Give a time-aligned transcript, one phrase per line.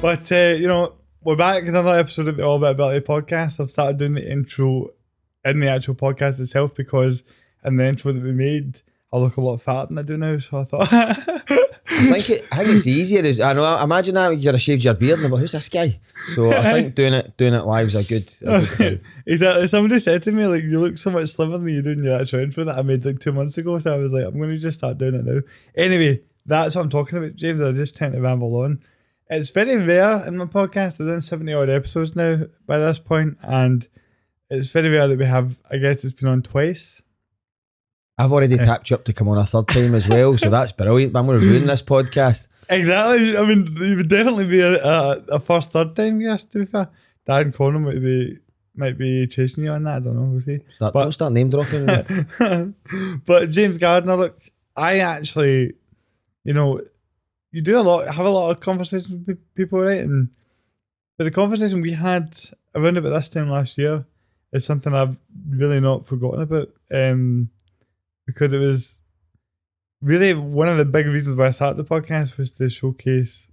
[0.00, 3.58] But uh, you know, we're back with another episode of the All About Ability podcast.
[3.58, 4.90] I've started doing the intro
[5.44, 7.24] in the actual podcast itself because
[7.64, 8.80] in the intro that we made,
[9.12, 10.38] I look a lot fatter than I do now.
[10.38, 13.24] So I thought, I think it, I think it's easier.
[13.24, 13.64] Is I know.
[13.64, 15.98] I imagine now you're a shaved your beard, and but who's this guy?
[16.32, 18.32] So I think doing it doing it live is a good.
[18.42, 19.00] A good thing.
[19.26, 19.66] exactly.
[19.66, 22.20] Somebody said to me like, "You look so much slimmer than you do in your
[22.20, 24.50] actual intro that I made like two months ago." So I was like, "I'm going
[24.50, 25.40] to just start doing it now."
[25.74, 27.60] Anyway, that's what I'm talking about, James.
[27.60, 28.80] I just tend to ramble on.
[29.30, 31.00] It's very rare in my podcast.
[31.00, 33.86] I've done 70 odd episodes now by this point, and
[34.48, 35.56] it's very rare that we have.
[35.70, 37.02] I guess it's been on twice.
[38.16, 40.72] I've already tapped you up to come on a third time as well, so that's
[40.72, 41.14] brilliant.
[41.14, 42.46] I'm going to ruin this podcast.
[42.70, 43.34] Exactly.
[43.34, 46.52] I mean, you would definitely be a, a, a first, third time guest.
[46.52, 46.90] To be fair,
[47.26, 48.40] Dan Conan might be
[48.76, 49.96] might be chasing you on that.
[49.96, 50.24] I don't know.
[50.32, 50.58] We'll see.
[50.74, 51.86] Start, But- don't start name dropping.
[53.24, 54.38] but James Gardner, look,
[54.76, 55.72] I actually,
[56.44, 56.82] you know,
[57.52, 59.98] you do a lot, have a lot of conversations with pe- people, right?
[60.00, 60.28] And
[61.16, 62.38] but the conversation we had
[62.74, 64.04] around about this time last year
[64.52, 65.16] is something I've
[65.50, 67.50] really not forgotten about, um,
[68.26, 68.98] because it was
[70.00, 73.48] really one of the big reasons why I started the podcast was to showcase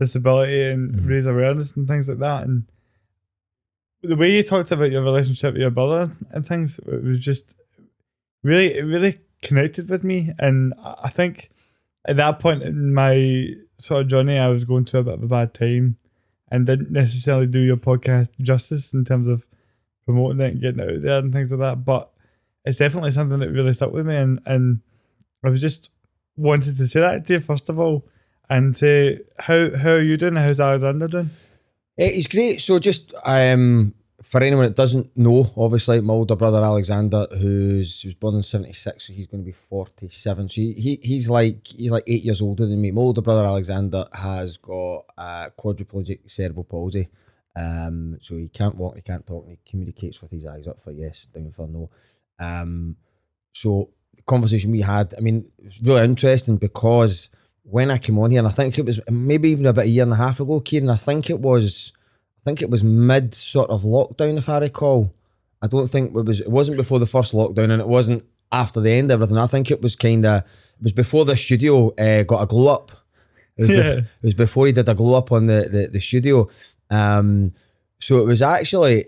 [0.00, 1.08] disability and Mhm.
[1.08, 2.44] raise awareness and things like that.
[2.44, 2.64] And
[4.02, 7.54] the way you talked about your relationship with your brother and things, it was just
[8.42, 10.32] really, it really connected with me.
[10.38, 11.50] And I think
[12.06, 15.22] at that point in my sort of journey, I was going through a bit of
[15.22, 15.96] a bad time
[16.50, 19.44] and didn't necessarily do your podcast justice in terms of
[20.04, 21.84] promoting it and getting it out there and things like that.
[21.84, 22.10] But
[22.64, 24.16] it's definitely something that really stuck with me.
[24.16, 24.80] And, and
[25.44, 25.90] I was just
[26.36, 28.06] wanted to say that to you, first of all,
[28.48, 30.36] and say, how, how are you doing?
[30.36, 31.30] How's Alexander doing?
[31.96, 32.60] It's great.
[32.60, 33.94] So just um,
[34.26, 39.06] for anyone that doesn't know, obviously my older brother Alexander, who's was born in '76,
[39.06, 40.48] so he's going to be 47.
[40.48, 42.90] So he, he he's like he's like eight years older than me.
[42.90, 47.08] My older brother Alexander has got uh, quadriplegic cerebral palsy.
[47.54, 50.82] Um, so he can't walk, he can't talk, and he communicates with his eyes up
[50.82, 51.88] for yes, down for no.
[52.38, 52.96] Um,
[53.54, 57.30] so the conversation we had, I mean, it was really interesting because
[57.62, 60.02] when I came on here, and I think it was maybe even about a year
[60.02, 61.92] and a half ago, Kieran, I think it was,
[62.46, 65.12] think it was mid sort of lockdown, if I recall.
[65.60, 68.80] I don't think it was, it wasn't before the first lockdown, and it wasn't after
[68.80, 69.36] the end of everything.
[69.42, 72.68] I think it was kind of, it was before the studio uh, got a glow
[72.68, 72.92] up.
[73.56, 73.92] It was, be- Yeah.
[73.98, 76.48] it was before he did a glow up on the the, the studio.
[76.90, 77.52] Um,
[78.00, 79.06] so it was actually.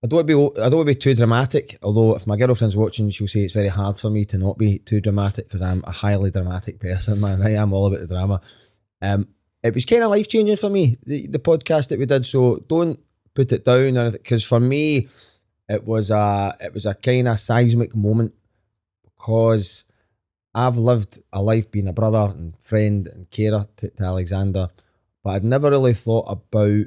[0.00, 0.60] I don't want to be.
[0.62, 1.76] I don't want to be too dramatic.
[1.82, 4.78] Although, if my girlfriend's watching, she'll say it's very hard for me to not be
[4.78, 7.42] too dramatic because I'm a highly dramatic person, man.
[7.42, 8.40] I am all about the drama.
[9.02, 9.26] Um,
[9.68, 10.98] it was kind of life changing for me.
[11.04, 12.26] The, the podcast that we did.
[12.26, 12.98] So don't
[13.34, 15.08] put it down, because for me,
[15.68, 18.32] it was a it was a kind of seismic moment
[19.04, 19.84] because
[20.54, 24.68] I've lived a life being a brother and friend and carer to, to Alexander,
[25.22, 26.86] but I'd never really thought about,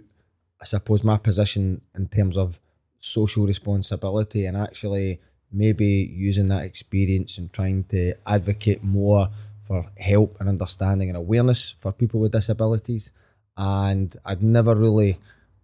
[0.60, 2.60] I suppose, my position in terms of
[3.00, 5.22] social responsibility and actually
[5.52, 9.30] maybe using that experience and trying to advocate more
[9.72, 13.14] for help and understanding and awareness for people with disabilities.
[13.56, 15.18] And I'd never really,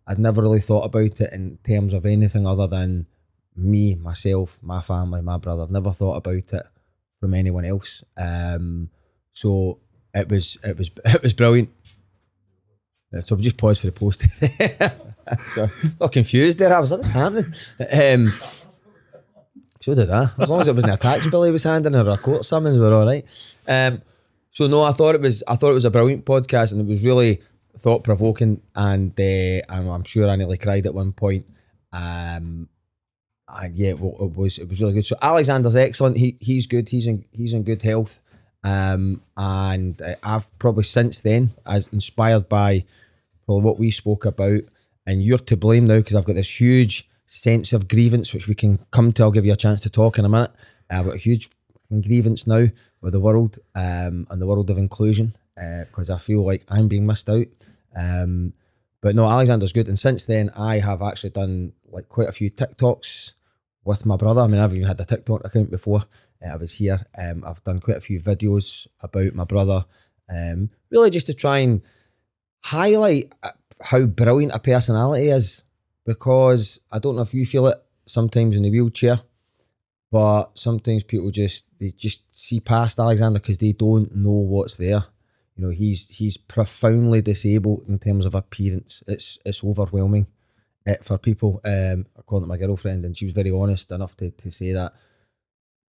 [0.08, 3.06] I'd never really thought about it in terms of anything other than
[3.54, 5.64] me, myself, my family, my brother.
[5.64, 6.66] I've Never thought about it
[7.20, 8.02] from anyone else.
[8.16, 8.92] Um,
[9.34, 9.80] so
[10.14, 11.70] it was, it was, it was brilliant.
[13.14, 14.26] Uh, So we just paused for the post.
[15.54, 15.68] so
[16.00, 16.74] got confused there.
[16.74, 17.44] I was like, what's happening?
[17.92, 18.34] Um,
[19.82, 20.30] so did I.
[20.40, 22.94] As long as it wasn't a tax bill was handing or a court summons, we're
[22.94, 23.26] all right.
[23.68, 24.02] Um,
[24.52, 26.88] so no, I thought it was I thought it was a brilliant podcast and it
[26.88, 27.42] was really
[27.78, 31.46] thought provoking and uh, I'm, I'm sure I nearly cried at one point.
[31.94, 32.70] Um,
[33.48, 35.06] and yeah, well, it was it was really good.
[35.06, 36.18] So Alexander's excellent.
[36.18, 36.90] He he's good.
[36.90, 38.20] He's in he's in good health.
[38.64, 42.86] Um, and uh, I've probably since then, as inspired by
[43.46, 44.62] well, what we spoke about,
[45.06, 48.56] and you're to blame now because I've got this huge sense of grievance, which we
[48.56, 49.24] can come to.
[49.24, 50.52] I'll give you a chance to talk in a minute.
[50.90, 51.50] I've got a huge
[51.88, 52.68] fucking grievance now
[53.02, 57.06] with the world um, and the world of inclusion because I feel like I'm being
[57.06, 57.48] missed out.
[57.96, 58.54] Um,
[59.02, 62.52] but no, Alexander's good, and since then I have actually done like quite a few
[62.52, 63.32] TikToks
[63.84, 64.42] with my brother.
[64.42, 66.06] I mean, I've even had a TikTok account before.
[66.46, 67.06] Uh, I was here.
[67.18, 69.86] Um, I've done quite a few videos about my brother,
[70.30, 71.82] um, really just to try and
[72.64, 73.50] highlight uh,
[73.82, 75.64] how brilliant a personality is.
[76.06, 79.22] Because I don't know if you feel it sometimes in the wheelchair,
[80.12, 85.04] but sometimes people just they just see past Alexander because they don't know what's there.
[85.56, 89.04] You know, he's he's profoundly disabled in terms of appearance.
[89.08, 90.28] It's it's overwhelming
[90.88, 91.60] uh, for people.
[91.66, 94.94] Um, according to my girlfriend, and she was very honest enough to, to say that.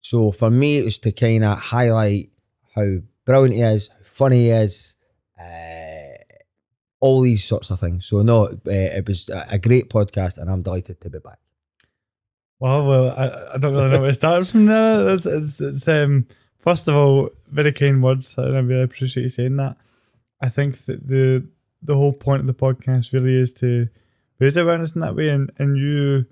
[0.01, 2.29] So for me, it was to kind of highlight
[2.75, 4.95] how brilliant he is, how funny he is,
[5.39, 6.23] uh,
[6.99, 8.07] all these sorts of things.
[8.07, 11.39] So no, uh, it was a a great podcast, and I'm delighted to be back.
[12.59, 15.13] Well, well, I, I don't really know where to start from there.
[15.13, 16.27] It's, it's, it's um,
[16.59, 19.77] first of all, very kind words, and I really appreciate you saying that.
[20.41, 21.47] I think that the
[21.81, 23.87] the whole point of the podcast really is to
[24.39, 26.25] raise awareness in that way, and, and you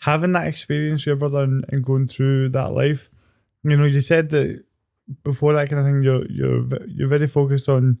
[0.00, 3.08] having that experience with your brother and, and going through that life.
[3.62, 4.64] You know, you said that
[5.22, 7.98] before that kind of thing, you're you're you're very focused on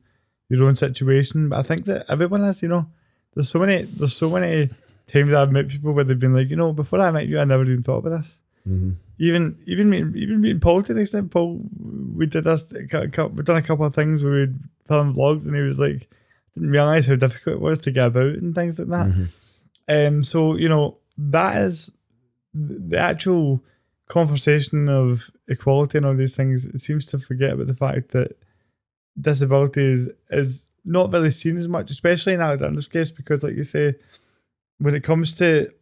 [0.48, 2.86] your own situation, but I think that everyone has, You know,
[3.34, 4.70] there's so many there's so many
[5.12, 7.44] times I've met people where they've been like, you know, before I met you, I
[7.44, 8.40] never even thought about this.
[8.68, 8.92] Mm-hmm.
[9.18, 11.60] Even even me, even meeting Paul to the extent Paul,
[12.14, 12.72] we did this.
[12.72, 14.48] a cou- cou- We've done a couple of things where we
[14.88, 16.08] filmed vlogs, and he was like,
[16.54, 19.06] didn't realize how difficult it was to get about and things like that.
[19.06, 19.24] Mm-hmm.
[19.88, 21.92] Um, so you know that is
[22.54, 23.62] the actual
[24.08, 26.66] conversation of equality and all these things.
[26.66, 28.36] It seems to forget about the fact that
[29.20, 33.64] disability is is not really seen as much, especially in Alexander's case, because like you
[33.64, 33.94] say,
[34.82, 35.72] when it comes to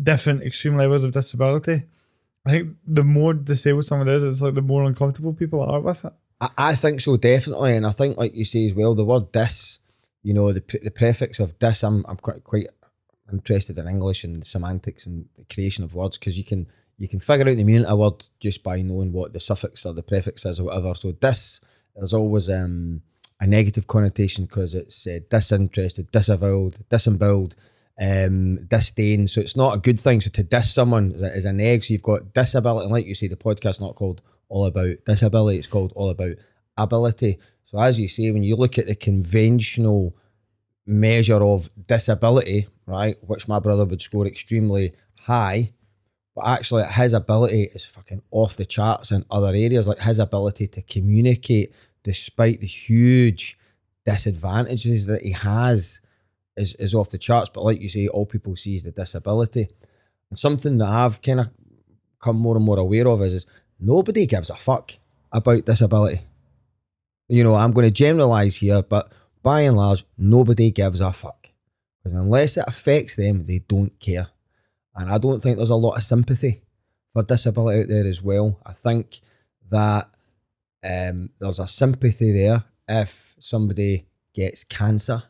[0.00, 1.84] different extreme levels of disability,
[2.46, 6.04] I think the more disabled someone is, it's like the more uncomfortable people are with
[6.04, 6.12] it.
[6.40, 9.32] I, I think so definitely, and I think like you say as well, the word
[9.32, 9.78] "dis,"
[10.22, 12.68] you know, the the prefix of "dis," I'm I'm quite quite
[13.32, 16.66] interested in English and semantics and the creation of words because you can
[16.96, 19.84] you can figure out the meaning of a word just by knowing what the suffix
[19.84, 20.94] or the prefix is or whatever.
[20.94, 21.60] So "dis"
[21.96, 23.02] there's always um
[23.40, 27.54] a negative connotation because it's uh, disinterested, disavowed, disemboweled.
[28.00, 30.20] Um, disdain, so it's not a good thing.
[30.20, 31.82] So to diss someone is, an egg.
[31.82, 35.58] So you've got disability, and like you say, the podcast's not called all about disability,
[35.58, 36.36] it's called all about
[36.76, 37.38] ability.
[37.64, 40.16] So, as you say, when you look at the conventional
[40.86, 45.72] measure of disability, right, which my brother would score extremely high,
[46.34, 50.68] but actually his ability is fucking off the charts in other areas, like his ability
[50.68, 53.58] to communicate despite the huge
[54.06, 56.00] disadvantages that he has
[56.56, 57.50] is, is off the charts.
[57.52, 59.68] But like you say, all people see is the disability.
[60.30, 61.50] And something that I've kind of
[62.20, 63.46] come more and more aware of is, is
[63.78, 64.92] nobody gives a fuck
[65.32, 66.22] about disability.
[67.28, 69.12] You know, I'm going to generalize here, but
[69.42, 71.48] by and large, nobody gives a fuck.
[72.02, 74.28] Because unless it affects them, they don't care.
[74.94, 76.62] And I don't think there's a lot of sympathy
[77.12, 78.58] for disability out there as well.
[78.64, 79.20] I think
[79.70, 80.10] that
[80.84, 85.22] um, there's a sympathy there if somebody gets cancer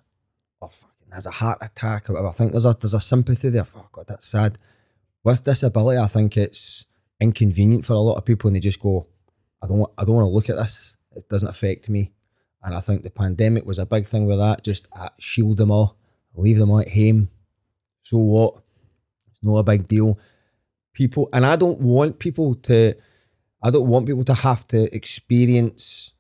[0.61, 2.29] or fucking has a heart attack or whatever.
[2.29, 3.67] I think there's a there's a sympathy there.
[3.75, 4.59] Oh god, that's sad.
[5.25, 6.87] With disability, I think it's
[7.21, 9.07] inconvenient for a lot of people, and they just go,
[9.63, 10.97] "I don't, wa- I don't want to look at this.
[11.17, 12.13] It doesn't affect me."
[12.63, 14.65] And I think the pandemic was a big thing with that.
[14.65, 15.97] Just uh, shield them all,
[16.35, 17.31] leave them at home.
[18.03, 18.55] So what?
[19.29, 20.19] It's not a big deal.
[20.93, 22.95] People, and I don't want people to.
[23.63, 26.13] I don't want people to have to experience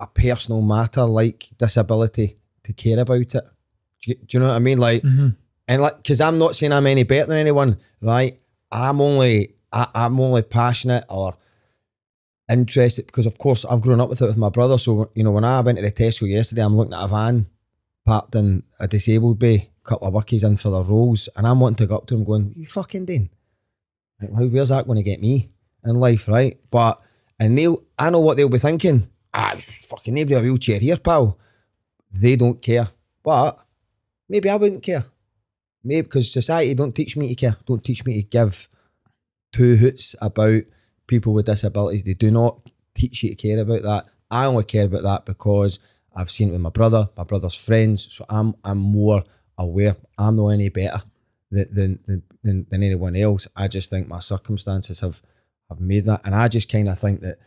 [0.00, 3.32] a personal matter like disability to care about it.
[3.32, 3.40] Do
[4.10, 4.78] you, do you know what I mean?
[4.78, 5.28] Like, mm-hmm.
[5.66, 8.38] and like, because I'm not saying I'm any better than anyone, right?
[8.70, 11.36] I'm only, I, I'm only passionate or
[12.48, 14.78] interested because, of course, I've grown up with it with my brother.
[14.78, 17.46] So you know, when I went to the Tesco yesterday, I'm looking at a van
[18.04, 21.60] parked in a disabled bay, a couple of workies in for their roles, and I'm
[21.60, 23.30] wanting to go up to him, going, "You fucking doing?
[24.20, 25.53] Like, where's that going to get me
[25.84, 27.00] in life, right?" But
[27.38, 29.08] and they'll, I know what they'll be thinking.
[29.32, 31.38] Ah, fucking nobody a wheelchair here, pal.
[32.12, 32.88] They don't care,
[33.22, 33.58] but
[34.28, 35.04] maybe I wouldn't care.
[35.82, 37.56] Maybe because society don't teach me to care.
[37.66, 38.68] Don't teach me to give
[39.52, 40.62] two hoots about
[41.06, 42.04] people with disabilities.
[42.04, 42.60] They do not
[42.94, 44.06] teach you to care about that.
[44.30, 45.78] I only care about that because
[46.14, 48.08] I've seen it with my brother, my brother's friends.
[48.14, 49.24] So I'm I'm more
[49.58, 49.96] aware.
[50.16, 51.02] I'm not any better
[51.50, 53.46] than than, than, than anyone else.
[53.56, 55.20] I just think my circumstances have
[55.68, 57.38] have made that, and I just kind of think that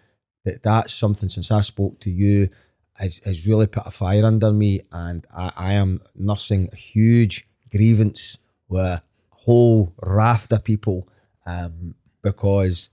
[0.46, 2.50] that that's something since I spoke to you
[2.94, 7.48] has, has really put a fire under me, and I, I am nursing a huge
[7.72, 8.38] grievance
[8.70, 11.08] with a whole raft of people
[11.46, 12.90] um, because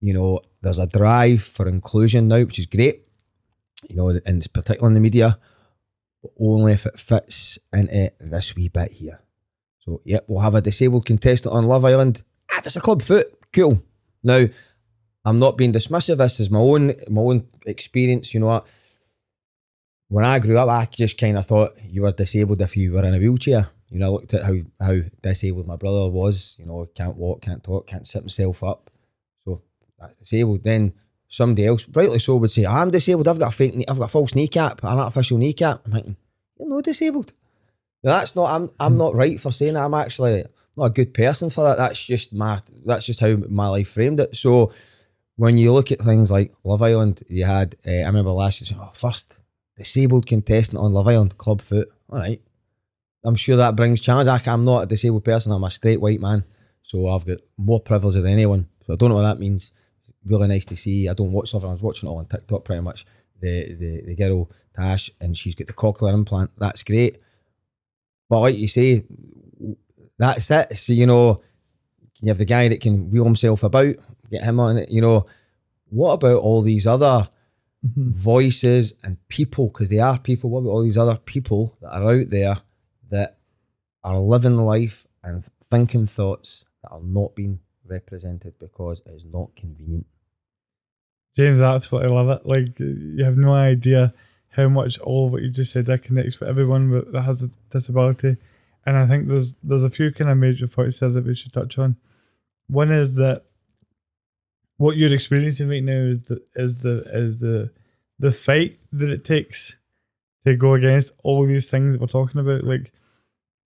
[0.00, 3.06] you know there's a drive for inclusion now, which is great.
[3.88, 5.38] You know, and particularly in the media,
[6.22, 9.20] but only if it fits into this wee bit here.
[9.78, 12.22] So, yeah, we'll have a disabled contestant on Love Island.
[12.52, 13.82] Ah, it's a club foot, cool.
[14.22, 14.46] Now,
[15.24, 16.18] I'm not being dismissive.
[16.18, 18.32] This is my own my own experience.
[18.32, 18.66] You know what?
[20.08, 23.04] When I grew up, I just kind of thought you were disabled if you were
[23.04, 23.68] in a wheelchair.
[23.90, 26.56] You know, I looked at how how disabled my brother was.
[26.58, 28.90] You know, can't walk, can't talk, can't sit himself up.
[29.44, 29.62] So
[29.98, 30.64] that's disabled.
[30.64, 30.94] Then
[31.28, 33.28] somebody else, rightly so, would say, ah, "I'm disabled.
[33.28, 36.16] I've got a fake, knee, I've got a false kneecap, an artificial kneecap." I'm thinking,
[36.58, 37.32] "You're not disabled."
[38.02, 38.50] Now, that's not.
[38.50, 38.70] I'm.
[38.80, 39.84] I'm not right for saying that.
[39.84, 40.44] I'm actually
[40.80, 41.78] not a good person for that.
[41.78, 42.62] That's just my.
[42.84, 44.36] That's just how my life framed it.
[44.36, 44.72] So
[45.36, 47.76] when you look at things like Love Island, you had.
[47.86, 49.36] Uh, I remember last year, oh, first
[49.76, 51.88] disabled contestant on Love Island, club foot.
[52.08, 52.40] All right.
[53.24, 54.28] I'm sure that brings challenge.
[54.28, 55.52] I, am not a disabled person.
[55.52, 56.44] I'm a straight white man,
[56.82, 58.68] so I've got more privilege than anyone.
[58.86, 59.72] So I don't know what that means.
[60.24, 61.08] Really nice to see.
[61.08, 61.64] I don't watch stuff.
[61.64, 63.04] I was watching it all on TikTok pretty much.
[63.40, 66.50] The the the girl Tash, and she's got the cochlear implant.
[66.58, 67.18] That's great.
[68.28, 69.04] But like you say,
[70.20, 70.76] that's it.
[70.76, 71.42] So you know,
[72.20, 73.96] you have the guy that can wheel himself about,
[74.30, 74.90] get him on it.
[74.90, 75.26] You know,
[75.88, 77.28] what about all these other
[77.84, 78.12] mm-hmm.
[78.12, 79.68] voices and people?
[79.68, 80.50] Because they are people.
[80.50, 82.58] What about all these other people that are out there
[83.10, 83.38] that
[84.04, 90.06] are living life and thinking thoughts that are not being represented because it's not convenient?
[91.36, 92.46] James, I absolutely love it.
[92.46, 94.12] Like you have no idea
[94.50, 98.36] how much all what you just said that connects with everyone that has a disability.
[98.86, 101.52] And I think there's there's a few kind of major points there that we should
[101.52, 101.96] touch on.
[102.68, 103.44] One is that
[104.76, 107.70] what you're experiencing right now is the is the is the
[108.18, 109.76] the fight that it takes
[110.46, 112.64] to go against all these things that we're talking about.
[112.64, 112.92] Like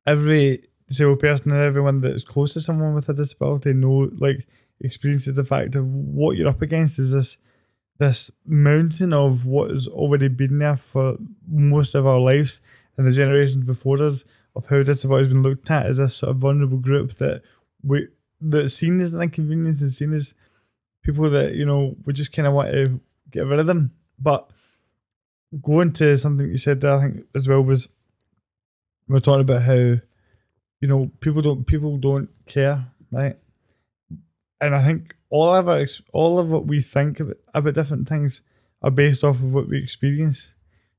[0.07, 4.47] every disabled person and everyone that is close to someone with a disability know like
[4.81, 7.37] experiences the fact of what you're up against is this
[7.99, 11.17] this mountain of what has already been there for
[11.49, 12.61] most of our lives
[12.97, 14.25] and the generations before us
[14.57, 17.43] of how disability has been looked at as a sort of vulnerable group that
[17.83, 18.09] we
[18.41, 20.35] that's seen as an inconvenience and seen as
[21.03, 23.93] people that you know we just kind of want to get rid of them.
[24.19, 24.49] But
[25.63, 27.89] going to something you said there, I think as well was
[29.09, 33.37] we are talking about how you know people don't people don't care, right?
[34.61, 38.43] And I think all of our all of what we think about, about different things
[38.83, 40.55] are based off of what we experience.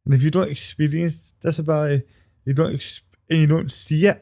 [0.05, 2.05] And if you don't experience disability,
[2.45, 2.73] you don't
[3.29, 4.21] and you don't see it,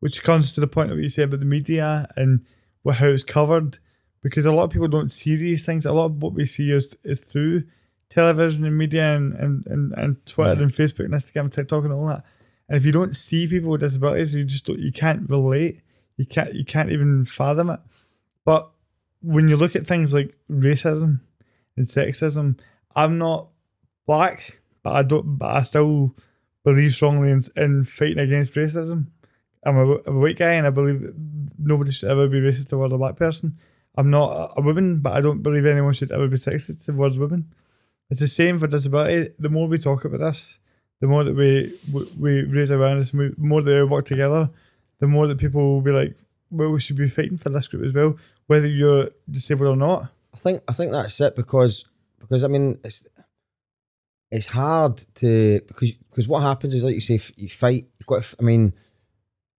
[0.00, 2.44] which comes to the point of what you say about the media and
[2.92, 3.78] how it's covered,
[4.22, 5.84] because a lot of people don't see these things.
[5.84, 7.64] A lot of what we see is, is through
[8.10, 10.62] television and media and, and, and, and Twitter yeah.
[10.62, 12.24] and Facebook and Instagram and TikTok and all that.
[12.68, 15.80] And if you don't see people with disabilities, you just don't, you can't relate.
[16.16, 17.80] You can't you can't even fathom it.
[18.44, 18.70] But
[19.20, 21.20] when you look at things like racism
[21.76, 22.58] and sexism,
[22.94, 23.48] I'm not
[24.06, 25.36] black, but I don't.
[25.36, 26.16] But I still
[26.66, 29.06] believe strongly in, in fighting against racism.
[29.64, 31.14] I'm a, a, white guy, and I believe that
[31.58, 33.56] nobody should ever be racist towards a black person.
[33.96, 37.50] I'm not a, woman, but I don't believe anyone should ever be sexist towards women.
[38.10, 39.32] It's the same for disability.
[39.38, 40.58] The more we talk about this,
[41.00, 44.50] the more that we we, we raise awareness, the more that we work together,
[45.00, 46.14] the more that people will be like,
[46.50, 50.10] well, we should be fighting for this group as well whether you're disabled or not.
[50.34, 51.84] I think I think that's it because
[52.18, 53.04] because I mean it's
[54.30, 58.22] it's hard to because because what happens is like you say you fight you've got
[58.22, 58.72] to, I mean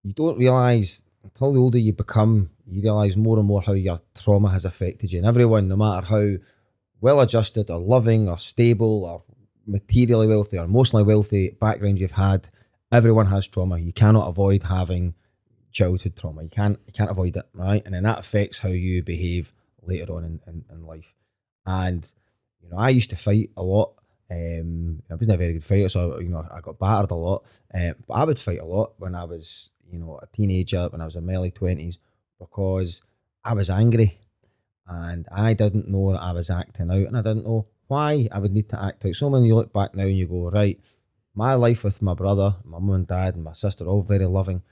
[0.03, 4.01] you don't realize until the older you become you realize more and more how your
[4.15, 6.35] trauma has affected you and everyone no matter how
[7.01, 9.23] well adjusted or loving or stable or
[9.67, 12.49] materially wealthy or emotionally wealthy background you've had
[12.91, 15.15] everyone has trauma you cannot avoid having
[15.77, 16.43] childhood trauma.
[16.43, 17.83] You can't you can't avoid it, right?
[17.85, 21.15] And then that affects how you behave later on in, in, in life.
[21.67, 22.09] And
[22.63, 23.93] you know, I used to fight a lot.
[24.31, 27.45] Um, I wasn't a very good fighter, so you know, I got battered a lot.
[27.73, 31.01] Um, but I would fight a lot when I was, you know, a teenager, when
[31.01, 31.99] I was in my early twenties,
[32.39, 33.03] because
[33.45, 34.19] I was angry,
[34.87, 38.39] and I didn't know that I was acting out, and I didn't know why I
[38.41, 39.15] would need to act out.
[39.15, 40.81] So when you look back now and you go, right,
[41.35, 44.63] my life with my brother, my mum and dad, and my sister, all very loving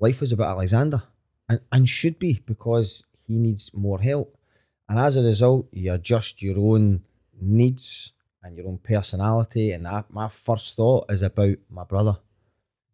[0.00, 1.04] life was about Alexander
[1.48, 4.36] and, and should be because he needs more help.
[4.88, 7.04] And as a result, you adjust your own
[7.40, 9.72] needs and your own personality.
[9.72, 12.18] And my first thought is about my brother.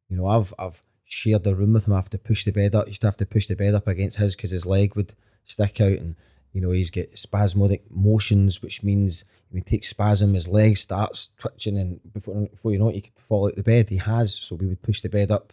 [0.08, 1.94] You know, I've I've shared the room with him.
[1.94, 2.84] I have to push the bed up.
[2.84, 5.14] I used to have to push the bed up against his because his leg would
[5.44, 6.16] stick out, and
[6.52, 11.28] you know he's got spasmodic motions, which means when he takes spasm, his leg starts
[11.38, 13.88] twitching, and before before you know it, he could fall out of the bed.
[13.88, 15.52] He has, so we would push the bed up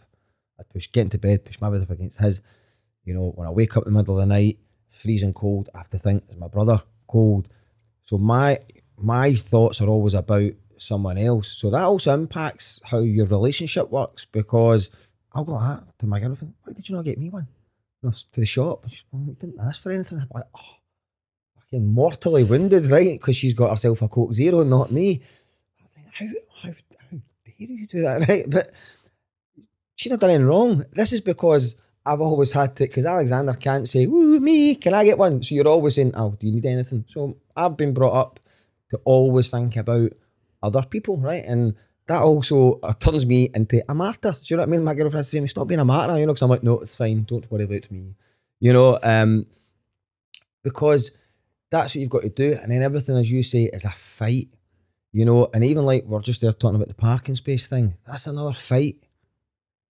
[0.58, 2.42] I'd push, get into bed, push my bed up against his.
[3.04, 4.58] You know, when I wake up in the middle of the night,
[4.90, 7.48] freezing cold, I have to think, is my brother cold?
[8.04, 8.58] So my
[8.98, 11.48] my thoughts are always about someone else.
[11.48, 14.90] So that also impacts how your relationship works because
[15.32, 16.54] I'll go that to my girlfriend.
[16.62, 17.48] Why did you not get me one?
[18.02, 18.86] For the shop.
[18.88, 20.18] She, well, oh, didn't ask for anything.
[20.18, 20.76] I'm like, oh,
[21.56, 23.18] fucking mortally wounded, right?
[23.18, 25.22] Because she's got herself a Coke Zero, not me.
[26.12, 26.26] How,
[26.62, 27.20] how, how dare
[27.56, 28.44] you do that, right?
[28.48, 28.72] But
[29.96, 30.84] she's not done anything wrong.
[30.92, 31.74] This is because
[32.04, 35.42] I've always had to, because Alexander can't say, woo, me, can I get one?
[35.42, 37.04] So you're always saying, oh, do you need anything?
[37.08, 38.40] So I've been brought up
[38.90, 40.12] to always think about
[40.62, 41.44] other people, right?
[41.44, 41.74] And
[42.06, 44.32] that also uh, turns me into a martyr.
[44.32, 44.84] Do you know what I mean?
[44.84, 47.24] My girlfriend says stop being a martyr, you know, because I'm like, no, it's fine.
[47.24, 48.14] Don't worry about me.
[48.60, 49.46] You know, um,
[50.62, 51.10] because
[51.70, 52.58] that's what you've got to do.
[52.62, 54.48] And then everything, as you say, is a fight.
[55.12, 57.94] You know, and even like we're just there talking about the parking space thing.
[58.06, 58.96] That's another fight.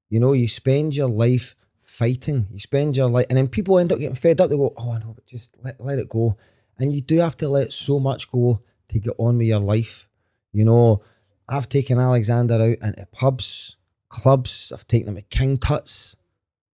[0.09, 2.47] You know, you spend your life fighting.
[2.53, 4.50] You spend your life, and then people end up getting fed up.
[4.50, 6.37] They go, "Oh, I know, but just let let it go."
[6.79, 10.09] And you do have to let so much go to get on with your life.
[10.52, 11.02] You know,
[11.49, 13.76] I've taken Alexander out into pubs,
[14.09, 14.73] clubs.
[14.73, 16.16] I've taken him to King Tuts.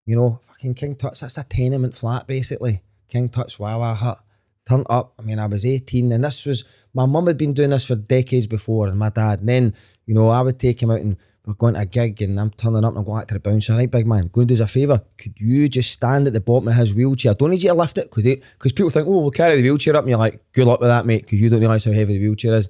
[0.07, 1.21] You know, fucking King Tuts.
[1.21, 2.83] That's a tenement flat, basically.
[3.09, 4.21] King Tuts Wah Wah Hut.
[4.69, 5.15] Turned up.
[5.19, 6.65] I mean, I was 18, and this was
[6.95, 9.41] my mum had been doing this for decades before, and my dad.
[9.41, 9.75] And then,
[10.07, 11.17] you know, I would take him out and
[11.47, 13.41] we're going to a gig, and I'm turning up and I'm going back to the
[13.41, 13.75] bouncer.
[13.75, 15.03] Right, big man, go and do us a favour.
[15.19, 17.33] Could you just stand at the bottom of his wheelchair?
[17.33, 19.63] I don't need you to lift it because because people think, oh, we'll carry the
[19.63, 21.93] wheelchair up, and you're like, good luck with that, mate, because you don't realise how
[21.93, 22.69] heavy the wheelchair is.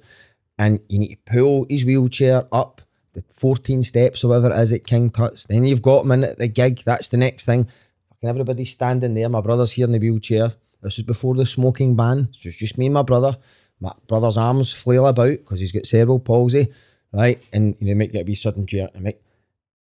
[0.57, 2.81] And you need to pull his wheelchair up
[3.13, 5.45] the 14 steps or whatever it is at King Tuts.
[5.47, 6.81] Then you've got him in at the gig.
[6.85, 7.67] That's the next thing.
[8.09, 9.29] Fucking everybody's standing there.
[9.29, 10.53] My brother's here in the wheelchair.
[10.81, 12.29] This is before the smoking ban.
[12.31, 13.37] So it's just me and my brother.
[13.79, 16.71] My brother's arms flail about because he's got cerebral palsy,
[17.13, 17.41] right?
[17.51, 19.21] And you know, it be sudden jerk and make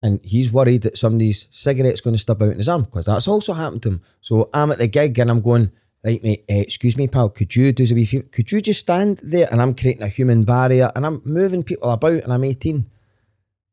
[0.04, 3.28] and he's worried that somebody's cigarette's going to stub out in his arm because that's
[3.28, 4.02] also happened to him.
[4.22, 5.72] So I'm at the gig and I'm going,
[6.04, 8.08] right, mate, uh, excuse me, pal, could you do a wee?
[8.08, 9.48] Could you just stand there?
[9.52, 12.90] And I'm creating a human barrier and I'm moving people about and I'm 18.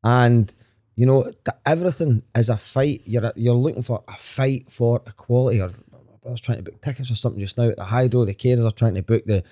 [0.03, 0.53] And,
[0.95, 1.31] you know,
[1.65, 3.01] everything is a fight.
[3.05, 5.61] You're, you're looking for a fight for equality.
[5.61, 5.71] Or
[6.25, 8.25] I was trying to book tickets or something just now at the Hydro.
[8.25, 9.43] The carers are trying to book the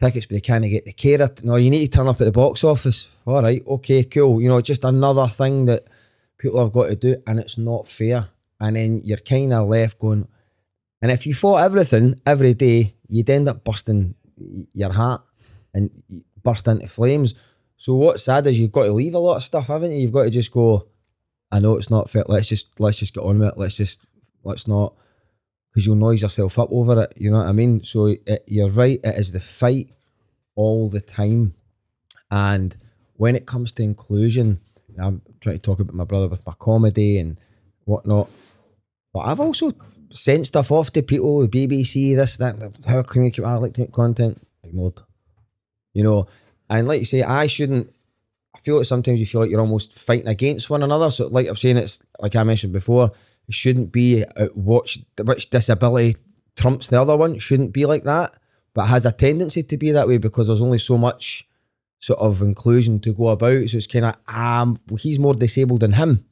[0.00, 1.28] tickets, but they can't get the carer.
[1.42, 3.08] No, you need to turn up at the box office.
[3.26, 4.40] All right, okay, cool.
[4.40, 5.84] You know, just another thing that
[6.38, 8.28] people have got to do, and it's not fair.
[8.60, 10.26] And then you're kind of left going,
[11.00, 14.14] and if you fought everything every day, you'd end up busting
[14.72, 15.22] your heart
[15.74, 15.90] and
[16.42, 17.34] burst into flames.
[17.76, 19.98] So what's sad is you've got to leave a lot of stuff, haven't you?
[19.98, 20.88] You've got to just go.
[21.52, 22.24] I know it's not fair.
[22.26, 23.54] Let's just let's just get on with it.
[23.56, 24.04] Let's just
[24.42, 24.94] let's not
[25.78, 27.12] because you'll noise yourself up over it.
[27.16, 27.84] You know what I mean?
[27.84, 28.98] So it, you're right.
[29.04, 29.92] It is the fight
[30.56, 31.54] all the time,
[32.32, 32.76] and
[33.14, 34.58] when it comes to inclusion,
[35.00, 37.38] I'm trying to talk about my brother with my comedy and
[37.84, 38.28] whatnot.
[39.14, 39.70] But I've also
[40.10, 42.56] sent stuff off to people, the BBC, this, that.
[42.84, 43.44] How can you keep?
[43.44, 44.44] I like content.
[44.64, 44.94] Ignored.
[45.94, 46.26] You know,
[46.68, 47.94] and like you say, I shouldn't.
[48.52, 51.12] I feel like sometimes you feel like you're almost fighting against one another.
[51.12, 53.12] So, like I'm saying, it's like I mentioned before,
[53.50, 56.16] shouldn't be which which disability
[56.56, 57.38] trumps the other one.
[57.38, 58.36] Shouldn't be like that,
[58.74, 61.46] but has a tendency to be that way because there's only so much
[62.00, 63.68] sort of inclusion to go about.
[63.68, 66.24] So it's kind of um he's more disabled than him.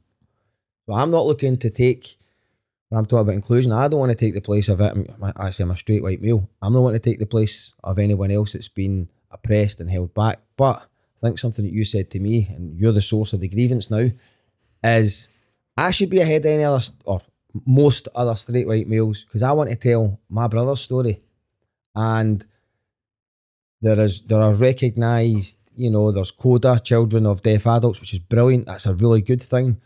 [0.85, 2.17] So I'm not looking to take
[2.89, 4.93] when I'm talking about inclusion, I don't want to take the place of it.
[5.35, 6.49] I say I'm a straight white male.
[6.61, 10.13] I'm not wanting to take the place of anyone else that's been oppressed and held
[10.13, 10.39] back.
[10.55, 10.87] But
[11.21, 13.91] I think something that you said to me, and you're the source of the grievance
[13.91, 14.09] now,
[14.83, 15.27] is
[15.77, 17.21] I should be ahead of any other or
[17.65, 21.21] most other straight white males because I want to tell my brother's story,
[21.95, 22.45] and
[23.81, 28.19] there is there are recognised, you know, there's CODA, children of deaf adults, which is
[28.19, 28.65] brilliant.
[28.65, 29.79] That's a really good thing.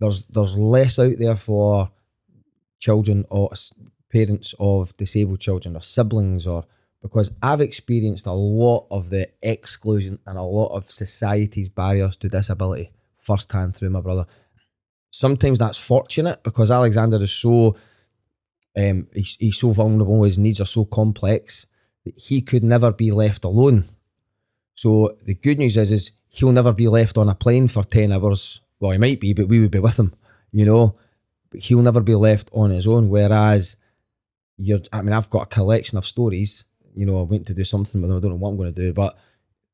[0.00, 1.90] There's there's less out there for
[2.78, 3.50] children or
[4.12, 6.64] parents of disabled children or siblings or
[7.00, 12.28] because I've experienced a lot of the exclusion and a lot of society's barriers to
[12.28, 14.26] disability firsthand through my brother.
[15.12, 17.76] Sometimes that's fortunate because Alexander is so
[18.76, 21.66] um, he's, he's so vulnerable, his needs are so complex
[22.04, 23.88] that he could never be left alone.
[24.74, 28.10] So the good news is is he'll never be left on a plane for ten
[28.10, 28.60] hours.
[28.80, 30.14] Well, he might be, but we would be with him,
[30.50, 30.96] you know
[31.52, 33.08] but he'll never be left on his own.
[33.10, 33.76] Whereas
[34.56, 36.64] you're, I mean, I've got a collection of stories.
[36.96, 38.10] You know, I went to do something them.
[38.10, 39.16] I don't know what I'm going to do, but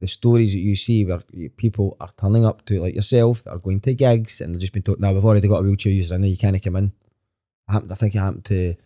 [0.00, 1.20] the stories that you see where
[1.56, 4.72] people are turning up to, like yourself, that are going to gigs and they've just
[4.72, 6.92] been told, now we've already got a wheelchair user there, you can't come in.
[7.68, 8.76] I, happened, I think it happened to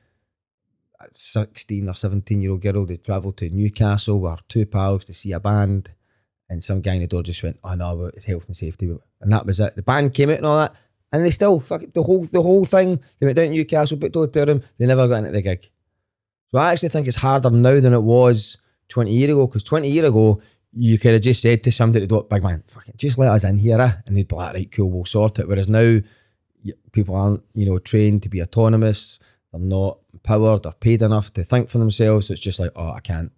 [1.01, 2.87] a 16 or 17 year old girl.
[2.87, 5.91] They travelled to Newcastle with two pals to see a band.
[6.49, 8.95] And some guy in the door just went, oh no, it's health and safety.
[9.21, 9.75] And that was it.
[9.75, 10.75] The band came out and all that
[11.13, 12.99] and they still fuck the whole the whole thing.
[13.21, 14.63] They went down to Newcastle, put to Durham.
[14.79, 15.71] They never got into the gig.
[16.51, 18.57] So I actually think it's harder now than it was
[18.89, 19.47] twenty years ago.
[19.47, 20.41] Because twenty years ago,
[20.75, 23.57] you could have just said to somebody, "Do big man, fucking just let us in
[23.59, 23.93] here," eh?
[24.07, 26.01] and they'd be like, "Right, cool, we'll sort it." Whereas now,
[26.93, 29.19] people aren't you know trained to be autonomous.
[29.53, 32.29] They're not empowered or paid enough to think for themselves.
[32.29, 33.33] So it's just like, "Oh, I can't,"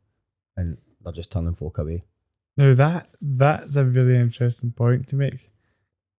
[0.57, 2.05] and they're just turning folk away.
[2.57, 5.51] Now that that's a really interesting point to make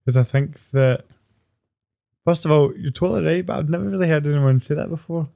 [0.03, 1.05] because I think that
[2.25, 5.29] First of all, you're totally right, but I've never really heard anyone say that before.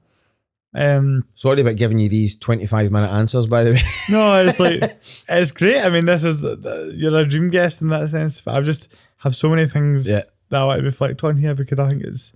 [0.72, 3.82] Um, Sorry about giving you these 25 minute answers, by the way.
[4.08, 4.82] no, it's like,
[5.28, 5.80] it's great.
[5.80, 8.64] I mean, this is, the, the, you're a dream guest in that sense, but I've
[8.64, 10.22] just have so many things yeah.
[10.50, 12.32] that I want to reflect on here because I think it's,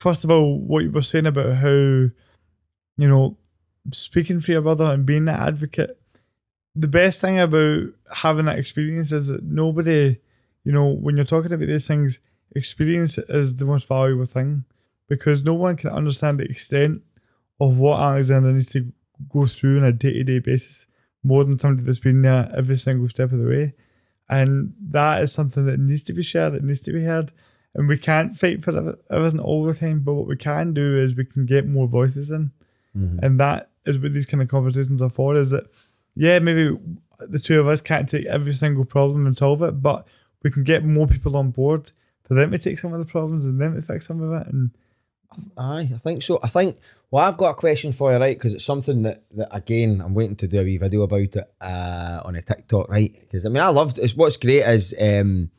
[0.00, 2.12] first of all, what you were saying about how, you
[2.96, 3.36] know,
[3.92, 5.98] speaking for your brother and being that advocate,
[6.74, 10.18] the best thing about having that experience is that nobody,
[10.64, 12.20] you know, when you're talking about these things,
[12.54, 14.64] experience is the most valuable thing
[15.08, 17.02] because no one can understand the extent
[17.60, 18.92] of what Alexander needs to
[19.30, 20.86] go through on a day to day basis
[21.22, 23.74] more than somebody that's been there every single step of the way.
[24.28, 27.32] And that is something that needs to be shared, it needs to be heard.
[27.74, 30.98] And we can't fight for ev- everything all the time, but what we can do
[30.98, 32.50] is we can get more voices in.
[32.96, 33.18] Mhm.
[33.22, 35.64] And that is what these kind of conversations are for is that,
[36.14, 36.76] yeah, maybe
[37.20, 40.06] the two of us can't take every single problem and solve it, but
[40.42, 41.90] we can get more people on board
[42.24, 44.46] for them to take some of the problems and them to fix some of it.
[44.52, 44.70] And
[45.58, 46.38] Aye, I think so.
[46.42, 46.78] I think.
[47.10, 48.36] Well, I've got a question for you, right?
[48.36, 51.52] Because it's something that, that again, I'm waiting to do a wee video about it
[51.60, 53.10] uh, on a TikTok, right?
[53.20, 53.98] Because I mean, I loved.
[53.98, 55.50] It's what's great is, um,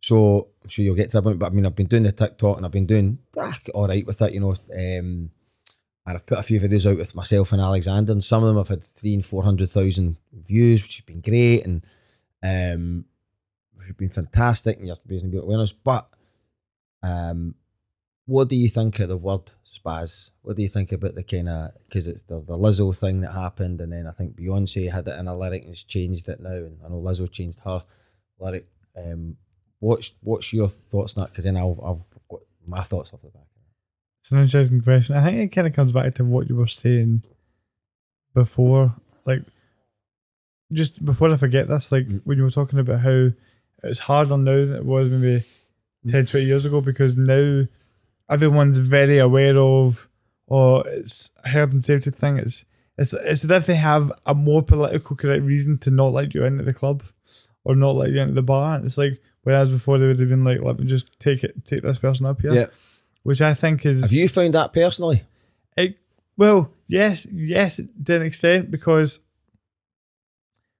[0.00, 1.38] so I'm sure you'll get to that point.
[1.38, 4.06] But I mean, I've been doing the TikTok and I've been doing ah, all right
[4.06, 4.52] with it, you know.
[4.72, 5.30] Um,
[6.06, 8.56] and I've put a few videos out with myself and Alexander, and some of them
[8.56, 11.84] have had three and four hundred thousand views, which has been great, and
[12.42, 13.04] um,
[13.74, 15.72] which has been fantastic, and you're raising awareness.
[15.72, 16.08] But
[17.02, 17.54] um,
[18.24, 20.30] what do you think of the word spaz?
[20.42, 23.32] What do you think about the kind of because it's the, the Lizzo thing that
[23.32, 26.40] happened, and then I think Beyonce had it in a lyric and has changed it
[26.40, 27.82] now, and I know Lizzo changed her
[28.38, 28.66] lyric.
[28.96, 29.36] Um,
[29.78, 31.30] what's what's your thoughts on that?
[31.30, 33.46] Because then I'll I've got my thoughts off the back.
[34.22, 35.16] it's an interesting question.
[35.16, 37.22] I think it kind of comes back to what you were saying
[38.34, 39.42] before, like
[40.72, 42.20] just before I forget this, like Mm.
[42.24, 43.30] when you were talking about how
[43.82, 45.44] it's harder now than it was maybe
[46.08, 47.64] 10, 20 years ago because now
[48.30, 50.08] everyone's very aware of
[50.46, 52.38] or it's a health and safety thing.
[52.38, 52.64] It's
[52.98, 56.44] it's it's as if they have a more political correct reason to not let you
[56.44, 57.02] into the club
[57.64, 58.76] or not let you into the bar.
[58.76, 61.64] And it's like whereas before they would have been like, let me just take it
[61.64, 62.52] take this person up here.
[62.54, 62.66] Yeah.
[63.22, 65.24] Which I think is Have you found that personally?
[65.76, 65.96] it,
[66.36, 69.20] well, yes, yes, to an extent, because,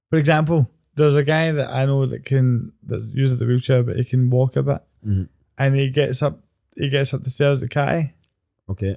[0.08, 3.96] for example, there's a guy that I know that can that's using the wheelchair, but
[3.96, 5.28] he can walk a bit, Mhm.
[5.58, 6.40] and he gets up,
[6.76, 8.12] he gets up the stairs at Catty,
[8.68, 8.96] Okay.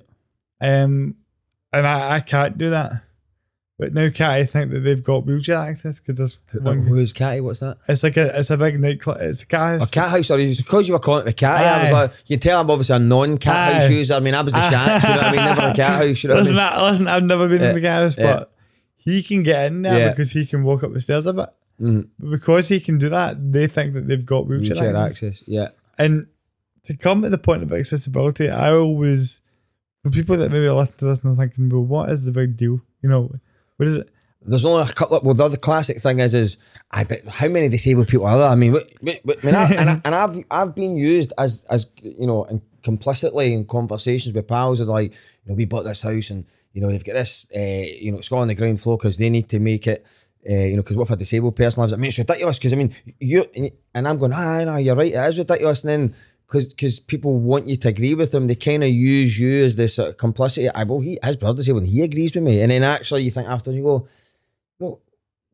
[0.61, 1.15] um,
[1.71, 3.01] and I, I can't do that.
[3.79, 6.85] But now Catty think that they've got wheelchair access because there's Who, one.
[6.85, 7.41] who's Catty?
[7.41, 7.77] What's that?
[7.87, 9.17] It's like a it's a big nightclub.
[9.19, 9.89] It's a cat house.
[9.89, 11.59] A cat house, sorry, because you were calling it the cat.
[11.59, 14.13] I was like, you can tell I'm obviously a non-cat house user.
[14.13, 15.43] I mean, I was the shack, you know what I mean?
[15.43, 16.63] Never the cat house, you know what I listen, mean?
[16.65, 18.33] I, listen, I've never been in the cat house, yeah.
[18.35, 18.53] but
[18.95, 20.09] he can get in there Yeah.
[20.11, 21.49] because he can walk up the stairs a bit.
[21.81, 22.07] Mhm.
[22.19, 25.23] But because he can do that, they think that they've got wheelchair, Wheelchair access.
[25.39, 25.69] access, yeah.
[25.97, 26.27] And
[26.85, 29.41] to come to the point of accessibility, I always,
[30.03, 32.57] for people that maybe listen to this and are thinking, well, what is the big
[32.57, 32.81] deal?
[33.01, 33.31] You know,
[33.77, 34.09] what is it?
[34.45, 35.17] There's only a couple.
[35.17, 36.57] Of, well, the other classic thing is, is
[36.91, 38.47] I bet how many disabled people are there?
[38.47, 41.65] I mean, wait, wait, I mean, I, and, I, and I've I've been used as
[41.69, 46.01] as you know, complicitly in conversations with pals of like, you know, we bought this
[46.01, 48.81] house and you know they've got this, uh, you know, it's got on the ground
[48.81, 50.05] floor because they need to make it.
[50.45, 51.93] Uh, you know, because what if a disabled person lives?
[51.93, 52.59] I mean, it's ridiculous.
[52.59, 53.45] Because I mean, you
[53.95, 55.13] and I'm going, ah, no, you're right.
[55.13, 55.85] It is ridiculous.
[55.85, 56.15] And then
[56.61, 59.95] because people want you to agree with them, they kind of use you as this
[59.95, 60.69] sort of complicity.
[60.69, 62.61] I well, he his brother's disabled, and he agrees with me.
[62.61, 64.07] And then actually, you think after you go,
[64.79, 65.01] well,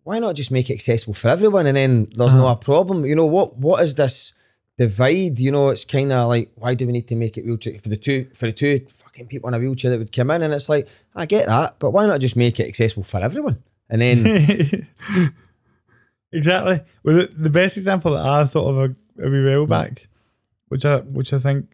[0.04, 2.54] why not just make it accessible for everyone and then there's no Uh-huh.
[2.54, 3.06] a problem?
[3.06, 4.34] You know, what what is this
[4.78, 5.40] divide?
[5.40, 7.90] You know, it's kind of like, why do we need to make it wheelchair for
[7.90, 10.42] the two for the two fucking people in a wheelchair that would come in?
[10.42, 13.62] And it's like, I get that, but why not just make it accessible for everyone?
[13.90, 14.88] And then
[16.32, 16.82] exactly.
[17.04, 20.08] Well, the, the best example that I thought of a, a wee while back,
[20.70, 21.68] which I which I think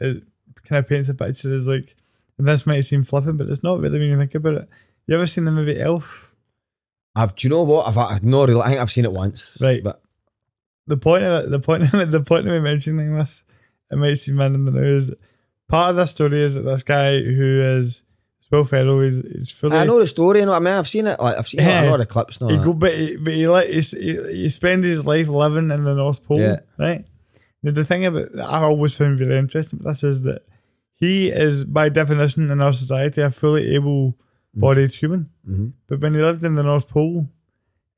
[0.00, 0.22] it
[0.68, 1.94] kind of paints a picture is like,
[2.38, 4.68] this might seem flippant, but it's not really when you think about it.
[5.06, 6.32] You ever seen the movie Elf?
[7.14, 7.86] I've do you know what?
[7.88, 9.56] I've, I've no real I think I've seen it once.
[9.60, 9.82] Right.
[9.84, 10.00] But
[10.86, 13.44] the point of it, the point of it, the point of me mentioning this,
[13.90, 15.12] it might seem random know is
[15.68, 18.02] part of the story is that this guy who is
[18.50, 20.52] Will Ferrell is, is fully I know the story, you know.
[20.52, 21.18] What I mean, I've seen it.
[21.18, 21.82] Like I've seen Yeah.
[21.86, 22.40] know the clips.
[22.40, 25.84] No, he go, but he, but he, let, he, he spends his life living in
[25.84, 26.56] the North Pole, Yeah.
[26.78, 27.06] right?
[27.62, 30.42] Now, the thing about that I always found very interesting about this is that
[30.94, 35.30] he is, by definition, in our society, a fully able-bodied human.
[35.44, 37.28] hmm But when he lived in the North Pole,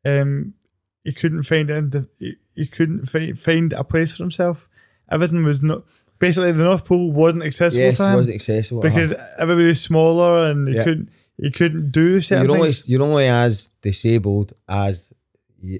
[0.04, 0.54] um,
[1.02, 4.68] he couldn't find into, he, he couldn't fi- find a place for himself.
[5.10, 5.84] Everything was not
[6.18, 8.94] basically the North Pole wasn't accessible yes, for him wasn't accessible uh-huh.
[8.94, 10.84] because everybody's smaller and he Yeah.
[10.84, 12.88] couldn't he couldn't do certain you're only things.
[12.88, 15.12] you're only as disabled as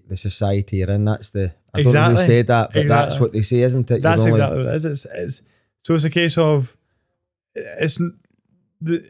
[0.09, 1.05] the society you're in.
[1.05, 4.03] That's the I don't know who said that, but that's what they say, isn't it?
[4.03, 4.85] That's only, exactly what it is.
[4.85, 5.43] It's, it's
[5.83, 6.77] so it's a case of
[7.55, 7.99] it's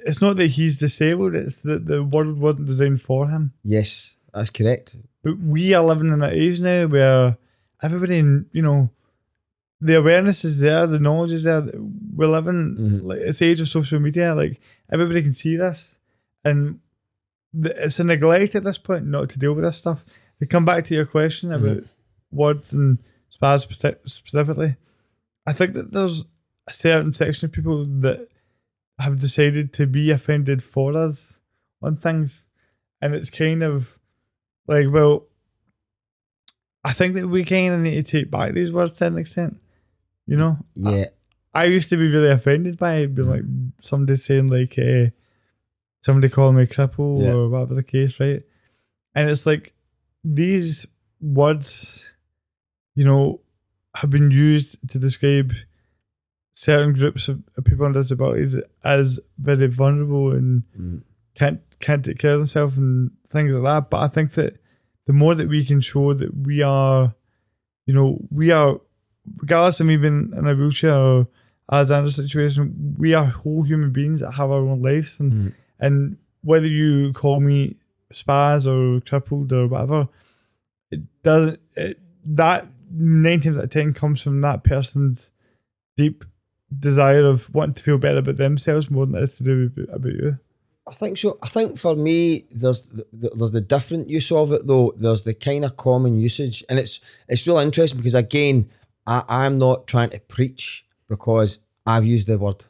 [0.07, 1.35] it's not that he's disabled.
[1.35, 3.53] It's that the world wasn't designed for him.
[3.63, 4.97] Yes, that's correct.
[5.23, 7.37] But we are living in an age now where
[7.83, 8.17] everybody,
[8.53, 8.91] you know,
[9.81, 11.63] the awareness is there, the knowledge is there.
[12.15, 13.05] We're living Mhm.
[13.05, 14.35] like it's the age of social media.
[14.35, 14.61] Like
[14.91, 15.97] everybody can see this,
[16.45, 16.81] and
[17.63, 20.05] it's a neglect at this point not to deal with this stuff.
[20.40, 21.85] To come back to your question about
[22.31, 22.99] words and
[23.40, 24.77] speci- specifically,
[25.47, 26.25] I think that there's
[26.66, 28.29] a certain section of people that
[28.99, 31.38] have decided to be offended for us
[31.83, 32.47] on things,
[33.01, 33.99] and it's kind of
[34.66, 35.27] like, well,
[36.85, 39.59] I think that we kind of need to take back these words to an extent.
[40.27, 41.07] You know, Yeah.
[41.55, 43.42] I used to be really offended by it, being like
[43.83, 45.11] somebody saying like uh,
[46.03, 47.33] somebody calling me cripple Yeah.
[47.35, 48.42] or whatever the case, right?
[49.14, 49.73] And it's like
[50.25, 50.87] these
[51.21, 52.13] words,
[52.95, 53.41] you know,
[53.95, 55.53] have been used to describe
[56.55, 61.03] certain groups of, people with disabilities as very vulnerable and Mm.
[61.35, 63.91] can't can't take care of themselves and things like that.
[63.91, 64.57] But I think that
[65.07, 67.15] the more that we can show that we are,
[67.87, 68.81] you know, we are,
[69.39, 71.27] regardless of me being in a wheelchair or
[71.71, 75.53] Alexander's situation, we are whole human beings that have our own lives, and Mm.
[75.81, 77.77] and whether you call me
[78.12, 80.09] spaz or crippled or whatever,
[80.90, 81.61] it doesn't.
[81.77, 85.33] It, that nine times out of ten comes from that person's
[85.97, 86.25] deep
[86.77, 89.88] desire of wanting to feel better about themselves more than it is to do with,
[89.90, 90.38] about you.
[90.87, 91.38] I think so.
[91.43, 94.93] I think for me, there's the, there's the different use of it though.
[94.97, 98.69] There's the kind of common usage, and it's it's really interesting because again,
[99.07, 102.64] I, I'm not trying to preach because I've used the word.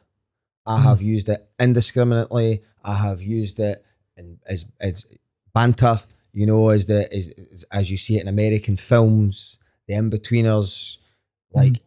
[0.65, 0.83] I mm.
[0.83, 2.63] have used it indiscriminately.
[2.83, 3.83] I have used it
[4.15, 5.05] in, as as
[5.55, 6.01] banter.
[6.33, 10.97] You know, as the as, as- you see it in American films, the Inbetweeners,
[11.53, 11.81] like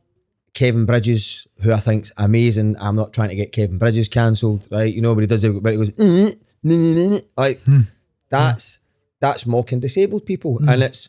[0.54, 2.76] Kevin Bridges, who I think's amazing.
[2.81, 4.92] I'm not trying to get Kevin Bridges cancelled, right?
[4.92, 7.62] You know, but he does it, but he goes, "Eh, nah, nah, nah, nah." like
[7.62, 7.83] hmm.
[8.31, 8.81] that's
[9.20, 10.68] that's mocking disabled people, hmm.
[10.68, 11.09] and it's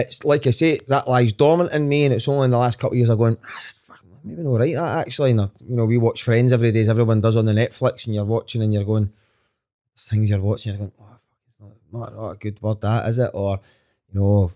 [0.00, 2.78] it's like I say, that lies dormant in me, and it's only in the last
[2.78, 5.32] couple of years I'm going, ah, fucking maybe not right that actually.
[5.32, 8.14] And, you know, we watch Friends every day, as everyone does on the Netflix, and
[8.14, 9.12] you're watching and you're going,
[9.96, 11.09] things you're watching, you're going, oh,
[11.92, 13.60] not, not, a good word that is it, or
[14.12, 14.52] you know,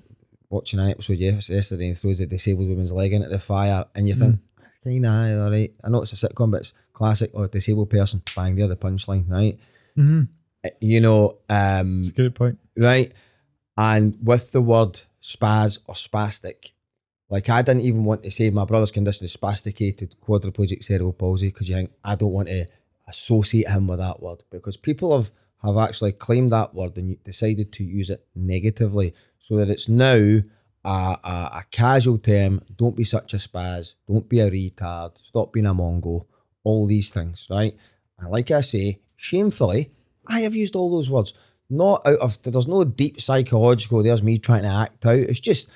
[0.48, 4.14] watching an episode yesterday and throws a disabled woman's leg into the fire, and you
[4.14, 5.72] think, it's kind of all right.
[5.82, 7.30] I know it's a sitcom, but it's classic.
[7.34, 9.58] Or disabled person, bang, there the punchline, right?
[9.96, 10.22] Mm-hmm.
[10.64, 12.58] Uh, You know, um, It's a good point.
[12.76, 13.12] right?
[13.76, 16.70] And with the word spaz or spastic,
[17.28, 21.48] like I didn't even want to say my brother's condition is spasticated quadriplegic cerebral palsy
[21.48, 22.66] because you think I don't want to
[23.08, 25.30] associate him with that word because people have
[25.64, 30.40] have actually claimed that word and decided to use it negatively so that it's now
[30.84, 32.62] a, a, a casual term.
[32.76, 33.94] Don't be such a spaz.
[34.06, 35.12] Don't be a retard.
[35.22, 36.26] Stop being a mongo.
[36.62, 37.76] All these things, right?
[38.18, 39.90] And like I say, shamefully,
[40.26, 41.34] I have used all those words.
[41.70, 44.02] Not out of there's no deep psychological.
[44.02, 45.18] There's me trying to act out.
[45.18, 45.68] It's just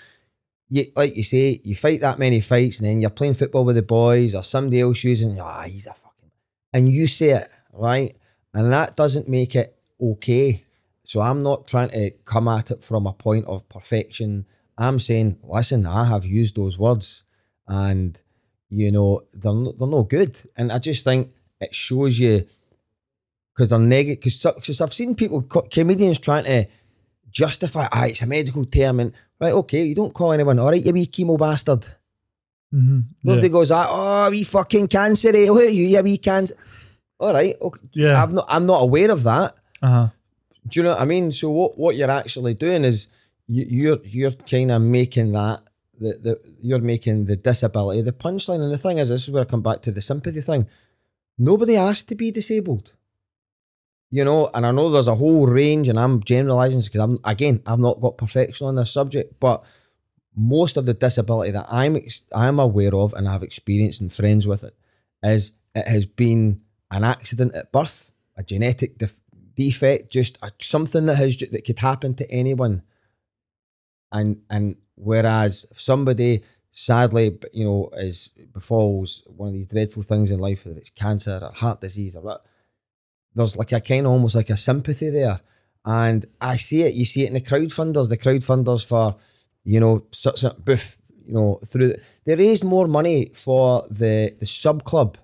[0.69, 3.77] you, like you say, you fight that many fights, and then you're playing football with
[3.77, 6.31] the boys, or somebody else using, ah, he's a fucking,
[6.73, 8.17] and you say it right,
[8.53, 10.65] and that doesn't make it okay.
[11.05, 14.47] So I'm not trying to come at it from a point of perfection.
[14.77, 17.25] I'm saying, listen, I have used those words,
[17.67, 18.21] and
[18.69, 22.47] you know they're no, they're no good, and I just think it shows you
[23.55, 24.55] because they're negative.
[24.55, 26.67] Because I've seen people, comedians, trying to
[27.31, 30.85] justify, ah, it's a medical term, and right, okay, you don't call anyone, all right,
[30.85, 31.83] you wee chemo bastard.
[32.75, 33.01] Mm-hmm.
[33.25, 35.49] Nobody goes, ah, oh, wee fucking cancer, eh?
[35.49, 36.55] Are you, you wee cancer?
[37.19, 37.81] All right, okay.
[37.95, 38.23] Yeah.
[38.23, 39.55] I'm not, I'm not aware of that.
[39.83, 40.09] Uh-huh.
[40.69, 41.33] Do you know what I mean?
[41.33, 43.09] So what, what you're actually doing is
[43.47, 45.63] you, you're you're kind of making that
[45.99, 48.61] the, the you're making the disability the punchline.
[48.61, 50.67] And the thing is, this is where I come back to the sympathy thing.
[51.39, 52.93] Nobody asked to be disabled.
[54.11, 57.63] You know, and I know there's a whole range, and I'm generalizing because I'm again
[57.67, 59.63] I've not got perfection on this subject, but
[60.37, 62.01] most of the disability that I'm
[62.33, 64.75] I'm aware of and I've experienced and friends with it
[65.23, 69.21] is it has been an accident at birth, a genetic def-
[69.59, 72.83] defect, just a, something that has that could happen to anyone.
[74.13, 76.43] And and whereas if somebody
[76.73, 81.41] sadly, you know, is befalls one of these dreadful things in life, whether it's cancer
[81.43, 82.45] or heart disease or what,
[83.35, 85.41] there's like a kind of almost like a sympathy there.
[85.85, 86.95] And I see it.
[86.95, 88.09] You see it in the crowdfunders.
[88.09, 89.17] The crowdfunders for,
[89.65, 91.95] you know, such a booth, you know, through
[92.25, 95.19] they raised more money for the the sub club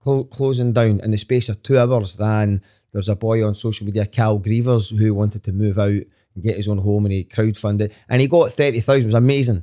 [0.00, 3.86] clo- closing down in the space of two hours than there's a boy on social
[3.86, 7.24] media, Cal Grievers, who wanted to move out and get his own home and he
[7.24, 9.02] crowdfunded and he got 30,000.
[9.02, 9.62] It was amazing.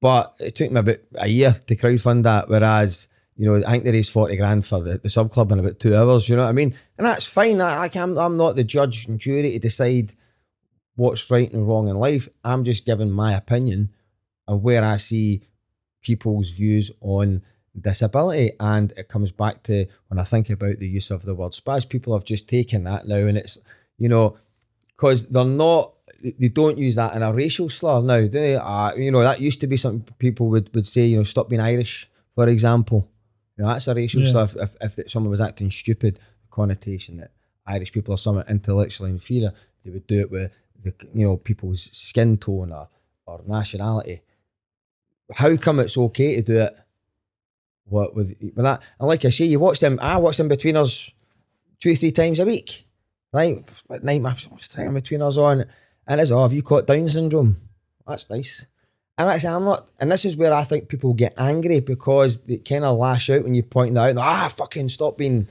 [0.00, 2.48] But it took me about a year to crowdfund that.
[2.48, 5.60] Whereas, you know, I think they raised 40 grand for the, the sub club in
[5.60, 6.28] about two hours.
[6.28, 6.74] You know what I mean?
[6.98, 7.60] And that's fine.
[7.60, 10.12] I, I can, I'm not the judge and jury to decide
[10.96, 12.28] what's right and wrong in life.
[12.44, 13.90] I'm just giving my opinion
[14.48, 15.48] and where I see
[16.02, 17.42] people's views on
[17.80, 18.52] disability.
[18.60, 21.88] And it comes back to when I think about the use of the word spaz,
[21.88, 23.58] people have just taken that now and it's,
[23.98, 24.36] you know,
[24.88, 25.94] because they're not.
[26.22, 28.54] they- don't use that in a racial slur now, do they?
[28.56, 31.04] Uh, you know that used to be something people would, would say.
[31.06, 33.08] You know, stop being Irish, for example.
[33.56, 34.30] You know, that's a racial Yeah.
[34.30, 34.44] slur.
[34.44, 37.32] If, if, if someone was acting stupid, the connotation that
[37.66, 39.52] Irish people are somewhat intellectually inferior,
[39.84, 40.52] they would do it with
[40.84, 42.88] the you know people's skin tone or,
[43.26, 44.22] or nationality.
[45.34, 46.76] How come it's okay to do it?
[47.84, 48.82] What with, with that?
[48.98, 49.98] And like I say, you watch them.
[50.00, 51.10] I watch them Inbetweeners
[51.80, 52.86] two, three times a week,
[53.32, 53.64] right?
[53.90, 55.64] At night, time Inbetweeners on,
[56.06, 57.56] and it's oh, have you caught Down syndrome?
[58.06, 58.64] That's nice.
[59.18, 59.88] And actually, I'm not.
[60.00, 63.44] And this is where I think people get angry because they kind of lash out
[63.44, 64.18] when you point that out.
[64.18, 65.48] Ah, fucking stop being,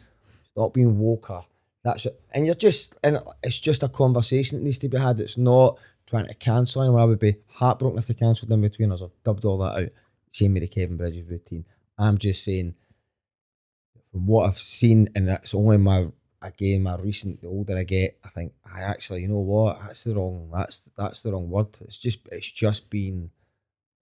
[0.52, 1.46] stop being woker.
[1.84, 2.20] That's it.
[2.32, 5.20] And you're just, and it's just a conversation that needs to be had.
[5.20, 7.02] It's not trying to cancel anyone.
[7.02, 9.89] I would be heartbroken if they cancelled them Inbetweeners I've dubbed all that out.
[10.32, 11.65] Same with the Kevin Bridges routine.
[12.02, 12.76] I'm just saying,
[14.12, 16.08] from what I've seen, and that's only my
[16.42, 17.42] again my recent.
[17.42, 19.80] The older I get, I think I actually, you know what?
[19.82, 20.50] That's the wrong.
[20.54, 21.68] That's that's the wrong word.
[21.82, 23.30] It's just it's just being,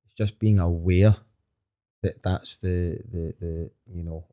[0.05, 1.15] it's just being aware
[2.03, 4.25] that that's the the the you know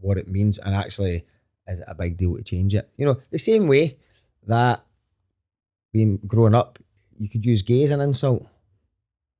[0.00, 1.24] what it means, and actually
[1.66, 2.88] is it a big deal to change it?
[2.96, 3.98] You know, the same way
[4.46, 4.82] that
[5.92, 6.78] being growing up,
[7.18, 8.46] you could use gay as an insult.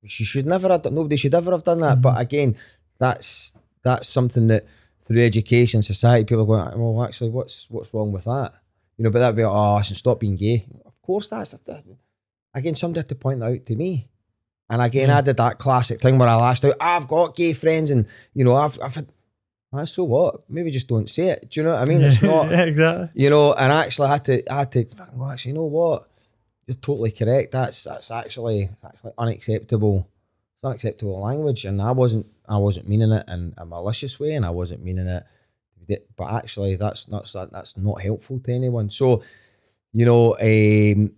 [0.05, 0.95] She should never have done.
[0.95, 2.01] Nobody should ever have done that.
[2.01, 2.21] But mm-hmm.
[2.21, 2.55] again,
[2.99, 4.65] that's that's something that
[5.05, 8.53] through education, society, people are going, well, actually, what's what's wrong with that?
[8.97, 10.67] You know, but that'd be, oh, I should stop being gay.
[10.85, 11.83] Of course, that's that,
[12.53, 14.09] again somebody had to point that out to me.
[14.69, 17.89] And again, I did that classic thing where I lashed out, I've got gay friends,
[17.89, 19.07] and you know, I've I've had.
[19.71, 20.49] Ah, so what?
[20.49, 21.49] Maybe just don't say it.
[21.49, 22.01] Do you know what I mean?
[22.01, 23.09] It's not yeah, exactly.
[23.13, 25.65] you know, and actually I had to, I had to, fucking go, actually, you know
[25.65, 26.09] what?
[26.65, 27.51] You're totally correct.
[27.51, 30.09] That's that's actually actually unacceptable.
[30.55, 34.45] It's unacceptable language, and I wasn't, I wasn't meaning it in a malicious way, and
[34.45, 35.25] I wasn't meaning it.
[36.15, 38.89] But actually, that's not that's not helpful to anyone.
[38.89, 39.23] So,
[39.93, 41.13] you know, um,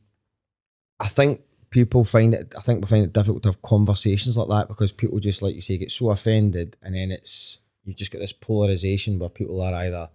[1.00, 1.42] I think
[1.72, 2.54] people find it.
[2.58, 5.56] I think we find it difficult to have conversations like that because people just, like
[5.56, 9.62] you say, get so offended, and then it's you've just got this polarization where people
[9.62, 10.10] are either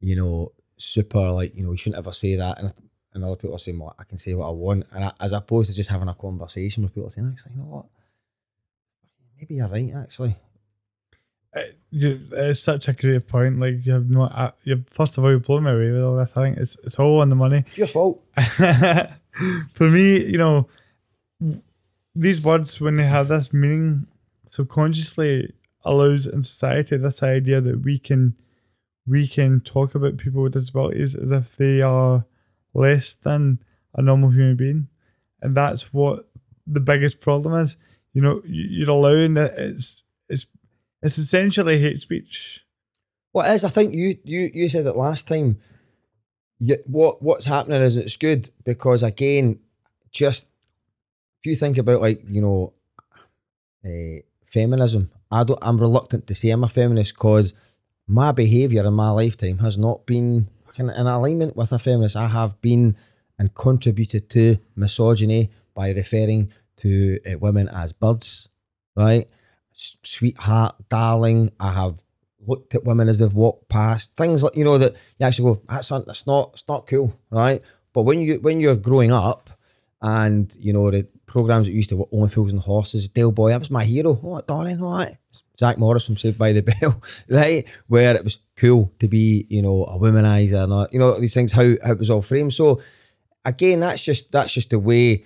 [0.00, 2.58] you know, super like, you know, you shouldn't ever say that.
[2.58, 2.72] And,
[3.14, 4.86] and other people are saying, well, I can say what I want.
[4.92, 7.66] And I, as opposed to just having a conversation with people saying, actually, you know
[7.66, 7.86] what?
[9.38, 10.36] Maybe you're right, actually.
[11.54, 13.58] Uh, you- It's such a great point.
[13.60, 16.16] Like you have no, uh, you first of all, you blow me away with all
[16.16, 16.36] this.
[16.36, 17.58] I think it's it's all on the money.
[17.58, 18.22] It's your fault.
[19.74, 20.68] For me, you know,
[22.14, 24.06] these words when they have this meaning,
[24.48, 25.52] subconsciously
[25.84, 28.34] allows in society this idea that we can
[29.06, 32.24] we can talk about people with disabilities as if they are
[32.74, 33.58] less than
[33.94, 34.88] a normal human being,
[35.40, 36.28] and that's what
[36.66, 37.76] the biggest problem is.
[38.16, 40.02] You know, you- you're allowing that it's
[40.32, 40.46] it's
[41.02, 42.60] it's essentially hate speech.
[43.32, 45.58] What is, I think you, you, you said it last time.
[46.58, 49.58] You, what What's happening is it's good because, again,
[50.10, 50.44] just
[51.40, 52.72] if you think about, like, you know,
[53.84, 57.52] uh, feminism, I don't, I'm reluctant to say I'm a feminist because
[58.06, 60.48] my behaviour in my lifetime has not been
[60.78, 62.16] in, in alignment with a feminist.
[62.16, 62.96] I have been
[63.38, 68.48] and contributed to misogyny by referring to uh, women as birds,
[68.94, 69.28] right?
[69.72, 71.52] Sweetheart, darling.
[71.60, 71.98] I have
[72.46, 74.14] looked at women as they've walked past.
[74.16, 77.18] Things like you know that you actually go, that's not, that's not, it's not cool,
[77.30, 77.62] right?
[77.92, 79.50] But when you when you're growing up,
[80.02, 83.58] and you know the programs that used to only fools and horses, Del Boy, that
[83.60, 84.14] was my hero.
[84.14, 85.16] What darling, what?
[85.58, 87.66] Zach Morris from Saved by the Bell, right?
[87.86, 91.52] Where it was cool to be, you know, a womanizer, and you know these things.
[91.52, 92.54] How, how it was all framed.
[92.54, 92.80] So
[93.44, 95.24] again, that's just that's just the way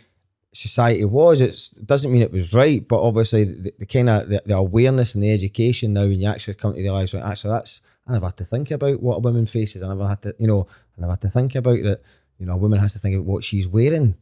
[0.52, 1.40] society was.
[1.40, 5.14] It doesn't mean it was right, but obviously the, the kind of the, the awareness
[5.14, 8.26] and the education now, when you actually come to realise, right, actually that's I never
[8.26, 9.82] had to think about what a woman faces.
[9.82, 12.00] I never had to, you know, I never had to think about that.
[12.38, 14.16] You know, a woman has to think about what she's wearing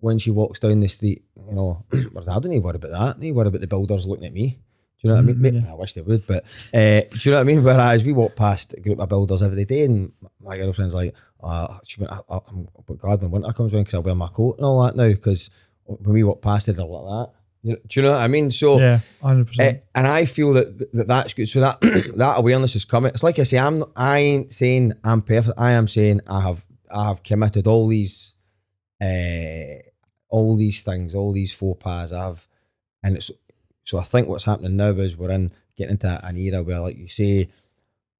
[0.00, 1.22] when she walks down the street.
[1.48, 1.96] You know, I
[2.40, 3.16] don't need to worry about that.
[3.16, 4.58] I need worry about the builders looking at me.
[5.02, 5.36] Do you know what I mean?
[5.36, 5.70] Mhm, yeah.
[5.70, 7.62] I wish they would, but uh, do you know what I mean?
[7.64, 11.78] Whereas we walk past a group of builders every day, and my girlfriend's like, uh,
[11.98, 14.56] went, I, I, I'm but glad when winter comes around because I'll wear my coat
[14.58, 15.08] and all that now.
[15.08, 15.50] Because
[15.84, 17.34] when we walk past it, they're like that.
[17.62, 18.50] You know, do you know what I mean?
[18.50, 19.82] So, Yeah, hundred uh, percent.
[19.94, 21.46] and I feel that, that that's good.
[21.46, 21.80] So that
[22.16, 23.12] that awareness is coming.
[23.12, 25.58] It's like I say, I'm I ain't saying I'm perfect.
[25.58, 28.32] I am saying I have I have committed all these,
[29.00, 29.82] uh,
[30.28, 32.12] all these things, all these faux pas.
[32.12, 32.48] I've,
[33.02, 33.30] and it's
[33.84, 36.96] so I think what's happening now is we're in getting into an era where, like
[36.96, 37.50] you say,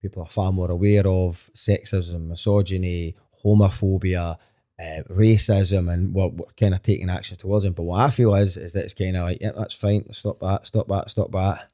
[0.02, 4.36] people are far more aware of sexism, misogyny, homophobia,
[4.78, 7.74] uh, racism, and we're, we're kind of taking action towards them.
[7.74, 10.10] But what I feel is is that it's kind of like, yeah, that's fine.
[10.12, 10.66] Stop that.
[10.66, 11.10] Stop that.
[11.10, 11.70] Stop that.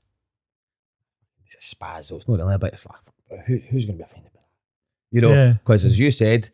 [1.47, 2.17] It's a spaz, though.
[2.17, 4.47] It's not really about it's like, who, who's going to be offended by that?
[5.13, 5.53] You know, Yeah.
[5.55, 6.51] because as you said,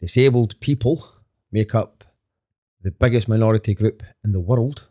[0.00, 1.08] disabled people,
[1.50, 2.04] make up
[2.82, 4.88] the biggest minority group in the world,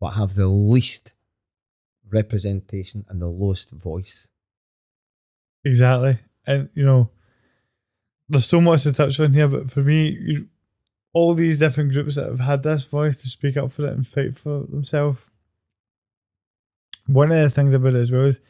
[0.00, 1.12] but have the least
[2.10, 4.26] representation and the lowest voice.
[5.64, 6.18] Exactly.
[6.46, 7.10] And, you know,
[8.28, 10.46] there's so much to touch on here, but for me, you,
[11.12, 14.06] all these different groups that have had this voice to speak up for it and
[14.06, 15.18] fight for themselves.
[17.06, 18.40] One of the things about it as well is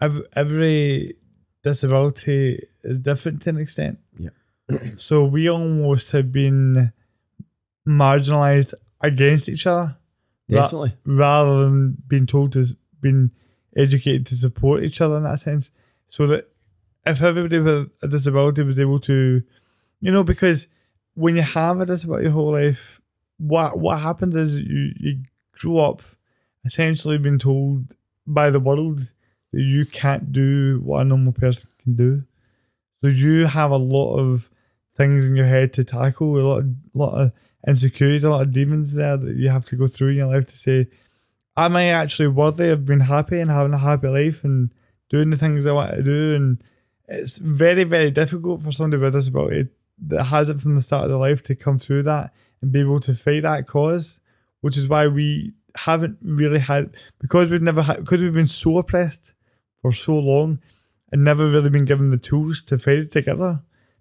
[0.00, 1.16] every, every
[1.62, 3.98] disability is different to an extent.
[4.18, 4.30] Yeah.
[4.96, 6.92] so we almost have been
[7.86, 9.96] marginalized against each other
[10.48, 10.96] ra- Definitely.
[11.04, 12.66] rather than being told to
[13.00, 13.30] being
[13.76, 15.70] educated to support each other in that sense.
[16.08, 16.49] So that
[17.06, 19.42] if everybody with a disability was able to,
[20.00, 20.68] you know, because
[21.14, 23.00] when you have a disability your whole life,
[23.38, 25.22] what what happens is you you
[25.52, 26.02] grow up
[26.64, 27.94] essentially being told
[28.26, 29.00] by the world
[29.52, 32.22] that you can't do what a normal person can do.
[33.02, 34.50] So you have a lot of
[34.96, 37.32] things in your head to tackle, a lot of lot of
[37.66, 40.46] insecurities, a lot of demons there that you have to go through in your life
[40.46, 40.88] to say,
[41.56, 44.72] Am I actually worthy of being happy and having a happy life and
[45.08, 46.34] doing the things I want to do?
[46.34, 46.62] And
[47.10, 49.68] it's very, very difficult for somebody with a disability
[50.06, 52.32] that has it from the start of their life to come through that
[52.62, 54.20] and be able to fight that cause,
[54.60, 58.78] which is why we haven't really had because we've never had because we've been so
[58.78, 59.34] oppressed
[59.82, 60.60] for so long
[61.12, 63.60] and never really been given the tools to fight it together.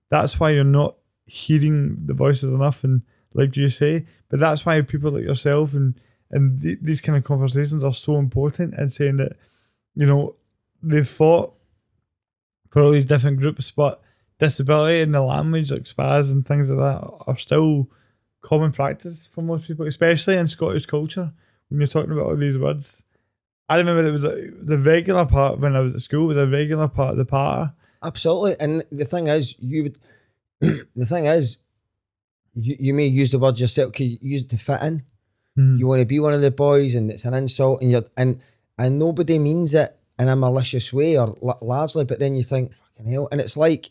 [0.09, 0.95] That's why you're not
[1.25, 3.01] hearing the voices enough, and
[3.33, 5.99] like you say, but that's why people like yourself and
[6.31, 9.33] and th- these kind of conversations are so important and saying that
[9.95, 10.35] you know
[10.81, 11.53] they've fought
[12.69, 14.01] for all these different groups, but
[14.39, 17.89] disability and the language like spaz and things like that are still
[18.41, 21.31] common practice for most people, especially in Scottish culture.
[21.69, 23.03] When you're talking about all these words,
[23.67, 26.47] I remember it was a, the regular part when I was at school was a
[26.47, 27.71] regular part of the party.
[28.01, 28.55] Absolutely.
[28.59, 29.97] And the thing is, you would.
[30.95, 31.57] the thing is,
[32.55, 35.03] you, you may use the word yourself because you use it to fit in.
[35.57, 35.79] Mhm.
[35.79, 38.39] You want to be one of the boys, and it's an insult, and you're and
[38.77, 42.71] and nobody means it in a malicious way or la- largely, but then you think,
[42.97, 43.89] fucking hell, and it's like.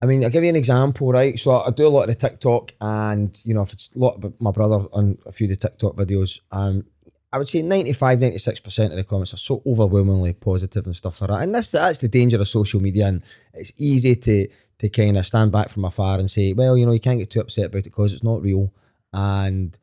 [0.00, 1.36] I mean, I'll give you an example, right?
[1.36, 4.14] So I do a lot of the TikTok, and you know, if it's a lot
[4.14, 6.84] about my brother on a few of the TikTok videos, um,
[7.32, 11.30] I would say 95, 96% of the comments are so overwhelmingly positive and stuff like
[11.30, 11.42] that.
[11.42, 13.08] And that's that's the danger of social media.
[13.08, 13.22] And
[13.52, 16.92] it's easy to to kind of stand back from afar and say, well, you know,
[16.92, 18.72] you can't get too upset about it because it's not real.
[19.12, 19.76] And,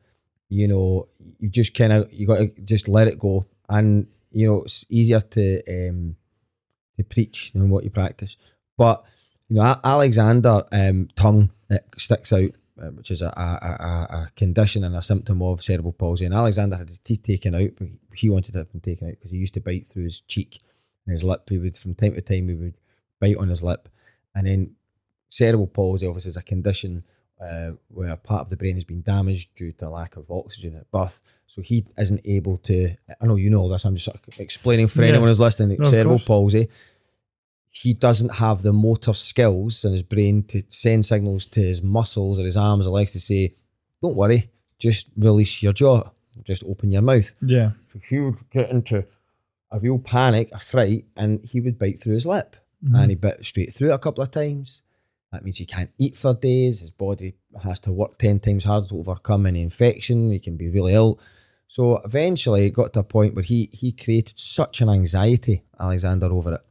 [0.48, 3.46] you know, you just kind of, you got to just let it go.
[3.68, 6.16] And, you know, it's easier to um,
[6.96, 8.36] to preach than what you practice.
[8.76, 9.04] But,
[9.48, 11.50] you know, Alexander um, tongue
[11.96, 16.26] sticks out uh, which is a, a, a, condition and a symptom of cerebral palsy.
[16.26, 19.38] And Alexander had his teeth taken out, but he- wanted them taken out because he
[19.38, 20.60] used to bite through his cheek
[21.06, 21.48] and his lip.
[21.48, 22.76] He would, from time to time, he would
[23.18, 23.88] bite on his lip.
[24.34, 24.74] And then
[25.30, 27.04] cerebral palsy, obviously, is a condition
[27.40, 30.90] uh, where part of the brain has been damaged due to lack of oxygen at
[30.90, 31.20] birth.
[31.56, 32.94] So he isn't able to.
[33.20, 33.84] I know you know all this.
[33.84, 35.08] I'm just sort of explaining for Yeah.
[35.08, 35.76] anyone who's listening.
[35.80, 36.68] No, cerebral palsy
[37.70, 42.38] he doesn't have the motor skills in his brain to send signals to his muscles
[42.38, 43.54] or his arms or legs to say,
[44.00, 46.08] "Don't worry, just release your jaw,
[46.42, 47.72] just open your mouth." Yeah.
[47.92, 49.04] So he would get into
[49.70, 52.98] a real panic, a fright, and he would bite through his lip, Mhm.
[52.98, 54.80] and he bit straight through it a couple of times.
[55.30, 56.80] That means he can't eat for days.
[56.80, 60.32] His body has to work ten times harder to overcome any infection.
[60.32, 61.18] He can be really ill.
[61.68, 66.26] So eventually, it got to a point where he he created such an anxiety, Alexander,
[66.26, 66.66] over it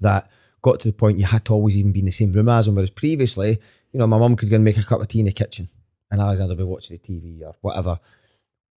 [0.00, 0.30] that
[0.62, 2.68] got to the point you had to always even be in the same room as
[2.68, 2.74] him.
[2.74, 3.58] Whereas previously,
[3.92, 5.68] you know, my mum could go and make a cup of tea in the kitchen
[6.10, 7.98] and Alexander would be watching the TV or whatever.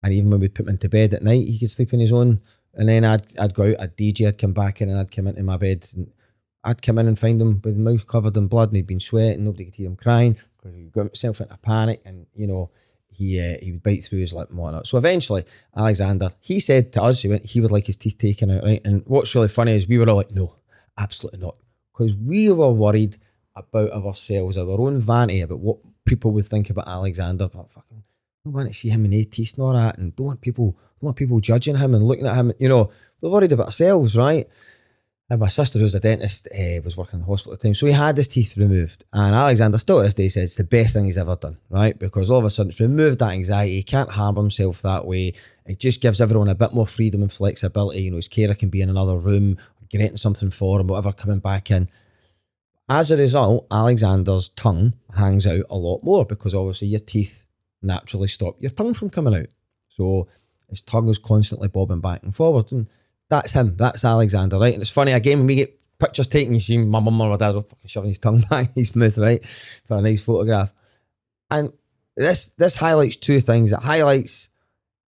[0.03, 2.11] And even when we'd put him into bed at night, he could sleep on his
[2.11, 2.41] own.
[2.73, 5.27] And then I'd, I'd go out, I'd DJ, I'd come back in and I'd come
[5.27, 6.11] into my bed and
[6.63, 9.45] I'd come in and find him with mouth covered in blood and he'd been sweating,
[9.45, 12.69] nobody could hear him crying because he got himself into a panic and, you know,
[13.21, 14.87] he uh, he would bite through his lip and whatnot.
[14.87, 15.43] So eventually,
[15.75, 18.81] Alexander, he said to us, he went, he would like his teeth taken out, right?
[18.83, 20.55] And what's really funny is we were all like, no,
[20.97, 21.55] absolutely not.
[21.93, 23.17] Because we were worried
[23.55, 27.47] about ourselves, our own vanity, about what people would think about Alexander.
[27.47, 28.03] But fucking,
[28.43, 31.07] don't want to see him in eight teeth all that, and don't want people, don't
[31.07, 32.51] want people judging him and looking at him.
[32.59, 32.91] You know,
[33.21, 34.47] we're worried about ourselves, right?
[35.31, 37.73] And my sister, who's a dentist, uh, was working in the hospital at the time,
[37.73, 39.05] so he had his teeth removed.
[39.13, 41.97] And Alexander still to this day says it's the best thing he's ever done, right?
[41.97, 43.75] Because all of a sudden it's removed that anxiety.
[43.75, 45.31] He can't harm himself that way.
[45.65, 48.01] It just gives everyone a bit more freedom and flexibility.
[48.01, 49.57] You know, his carer can be in another room,
[49.89, 51.87] getting something for him, whatever, coming back in.
[52.89, 57.45] As a result, Alexander's tongue hangs out a lot more because obviously your teeth
[57.81, 59.47] naturally stop your tongue from coming out.
[59.87, 60.27] So
[60.69, 62.69] his tongue is constantly bobbing back and forward.
[62.73, 62.87] And
[63.31, 63.75] that's him.
[63.77, 64.73] That's Alexander, right?
[64.73, 67.37] And it's funny, again, when we get pictures taken, you see my mum or my
[67.37, 69.43] dad are fucking shoving his tongue back in his mouth, right?
[69.87, 70.71] For a nice photograph.
[71.49, 71.71] And
[72.15, 73.71] this this highlights two things.
[73.71, 74.49] It highlights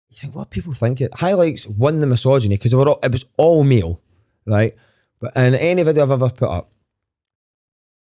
[0.09, 4.01] you think what people think it highlights one the misogyny because it was all male,
[4.47, 4.75] right?
[5.21, 6.71] But in any video I've ever put up,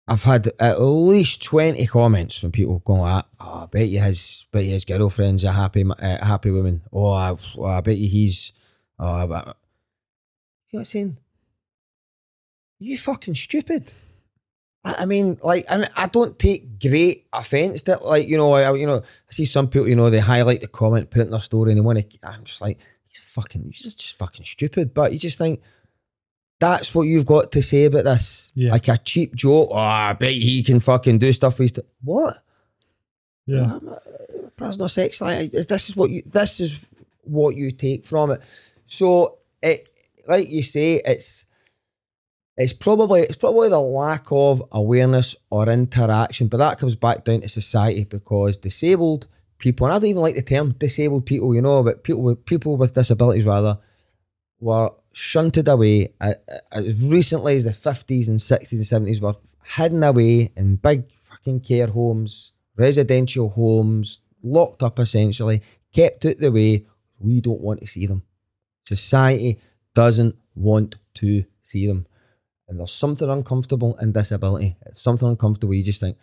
[0.07, 4.45] I've had at least twenty comments from people going like, "Oh, I bet you his,
[4.53, 8.09] bet you his girlfriend's a happy, uh, happy woman." Oh, I, oh, I bet you
[8.09, 8.53] he's.
[8.99, 9.55] Oh,
[10.75, 11.17] you know what I'm saying?
[12.81, 13.93] You fucking stupid.
[14.85, 17.97] I, mean, like, and I don't take great offence to.
[18.03, 20.67] Like, you know, I, you know, I see some people, you know, they highlight the
[20.67, 22.19] comment, put it in their story, and they want to.
[22.25, 24.93] I'm just like, he's fucking, he's just fucking stupid.
[24.93, 25.63] But you just think
[26.59, 28.51] that's what you've got to say about this.
[28.57, 28.73] Yeah.
[28.73, 29.69] Like a cheap joke.
[29.71, 31.85] Oh, I bet he can fucking do stuff with his.
[32.03, 32.43] What?
[33.47, 33.79] Yeah.
[34.57, 35.21] Prisoner sex.
[35.21, 36.23] Like this is what you.
[36.27, 36.85] This is
[37.23, 38.41] what you take from it.
[38.89, 39.89] So it,
[40.29, 41.47] like you say, it's.
[42.57, 47.41] It's probably it's probably the lack of awareness or interaction, but that comes back down
[47.41, 49.27] to society because disabled
[49.59, 52.47] people, and I don't even like the term disabled people, you know, but people with
[52.47, 53.81] people with disabilities rather,
[54.61, 60.53] were shunted away as recently as the 50s and 60s and 70s were hidden away
[60.57, 65.61] in big fucking care homes, residential homes, locked up essentially,
[65.93, 66.87] kept out the way.
[67.19, 68.23] We don't want to see them.
[68.87, 69.59] Society
[69.95, 72.07] doesn't want to see them.
[72.69, 74.77] And there's something uncomfortable in disability.
[74.87, 75.75] It's something uncomfortable.
[75.75, 76.17] You just think,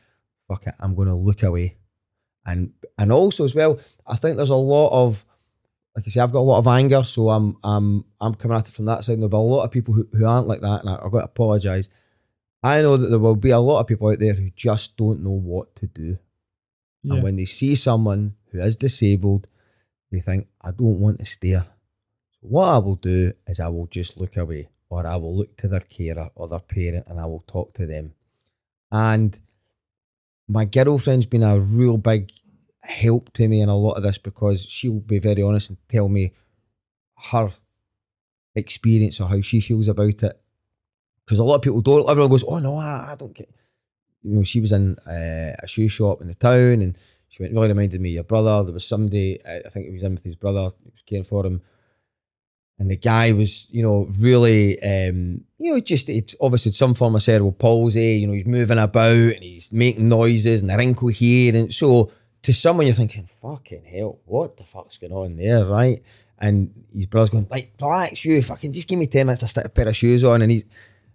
[0.47, 1.77] fuck it, I'm going to look away.
[2.45, 5.25] And and also as well, I think there's a lot of
[5.95, 8.67] like I say, I've got a lot of anger, so I'm I'm I'm coming at
[8.67, 9.13] it from that side.
[9.13, 11.11] And there'll be a lot of people who, who aren't like that, and I, have
[11.11, 11.89] got to apologise.
[12.63, 15.23] I know that there will be a lot of people out there who just don't
[15.23, 16.17] know what to do.
[17.03, 17.15] Yeah.
[17.15, 19.47] And when they see someone who is disabled,
[20.11, 21.65] they think, I don't want to stare.
[22.41, 25.67] What I will do is I will just look away, or I will look to
[25.67, 28.13] their carer or their parent and I will talk to them.
[28.91, 29.39] And
[30.47, 32.31] my girlfriend's been a real big
[32.81, 36.09] help to me in a lot of this because she'll be very honest and tell
[36.09, 36.33] me
[37.31, 37.53] her
[38.55, 40.41] experience or how she feels about it.
[41.23, 42.09] Because a lot of people don't.
[42.09, 43.49] Everyone goes, "Oh no, I, I don't get."
[44.23, 46.97] You know, she was in uh, a shoe shop in the town, and
[47.29, 48.63] she went really reminded me of your brother.
[48.63, 51.61] There was somebody, I think it was his brother, he was caring for him,
[52.81, 57.15] and the guy was, you know, really, um, you know, just it's obviously some form
[57.15, 58.15] of cerebral palsy.
[58.15, 62.11] You know, he's moving about and he's making noises and the wrinkle here, and so
[62.41, 66.01] to someone you're thinking, fucking hell, what the fuck's going on there, right?
[66.39, 69.65] And his brother's going, like, relax, you fucking just give me 10 minutes to stick
[69.65, 70.41] a pair of shoes on.
[70.41, 70.63] And he's,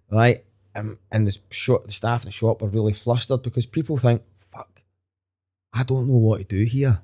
[0.08, 0.44] right?
[0.76, 4.82] Um, and the, the staff in the shop are really flustered because people think, fuck,
[5.72, 7.00] I don't know what to do here.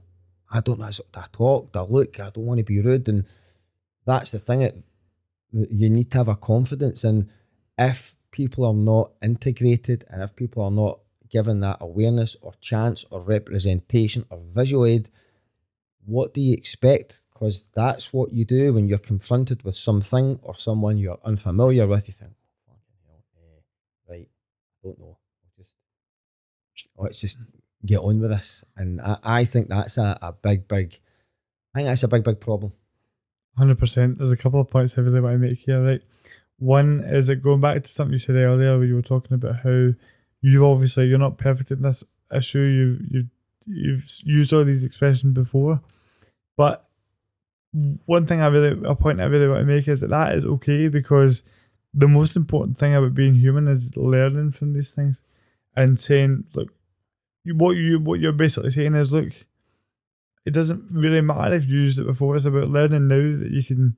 [0.49, 3.09] I don't know how to talk, to look, I don't want to be rude.
[3.09, 3.25] And
[4.05, 4.77] that's the thing, it,
[5.53, 7.05] you need to have a confidence.
[7.05, 7.29] And
[7.79, 11.01] if people are not integrated and if people are not
[11.31, 15.09] given that awareness or chance or representation or visual aid,
[16.05, 17.21] what do you expect?
[17.33, 22.09] Because that's what you do when you're confronted with something or someone you're unfamiliar with.
[22.09, 22.33] You think,
[22.69, 22.75] oh,
[23.37, 25.19] uh, right, I don't know.
[25.57, 25.71] Just,
[26.97, 27.39] let's just
[27.85, 28.65] get on with this.
[28.77, 31.01] And I, I think that's a, a big, big,
[31.75, 32.73] I think that's a big, big problem.
[33.59, 34.19] 100%.
[34.19, 36.03] There's a couple of points I really want to make here, right?
[36.59, 39.61] One is that going back to something you said earlier where you were talking about
[39.61, 39.91] how
[40.41, 42.61] you've obviously you're not perfect in this issue.
[42.61, 43.31] You've you've
[43.67, 45.81] you've used all these expressions before,
[46.57, 46.89] but
[48.07, 50.45] one thing I really a point I really want to make is that that is
[50.45, 51.43] okay because
[51.95, 55.23] the most important thing about being human is learning from these things
[55.77, 56.73] and saying, look,
[57.47, 59.33] what you what you're basically saying is, look,
[60.45, 62.37] it doesn't really matter if you used it before.
[62.37, 63.97] It's about learning now that you can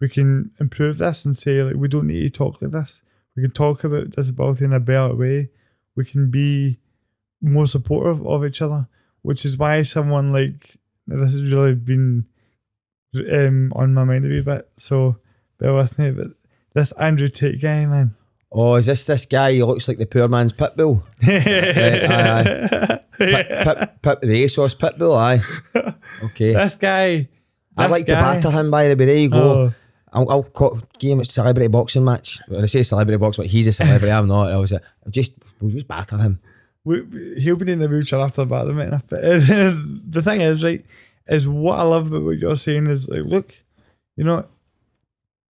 [0.00, 3.02] we can improve this and say like we don't need to talk like this.
[3.36, 5.50] We can talk about disability in a better way
[5.96, 6.78] we can be
[7.40, 8.88] more supportive of each other,
[9.22, 10.76] which is why someone like
[11.06, 12.26] this has really been
[13.14, 14.68] um, on my mind a wee bit.
[14.76, 15.16] So
[15.58, 16.28] bear with me, but
[16.74, 18.14] this Andrew Tate guy, man.
[18.50, 21.04] Oh, is this this guy who looks like the poor man's Pitbull?
[21.26, 23.00] right, aye, aye.
[23.18, 25.42] Pit, pit, pit, the ASOS Pitbull, aye.
[26.24, 26.52] Okay.
[26.52, 27.28] This guy.
[27.76, 28.14] I'd like guy.
[28.14, 29.06] to batter him, by the way.
[29.06, 29.38] There you go.
[29.38, 29.74] Oh.
[30.12, 32.38] I'll, I'll call, give him a celebrity boxing match.
[32.46, 34.12] When I say celebrity boxing, but he's a celebrity.
[34.12, 34.52] I'm not.
[34.52, 34.72] I was
[35.10, 36.38] just we'll just batter him.
[36.84, 37.02] We,
[37.40, 40.84] he'll be in the wheelchair after the battle, But the thing is, right,
[41.26, 43.54] is what I love about what you're saying is like, look,
[44.16, 44.46] you know,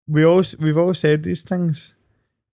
[0.07, 1.95] we all we've all said these things,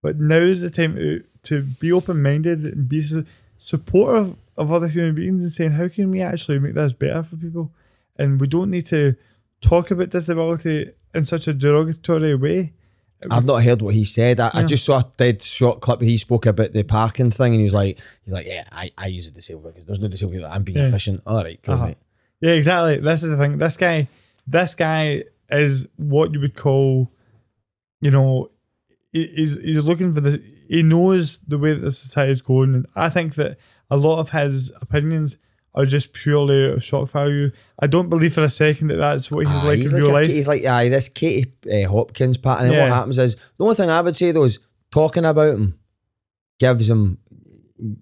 [0.02, 3.26] but now's the time to to be open minded and be su-
[3.58, 7.36] supportive of other human beings and saying how can we actually make this better for
[7.38, 7.72] people,
[8.18, 9.16] and we don't need to
[9.62, 12.74] talk about disability in such a derogatory way.
[13.30, 14.40] I've not heard what he said.
[14.40, 17.60] I, I just saw a dead short clip he spoke about the parking thing, and
[17.60, 20.44] he was like, "He's like, yeah, I, I use a disabled because there's no disabled.
[20.46, 20.88] I'm being Yeah.
[20.88, 21.22] efficient.
[21.28, 21.86] All right, cool, Uh-huh.
[21.88, 21.98] mate.
[22.42, 22.98] Yeah, exactly.
[22.98, 23.60] This is the thing.
[23.60, 24.08] This guy,
[24.48, 27.12] this guy is what you would call,
[28.02, 28.50] you know,
[29.14, 30.42] he- he's he's looking for the.
[30.68, 33.58] He knows the way that the society is going, and I think that
[33.92, 35.38] a lot of his opinions
[35.76, 37.52] are just purely of shock value.
[37.80, 40.08] I don't believe for a second that that's what he's Aye, like he's in like
[40.08, 40.28] real a- life.
[40.28, 42.62] He's like, aye, this Katie uh, Hopkins part.
[42.62, 42.84] And then Yeah.
[42.90, 44.58] what happens is the only thing I would say though is
[44.92, 45.78] talking about him
[46.60, 47.20] gives him,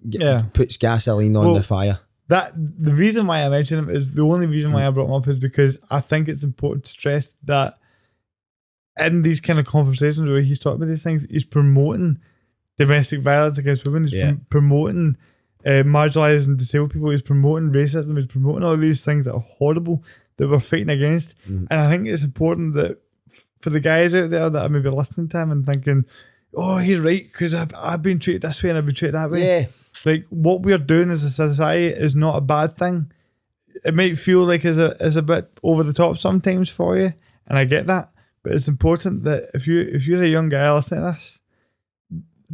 [0.07, 0.43] g- Yeah.
[0.53, 1.99] puts gasoline on Well, the fire.
[2.29, 5.13] That the reason why I mentioned him is the only reason why I brought him
[5.13, 7.77] up is because I think it's important to stress that
[8.99, 12.19] in these kind of conversations where he's talking about these things, he's promoting
[12.77, 14.03] domestic violence against women.
[14.03, 14.25] He's Yeah.
[14.31, 15.17] prom- promoting
[15.65, 17.09] uh, marginalizing disabled people.
[17.09, 18.17] He's promoting racism.
[18.17, 20.03] He's promoting all these things that are horrible
[20.37, 21.35] that we're fighting against.
[21.49, 21.67] Mhm.
[21.69, 22.97] And I think it's important that
[23.61, 26.05] for the guys out there that are maybe listening to him and thinking,
[26.55, 29.31] "Oh, he's right," because I've I've been treated this way and I've been treated that
[29.31, 29.65] way Yeah,
[30.05, 33.11] like what we're doing as a society is not a bad thing.
[33.83, 37.13] It might feel like is a is a bit over the top sometimes for you,
[37.47, 38.11] and I get that.
[38.43, 41.38] But it's important that if you if you're a young guy listening to this,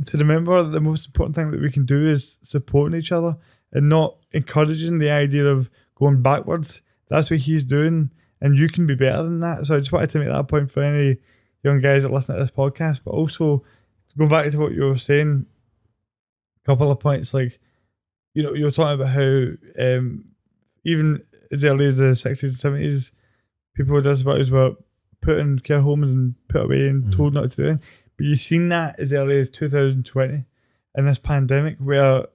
[0.07, 3.37] to remember that the most important thing that we can do is supporting each other
[3.71, 6.81] and not encouraging the idea of going backwards.
[7.09, 9.65] That's what he's doing, and you can be better than that.
[9.65, 11.17] So I just wanted to make that point for any
[11.63, 13.63] young guys that listen to this podcast, but also
[14.17, 15.45] going back to what you were saying
[16.63, 17.59] a couple of points like
[18.33, 20.23] you know you were talking about how um
[20.85, 21.21] even
[21.51, 23.11] as early as the 60s and 70s
[23.75, 24.71] people with disabilities were
[25.21, 27.11] put in care homes and put away and Mhm.
[27.15, 27.79] told not to do it
[28.17, 30.43] but you've seen that as early as 2020
[30.97, 32.25] in this pandemic where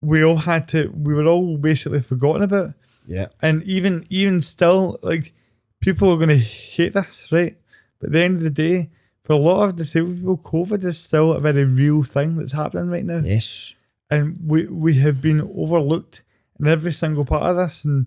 [0.00, 2.74] we all had to we were all basically forgotten about.
[3.06, 5.32] Yeah, and even even still like
[5.80, 7.56] people are going to hate this right?
[8.00, 8.90] But at the end of the day
[9.24, 12.88] for a lot of disabled people covid is still a very real thing that's happening
[12.90, 13.18] right now.
[13.18, 13.74] Yes,
[14.10, 16.22] and we we have been overlooked
[16.60, 17.84] in every single part of this.
[17.84, 18.06] And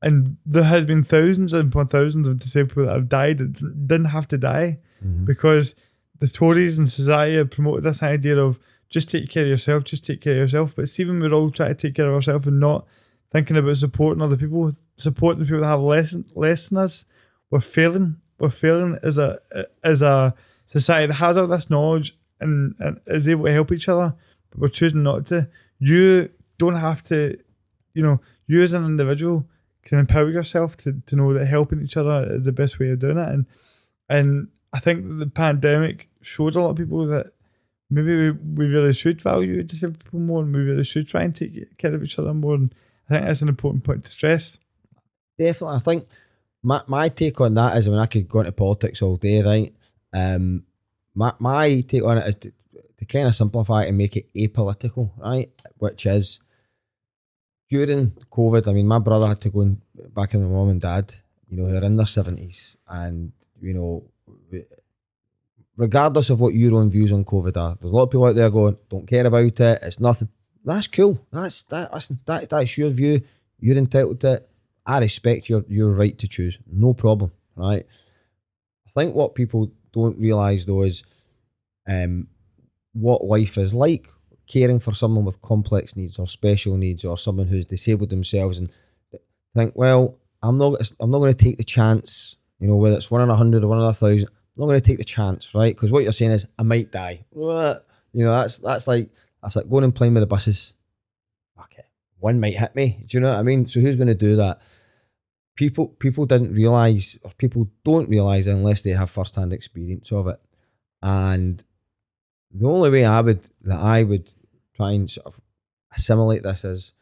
[0.00, 3.52] and there has been thousands and upon thousands of disabled people that have died that
[3.88, 5.24] didn't- have to die Mhm.
[5.24, 5.74] because
[6.20, 8.58] the Tories and society have promoted this idea of
[8.88, 10.74] just take care of yourself, just take care of yourself.
[10.74, 12.86] But see, when we're all trying to take care of ourselves and not
[13.30, 17.04] thinking about supporting other people, supporting the people that have less less than us,
[17.50, 18.16] we're failing.
[18.38, 19.38] We're failing as a
[19.82, 20.34] as a
[20.72, 24.14] society that has all this knowledge and, and is able to help each other,
[24.50, 25.48] but we're choosing not to.
[25.78, 27.38] You don't have to,
[27.94, 29.46] you know, you as an individual
[29.82, 32.98] can empower yourself to, to know that helping each other is the best way of
[32.98, 33.28] doing it.
[33.28, 33.46] And
[34.08, 37.32] and I think the pandemic showed a lot of people that
[37.90, 41.34] maybe we, we really should value disabled people more and we really should try and
[41.34, 42.54] take care of each other more.
[42.54, 42.74] And
[43.08, 44.58] I think that's an important point to stress.
[45.38, 45.76] definitely.
[45.76, 46.08] I think
[46.62, 49.42] my my take on that is I mean I could go into politics all day,
[49.42, 49.74] right?
[50.12, 50.64] Um,
[51.14, 52.52] my my take on it is to,
[52.98, 55.50] to kind of simplify it and make it apolitical, right?
[55.78, 56.40] Which is
[57.70, 58.66] during COVID.
[58.68, 59.76] I mean, my brother had to go
[60.14, 61.14] back in with my mum and dad.
[61.48, 64.04] You know, who are in their seventies, and you know,
[65.76, 68.34] regardless of what your own views on COVID are, there's a lot of people out
[68.34, 69.78] there going, "Don't care about it.
[69.82, 70.28] It's nothing."
[70.64, 71.24] That's cool.
[71.32, 71.92] That's that.
[71.92, 72.50] That's that.
[72.50, 73.22] That's your view.
[73.60, 74.48] You're entitled to it.
[74.86, 76.58] I respect your your right to choose.
[76.70, 77.32] No problem.
[77.54, 77.86] Right.
[78.86, 81.02] I think what people don't realise though is
[81.88, 82.28] um
[82.92, 84.08] what life is like
[84.48, 88.70] caring for someone with complex needs or special needs or someone who's disabled themselves and
[89.54, 93.10] think, well, I'm not I'm not going to take the chance, you know, whether it's
[93.10, 94.28] one in a hundred or one in a thousand.
[94.56, 95.74] I'm going to take the chance, right?
[95.74, 97.24] Because what you're saying is I might die.
[97.30, 97.86] What?
[98.12, 99.10] You know, that's that's like
[99.42, 100.74] that's like going and playing with the buses.
[101.60, 101.84] Okay,
[102.18, 103.04] one might hit me.
[103.06, 103.68] Do you know what I mean?
[103.68, 104.60] So who's going to do that?
[105.54, 110.26] People people didn't realize, or people don't realize unless they have first hand experience of
[110.26, 110.40] it.
[111.02, 111.62] And
[112.50, 114.32] the only way I would that I would
[114.74, 115.40] try and sort of
[115.94, 116.92] assimilate this is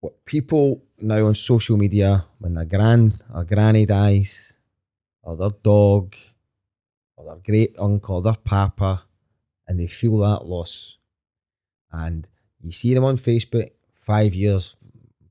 [0.00, 4.54] what people now on social media when a gran or granny dies,
[5.22, 6.14] or their dog,
[7.16, 9.04] or their great uncle, their papa,
[9.66, 10.98] and they feel that loss.
[11.92, 12.26] And
[12.60, 14.76] you see them on Facebook, five years,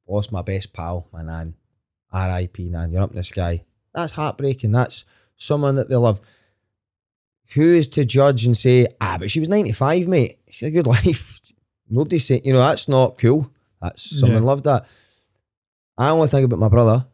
[0.07, 1.55] lost my best pal, my nan,
[2.11, 2.69] R.I.P.
[2.69, 3.63] nan, you're up in the sky.
[3.93, 4.71] That's heartbreaking.
[4.71, 5.05] That's
[5.37, 6.21] someone that they love.
[7.55, 10.39] Who is to judge and say, ah, but she was 95, mate.
[10.49, 11.41] She had a good life.
[11.89, 13.51] Nobody's saying, you know, that's not cool.
[13.81, 14.47] That's someone Yeah.
[14.47, 14.85] loved that.
[15.97, 17.05] I only think about my brother.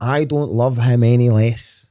[0.00, 1.86] I don't love him any less.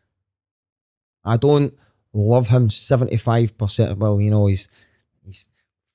[1.23, 1.73] I don't
[2.13, 3.97] love him 75%.
[3.97, 4.67] Well, you know, he's
[5.23, 5.49] he's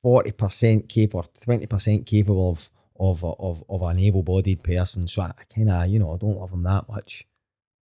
[0.05, 5.09] 40% capable, 20% capable of of of of an able-bodied person.
[5.09, 7.27] So I kind of, you know, I don't love him that much,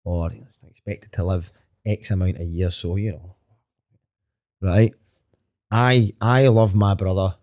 [0.04, 0.32] or
[0.68, 1.52] expected to live
[1.86, 2.76] X amount of years.
[2.76, 3.36] So you know,
[4.60, 4.94] right?
[5.70, 7.36] I I love my brother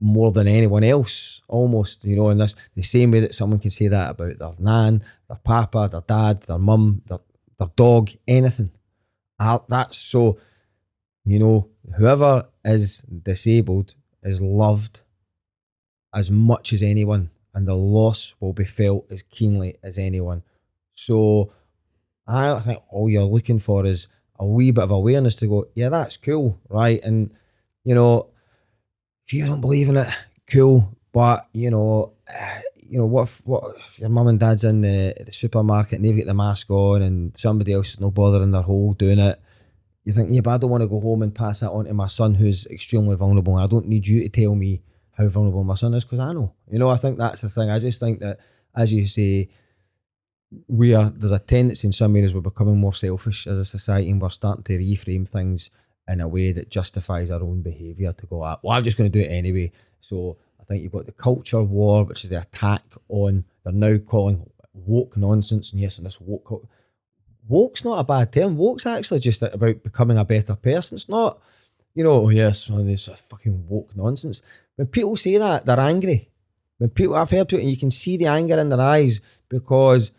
[0.00, 2.04] more than anyone else, almost.
[2.04, 5.02] You know, in this the same way that someone can say that about their nan,
[5.28, 7.20] their papa, their dad, their mum, their
[7.58, 8.70] their dog, anything.
[9.38, 10.38] That's so.
[11.28, 15.00] You know, whoever is disabled is loved
[16.14, 20.44] as much as anyone, and the loss will be felt as keenly as anyone.
[20.94, 21.52] So,
[22.28, 24.06] I think all you're looking for is
[24.38, 27.02] a wee bit of awareness to go, yeah, that's cool, right?
[27.02, 27.34] And
[27.82, 28.28] you know,
[29.26, 30.08] if you don't believe in it,
[30.46, 30.96] cool.
[31.12, 32.12] But you know,
[32.76, 33.24] you know what?
[33.24, 36.34] If, what if your mum and dad's in the, the supermarket and they've got the
[36.34, 39.40] mask on, and somebody else is no bothering their whole doing it?
[40.04, 41.94] You think, yeah, but I don't want to go home and pass that on to
[41.94, 43.56] my son who's extremely vulnerable.
[43.56, 46.52] I don't need you to tell me how vulnerable my son is because I know.
[46.70, 47.70] You know, I think that's the thing.
[47.70, 48.38] I just think that,
[48.74, 49.48] as you say,
[50.68, 54.08] we are there's a tendency in some areas we're becoming more selfish as a society
[54.08, 55.70] and we're starting to reframe things
[56.08, 59.10] in a way that justifies our own behaviour to go, ah, well, I'm just going
[59.10, 59.72] to do it anyway.
[60.00, 63.98] So I think you've got the culture war, which is the attack on, they're now
[63.98, 65.72] calling woke nonsense.
[65.72, 66.68] And yes, and this woke,
[67.48, 68.56] woke's not a bad term.
[68.56, 70.96] Woke's actually just about becoming a better person.
[70.96, 71.40] It's not,
[71.94, 74.42] you know, oh yes, oh, this fucking woke nonsense.
[74.76, 76.30] When people say that, they're angry.
[76.78, 80.12] When people, I've heard people, and you can see the anger in their eyes because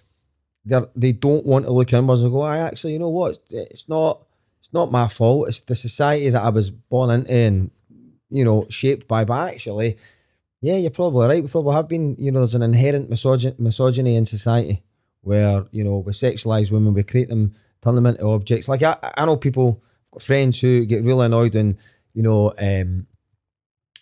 [0.66, 3.88] they're, they don't want to look inwards and go, I actually, you know what, it's
[3.88, 4.27] not
[4.68, 5.48] it's not my fault.
[5.48, 7.72] It's the society that I was born into and
[8.30, 9.24] you know shaped by.
[9.24, 9.98] But actually,
[10.60, 11.42] yeah, you're probably right.
[11.42, 12.18] We probably have been.
[12.20, 14.84] You know, there's an inherent misogyn- misogyny in society
[15.22, 18.68] where you know we sexualize women, we create them, turn them into objects.
[18.68, 19.82] Like I, I know people,
[20.20, 21.78] friends who get really annoyed when
[22.14, 23.08] you know, um,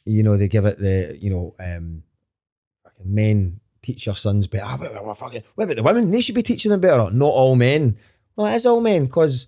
[0.03, 2.01] you know, they give it the you know, um,
[3.03, 4.65] men teach your sons better.
[4.65, 6.09] Ah, what about the women?
[6.09, 7.11] They should be teaching them better.
[7.11, 7.99] Not all men.
[8.35, 9.45] Well, it is all men because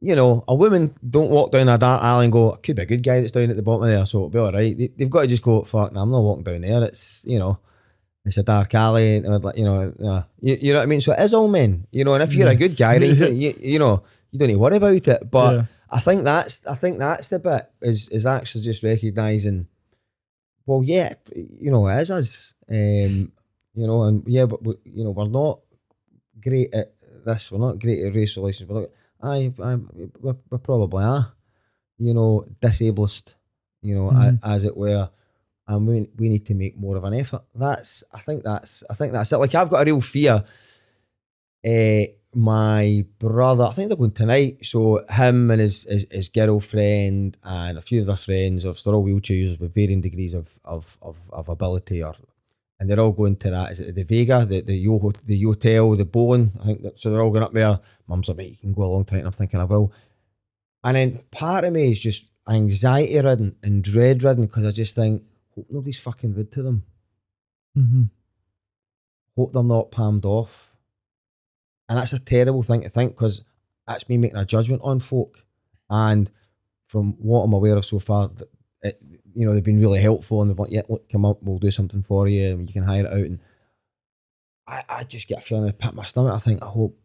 [0.00, 2.86] you know, a woman don't walk down a dark alley and go, could be a
[2.86, 4.76] good guy that's down at the bottom of there, so it'll be all right.
[4.76, 6.82] They, have got to just go, fuck, no, I'm not walking down there.
[6.84, 7.58] It's, you know,
[8.24, 9.16] it's a dark alley.
[9.16, 9.26] And
[9.56, 11.02] you know, uh, you, you, know what I mean?
[11.02, 13.54] So it is all men, you know, and if you're a good guy, then you,
[13.60, 15.30] you, know, you don't need to worry about it.
[15.30, 15.64] But yeah.
[15.90, 19.66] I think that's, I think that's the bit is, is actually just recognising,
[20.64, 22.54] well, yeah, you know, it is us.
[22.70, 23.32] Um,
[23.74, 25.60] you know, and yeah, but, we, you know, we're not
[26.42, 26.94] great at
[27.26, 27.52] this.
[27.52, 28.68] We're not great at race relations.
[28.68, 28.90] We're not,
[29.22, 29.76] I, I,
[30.62, 31.32] probably are,
[31.98, 33.34] you know, disabled,
[33.82, 34.38] you know, mm.
[34.42, 35.10] a, as it were,
[35.68, 37.42] and we we need to make more of an effort.
[37.54, 39.38] That's, I think that's, I think that's it.
[39.38, 40.44] Like I've got a real fear.
[41.64, 42.04] Uh,
[42.34, 44.64] my brother, I think they're going tonight.
[44.64, 48.94] So him and his, his, his girlfriend and a few of their friends, of they're
[48.94, 52.14] all wheelchair users with varying degrees of of, of, of ability or
[52.80, 53.72] and they're all going to that.
[53.72, 56.52] Is it the Vega, the the Yo, the hotel, the bowling?
[56.60, 57.10] I think that, so.
[57.10, 57.78] They're all going up there.
[58.08, 59.20] Mum's like, mate, you can go along tonight.
[59.20, 59.92] And I'm thinking I will.
[60.82, 64.94] And then part of me is just anxiety ridden and dread ridden because I just
[64.94, 65.22] think,
[65.54, 66.84] hope nobody's fucking rude to them.
[67.76, 68.02] Mm-hmm.
[69.36, 70.74] Hope they're not palmed off.
[71.88, 73.42] And that's a terrible thing to think because
[73.86, 75.44] that's me making a judgment on folk.
[75.90, 76.30] And
[76.88, 78.30] from what I'm aware of so far,
[78.80, 79.02] it,
[79.34, 81.70] you know, they've been really helpful and they've like, yeah, look, come up, we'll do
[81.70, 83.18] something for you and you can hire it out.
[83.18, 83.40] And
[84.66, 86.32] I, I just get a feeling I pat my stomach.
[86.32, 86.98] I think, I hope,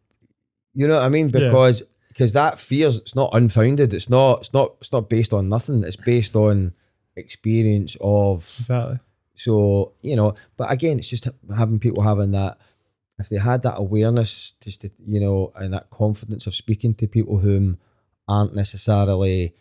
[0.74, 1.30] you know what I mean?
[1.30, 1.88] Because yeah.
[2.10, 3.94] because that fears it's not unfounded.
[3.94, 5.84] It's not it's not it's not based on nothing.
[5.84, 6.74] It's based on
[7.16, 9.00] experience of exactly.
[9.36, 12.58] So you know, but again, it's just having people having that.
[13.18, 17.08] If they had that awareness, just to, you know, and that confidence of speaking to
[17.08, 17.78] people whom
[18.28, 19.54] aren't necessarily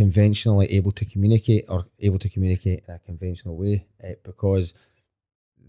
[0.00, 4.72] conventionally able to communicate or able to communicate in a conventional way uh, because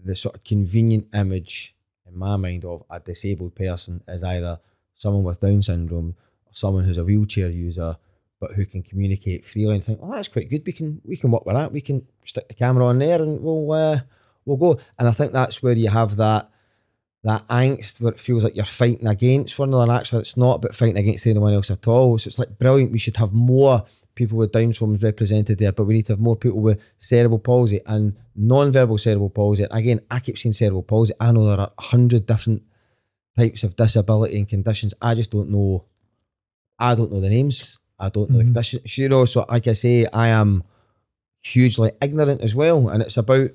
[0.06, 1.76] the sort of convenient image
[2.08, 4.58] in my mind of a disabled person is either
[4.94, 6.14] someone with Down syndrome
[6.46, 7.98] or someone who's a wheelchair user
[8.40, 10.62] but who can communicate freely and think, oh, that's quite good.
[10.64, 11.70] We can we can work with that.
[11.70, 14.00] We can stick the camera on there and we'll uh,
[14.46, 14.80] we'll go.
[14.98, 16.50] And I think that's where you have that
[17.22, 19.82] that angst where it feels like you're fighting against one another.
[19.82, 22.16] And actually, it's not about fighting against anyone else at all.
[22.16, 22.92] So it's like brilliant.
[22.92, 26.12] We should have more people with Down syndrome is represented there, but we need to
[26.12, 29.66] have more people with cerebral palsy and non-verbal cerebral palsy.
[29.70, 31.14] Again, I keep saying cerebral palsy.
[31.20, 32.62] I know there are a hundred different
[33.38, 34.94] types of disability and conditions.
[35.00, 35.86] I just don't know.
[36.78, 37.78] I don't know the names.
[37.98, 38.38] I don't know mm-hmm.
[38.38, 38.98] the conditions.
[38.98, 40.64] You know, so like I say, I am
[41.42, 43.50] hugely ignorant as well, and it's about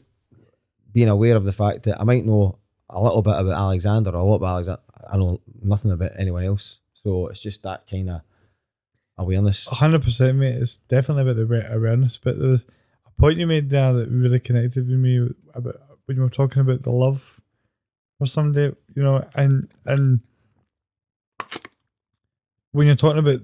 [0.91, 2.57] being aware of the fact that I might know
[2.89, 4.81] a little bit about Alexander or a lot about Alexander.
[5.09, 6.79] I know nothing about anyone else.
[7.03, 8.21] So it's just that kind of
[9.17, 9.65] awareness.
[9.67, 10.55] hundred percent, mate.
[10.55, 12.19] It's definitely about the awareness.
[12.23, 12.65] But there was
[13.05, 16.61] a point you made there that really connected with me about when you were talking
[16.61, 17.41] about the love
[18.17, 20.21] for somebody, you know, and and
[22.71, 23.41] when you're talking about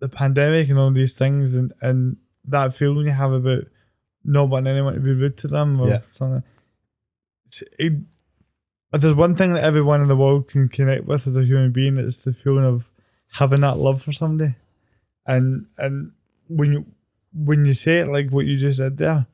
[0.00, 3.64] the pandemic and all these things and, and that feeling you have about
[4.24, 6.00] not wanting anyone to be rude to them or Yeah.
[6.14, 6.42] something.
[7.78, 7.92] It,
[8.94, 11.70] if there's one thing that everyone in the world can connect with as a human
[11.72, 12.84] being, it's the feeling of
[13.32, 14.54] having that love for somebody.
[15.26, 16.12] And and
[16.48, 16.86] when you
[17.32, 19.26] when you say it like what you just said there,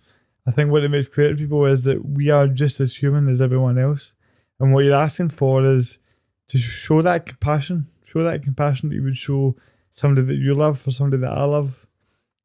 [0.46, 3.28] I think what it makes clear to people is that we are just as human
[3.28, 4.12] as everyone else.
[4.60, 5.98] And what you're asking for is
[6.48, 9.56] to show that compassion, show that compassion that you would show
[9.92, 11.86] somebody that you love for somebody that I love.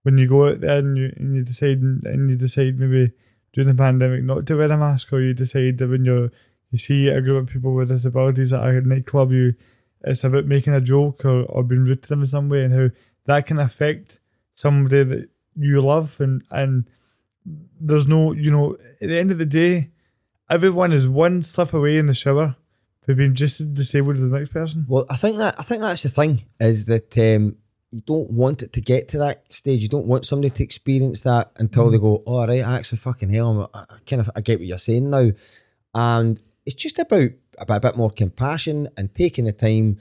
[0.03, 3.13] When you go out there and you and you decide and you decide maybe
[3.53, 6.29] during the pandemic not to wear a mask, or you decide that when you're
[6.71, 9.53] you see a group of people with disabilities at a nightclub, you
[10.03, 12.73] it's about making a joke or, or being rude to them in some way, and
[12.73, 12.89] how
[13.25, 14.19] that can affect
[14.53, 16.89] somebody that you love, and and
[17.79, 19.89] there's no, you know, at the end of the day,
[20.49, 22.55] everyone is one slip away in the shower
[23.05, 24.85] from being just as disabled as the next person.
[24.87, 27.57] Well, I think that I think that's the thing is that um,
[27.91, 29.81] you don't want it to get to that stage.
[29.81, 33.33] You don't want somebody to experience that until they go, "All right, I actually, fucking
[33.33, 35.31] hell, I'm, I kind of I get what you're saying now,"
[35.93, 39.97] and it's just about about a bit more compassion and taking the time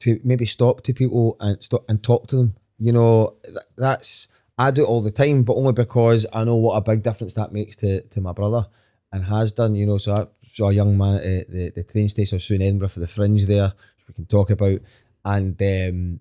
[0.00, 2.56] to maybe stop to people and stop and talk to them.
[2.78, 4.28] You know, th- that's
[4.58, 7.34] I do it all the time, but only because I know what a big difference
[7.34, 8.66] that makes to to my brother
[9.12, 9.74] and has done.
[9.74, 12.68] You know, so I saw a young man at the, the, train station soon in
[12.68, 13.72] Edinburgh for the Fringe there,
[14.08, 14.80] we can talk about,
[15.24, 16.20] and um,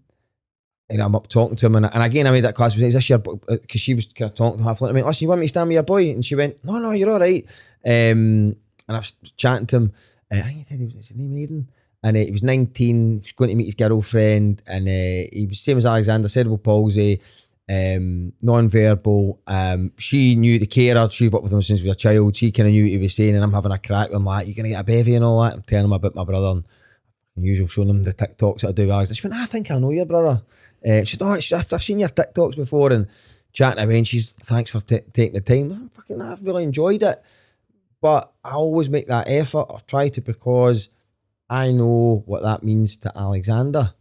[0.89, 2.75] and I'm up talking to him, and, and again I made that class.
[2.75, 3.09] Is this
[3.47, 5.49] because she was kind of talking to half I mean, listen, you want me to
[5.49, 6.09] stand with your boy?
[6.11, 7.45] And she went, no, no, you're all right.
[7.85, 8.55] Um,
[8.87, 9.93] and I was chatting to him.
[10.31, 11.65] Uh, I think he was his name Aiden.
[12.05, 15.47] And uh, he was 19, he was going to meet his girlfriend, and uh, he
[15.49, 17.19] was same as Alexander, cerebral palsy,
[17.67, 19.41] um, non-verbal.
[19.47, 22.37] Um, she knew the carer, she worked with him since he was a child.
[22.37, 24.25] She kind of knew what he was saying, and I'm having a crack with him,
[24.25, 25.53] like, you're going to get a bevy and all that.
[25.53, 26.63] I'm telling him about my brother, and
[27.35, 29.15] usual showing him the TikToks that I do Alex.
[29.15, 30.43] She went, I think I know your brother.
[30.87, 33.07] Uh, she said, oh, I've, seen your TikToks before, and
[33.51, 35.71] chatting away, and she's, thanks for t- taking the time.
[35.71, 37.19] I'm fucking, I've really enjoyed it.
[37.99, 40.89] But I always make that effort, or try to, because
[41.49, 43.93] I know what that means to Alexander.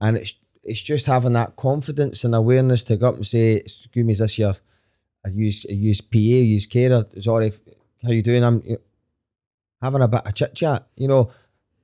[0.00, 4.04] And it's it's just having that confidence and awareness to go up and say, excuse
[4.04, 4.54] me, is this your
[5.24, 7.52] I use I use PA, I use carer, sorry,
[8.02, 8.44] how you doing?
[8.44, 8.62] I'm
[9.82, 11.30] having a bit of chit chat, you know.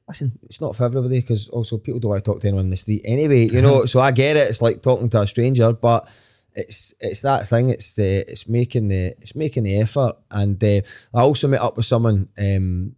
[0.09, 2.71] Listen, it's not for everybody because also people don't want to talk to anyone in
[2.71, 3.87] the street anyway, you know.
[3.87, 4.49] so I get it.
[4.49, 6.09] It's like talking to a stranger, but
[6.55, 7.71] it's it's that thing.
[7.71, 10.17] It's the it's making the it's making the effort.
[10.31, 10.81] And uh,
[11.13, 12.96] I also met up with someone um,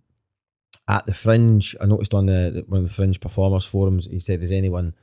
[0.89, 1.77] at the Fringe.
[1.81, 4.07] I noticed on the, the one of the Fringe performers forums.
[4.07, 4.95] He said, "Is anyone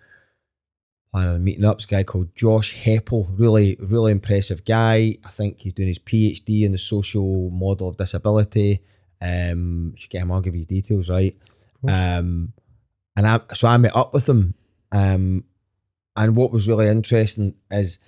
[1.14, 3.28] planning on meeting up?" This guy called Josh Heppel.
[3.38, 5.18] Really, really impressive guy.
[5.24, 8.82] I think he's doing his PhD in the social model of disability.
[9.22, 10.32] Um, should get him.
[10.32, 11.38] I'll give you details, right?
[11.88, 12.54] Um,
[13.16, 14.56] and I so I met up with him.
[14.92, 15.46] Um,
[16.18, 18.00] and what was really interesting is,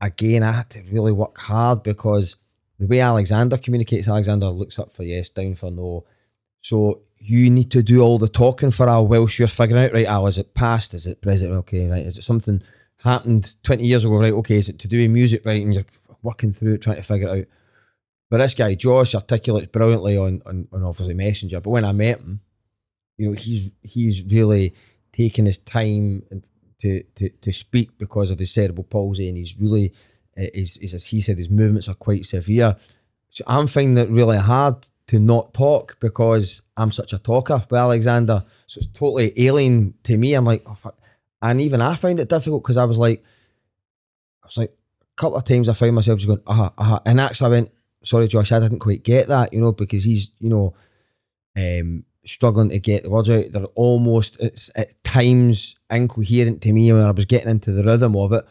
[0.00, 2.36] again, I had to really work hard because
[2.78, 6.04] the way Alexander communicates, Alexander looks up for yes, down for no.
[6.62, 10.06] So you need to do all the talking for a whilst you're figuring out, right,
[10.06, 10.94] Al, is it past?
[10.94, 11.52] Is it present?
[11.52, 12.06] Okay, right.
[12.06, 12.62] Is it something
[12.96, 14.32] happened 20 years ago, right?
[14.32, 15.62] Okay, is it to do with music, right?
[15.62, 15.84] And you're
[16.22, 17.46] working through it, trying to figure it out.
[18.30, 21.60] But this guy, Josh, articulates brilliantly on, on, on obviously Messenger.
[21.60, 22.40] But when I met him,
[23.18, 24.74] you know, he's he's really
[25.12, 26.22] taking his time
[26.80, 29.92] to, to, to speak because of his cerebral palsy, and he's really,
[30.38, 32.76] uh, his, his, as he said, his movements are quite severe.
[33.30, 37.78] So I'm finding it really hard to not talk because I'm such a talker with
[37.78, 38.44] Alexander.
[38.66, 40.34] So it's totally alien to me.
[40.34, 40.92] I'm like, oh,
[41.42, 43.22] and even I found it difficult because I was like,
[44.42, 46.84] I was like, a couple of times I found myself just going, uh huh, uh
[46.84, 47.00] huh.
[47.04, 47.70] And actually, I went,
[48.02, 50.74] sorry, Josh, I didn't quite get that, you know, because he's, you know,
[51.56, 53.44] um, struggling to get the words out.
[53.50, 58.16] They're almost, it's at times incoherent to me when I was getting into the rhythm
[58.16, 58.46] of it.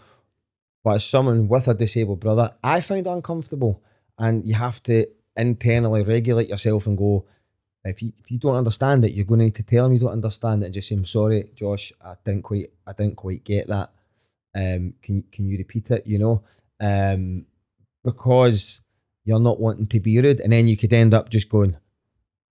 [0.83, 3.83] But as someone with a disabled brother, I find it uncomfortable.
[4.17, 7.25] And you have to internally regulate yourself and go,
[7.85, 9.99] if you if you don't understand it, you're going to need to tell him you
[9.99, 13.43] don't understand it and just say, I'm sorry, Josh, I didn't quite I didn't quite
[13.43, 13.91] get that.
[14.55, 16.43] Um can can you repeat it, you know?
[16.81, 17.45] Um
[18.03, 18.81] because
[19.25, 21.75] you're not wanting to be rude, and then you could end up just going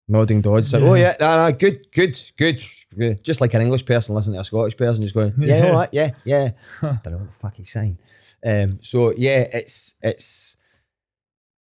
[0.07, 2.62] nodding dodge, like, oh yeah, nah, nah, good, good, good.
[2.97, 5.66] Yeah, Just like an English person listening to a Scottish person, just going, yeah, Yeah.
[5.70, 6.51] all right, yeah, yeah.
[6.81, 7.99] I don't know what the fuck he's saying.
[8.45, 10.57] Um, so yeah, it's it's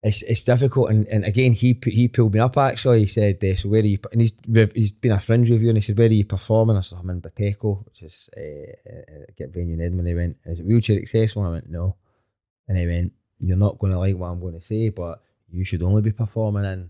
[0.04, 2.58] it's it's difficult, and, and again, he he pulled me up.
[2.58, 4.34] Actually, he said, uh, "So where are you?" And he's
[4.76, 7.10] he's been a fringe review, and he said, "Where are you performing?" I said, "I'm
[7.10, 8.42] in Bateco, which is uh,
[9.40, 11.96] a venue in Edinburgh." He went, "Is it wheelchair accessible?" And I went, "No,"
[12.68, 15.64] and he went, "You're not going to like what I'm going to say, but you
[15.66, 16.90] should only be performing in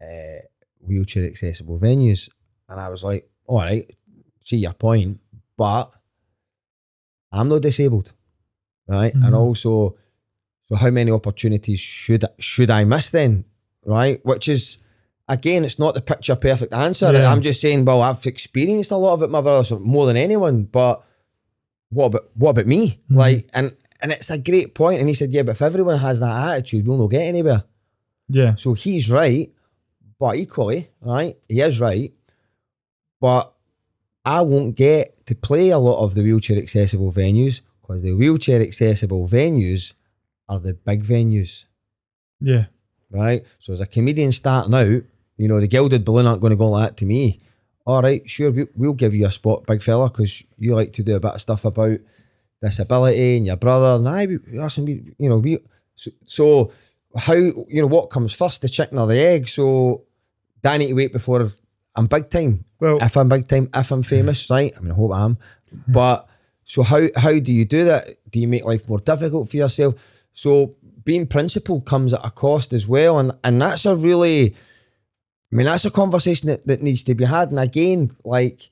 [0.00, 0.40] uh,
[0.80, 2.28] wheelchair accessible venues."
[2.68, 3.84] And I was like, "All right,
[4.44, 5.18] see your point,
[5.56, 5.90] but
[7.32, 8.12] I'm not disabled,
[8.86, 9.12] right?
[9.14, 9.26] Mhm.
[9.26, 9.96] And also,
[10.68, 13.44] so how many opportunities should should I miss then,
[13.84, 14.24] right?
[14.24, 14.78] Which is
[15.28, 17.12] again, it's not the picture perfect answer.
[17.12, 17.30] Yeah.
[17.30, 20.16] I'm just saying, well, I've experienced a lot of it, my brother, so more than
[20.16, 20.64] anyone.
[20.64, 21.02] But
[21.90, 23.00] what about what about me?
[23.10, 23.16] Mhm.
[23.16, 25.00] Like, and and it's a great point.
[25.00, 27.64] And he said, yeah, but if everyone has that attitude, we'll not get anywhere.
[28.28, 28.56] Yeah.
[28.56, 29.50] So he's right,
[30.18, 32.12] but equally, right, he is right.
[33.20, 33.52] But
[34.24, 38.60] I won't get to play a lot of the wheelchair accessible venues because the wheelchair
[38.60, 39.94] accessible venues
[40.48, 41.66] are the big venues,
[42.40, 42.66] Yeah.
[43.10, 43.44] right?
[43.58, 45.02] So as a comedian starting out,
[45.36, 47.40] you know, the gilded balloon aren't going to go like that to me.
[47.84, 51.02] All right, sure, we, we'll give you a spot, big fella, because you like to
[51.02, 51.98] do a bit of stuff about
[52.62, 53.96] disability and your brother.
[53.98, 55.58] And I, we, you know, we,
[55.94, 56.72] so, so
[57.16, 59.48] how, you know, what comes first, the chicken or the egg?
[59.48, 60.02] So
[60.64, 61.52] I need to wait before
[61.94, 62.64] I'm big time?
[62.80, 64.72] Well, If I'm big time, if I'm famous, right?
[64.76, 65.38] I mean, I hope I am.
[65.88, 66.28] But
[66.64, 68.06] so how how do you do that?
[68.30, 69.94] Do you make life more difficult for yourself?
[70.36, 74.54] So being principled comes at a cost as well, and and that's a really,
[75.50, 77.48] I mean, that's a conversation that, that needs to be had.
[77.48, 78.70] And again, like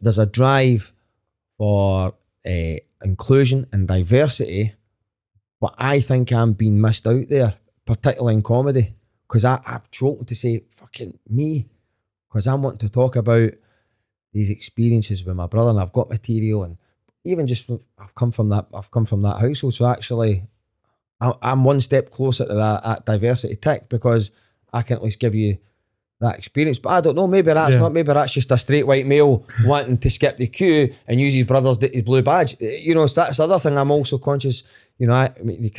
[0.00, 0.92] there's a drive
[1.58, 2.14] for
[2.46, 4.74] uh, inclusion and diversity,
[5.60, 7.54] but I think I'm being missed out there,
[7.84, 8.94] particularly in comedy,
[9.26, 11.66] because I'm choking to say fucking me,
[12.28, 13.50] because I'm wanting to talk about
[14.32, 16.76] these experiences with my brother, and I've got material, and
[17.24, 20.46] even just from, I've come from that I've come from that household, so actually,
[21.42, 24.30] I'm one step closer to that, that diversity tick because
[24.72, 25.58] I can at least give you
[26.20, 26.78] that experience.
[26.78, 27.78] But I don't know, maybe that's Yeah.
[27.80, 27.92] not.
[27.92, 31.44] Maybe that's just a straight white male wanting to skip the queue and use his
[31.44, 32.56] brother's his blue badge.
[32.60, 33.76] Eh, You know, so that's the other thing.
[33.76, 34.62] I'm also conscious.
[34.98, 35.30] You know, I,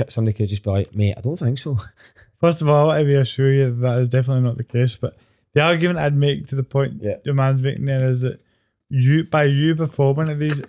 [0.10, 1.78] somebody could just be like, "Mate, I don't think so."
[2.42, 4.98] First of all, I want to reassure you that, that is definitely not the case.
[4.98, 5.16] But
[5.54, 7.16] the argument I'd make to the point Yeah.
[7.24, 8.42] your man's making there is that
[8.90, 10.62] you, by you performing at these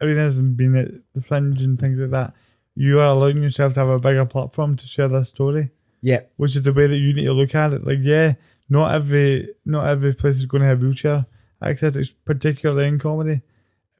[0.00, 2.34] arenas and being at the fringe and things like that,
[2.80, 5.70] you are allowing yourself to have a bigger platform to share this story,
[6.00, 7.84] yeah, which is the way that you need to look at it.
[7.84, 8.34] Like, yeah,
[8.68, 11.26] not every not every place is going to have wheelchair
[11.60, 13.40] access, it's particularly in comedy.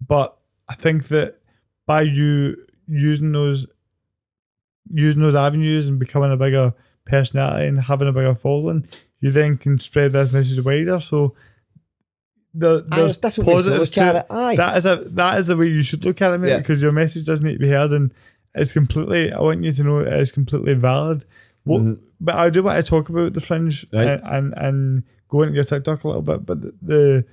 [0.07, 0.37] But
[0.68, 1.41] I think that
[1.87, 2.57] by you
[2.87, 3.66] using those
[4.93, 6.72] using those avenues and becoming a bigger
[7.05, 8.87] personality and having a bigger following,
[9.20, 11.01] you then can spread this message wider.
[11.01, 11.35] So
[12.55, 14.26] the there's to positives at to it.
[14.31, 14.57] Aye.
[14.57, 16.59] That is a that is the way you should look at it, mate, Yeah.
[16.59, 18.12] because your message doesn't need to be heard and
[18.59, 21.24] it's completely I want you to know it is completely valid.
[21.64, 21.98] What Mhm.
[22.20, 24.06] but I do want to talk about the fringe Right.
[24.06, 27.24] and, and and go into your TikTok a little bit, but the the,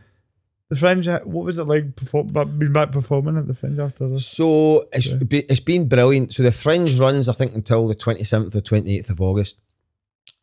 [0.69, 4.07] the fringe what was it like perform but being back performing at the fringe after
[4.09, 4.27] this?
[4.27, 6.33] So it's it's been brilliant.
[6.33, 9.59] So the Fringe runs, I think, until the twenty seventh or twenty eighth of August.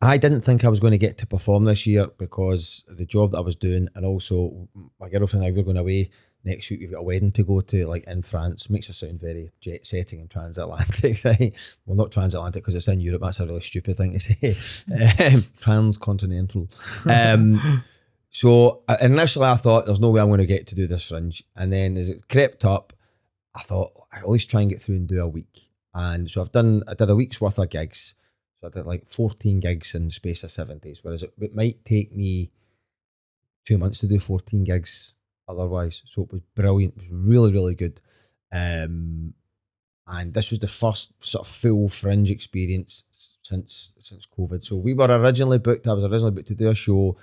[0.01, 3.31] I didn't think I was going to get to perform this year because the job
[3.31, 4.67] that I was doing, and also
[4.99, 6.09] my girlfriend and I were going away
[6.43, 6.81] next week.
[6.81, 8.69] We've got a wedding to go to, like in France.
[8.69, 11.53] Makes us sound very jet setting and transatlantic, right?
[11.85, 13.21] Well, not transatlantic because it's in Europe.
[13.21, 14.57] That's a really stupid thing to say.
[15.33, 16.69] um, transcontinental.
[17.05, 17.83] Um,
[18.29, 21.07] so uh, initially, I thought there's no way I'm going to get to do this
[21.07, 22.93] fringe, and then as it crept up,
[23.55, 25.69] I thought I at least try and get through and do a week.
[25.93, 28.15] And so I've done, I did a week's worth of gigs.
[28.59, 31.55] So I did like 14 gigs in the space of seven days, whereas it, it
[31.55, 32.49] might take me
[33.63, 35.13] two months to do 14 gigs
[35.47, 36.01] otherwise.
[36.05, 36.93] So it was brilliant.
[36.95, 37.99] It was really, really good.
[38.51, 39.33] Um,
[40.07, 43.03] and this was the first sort of full fringe experience
[43.41, 44.65] since since COVID.
[44.65, 47.17] So we were originally booked, I was originally booked to do a show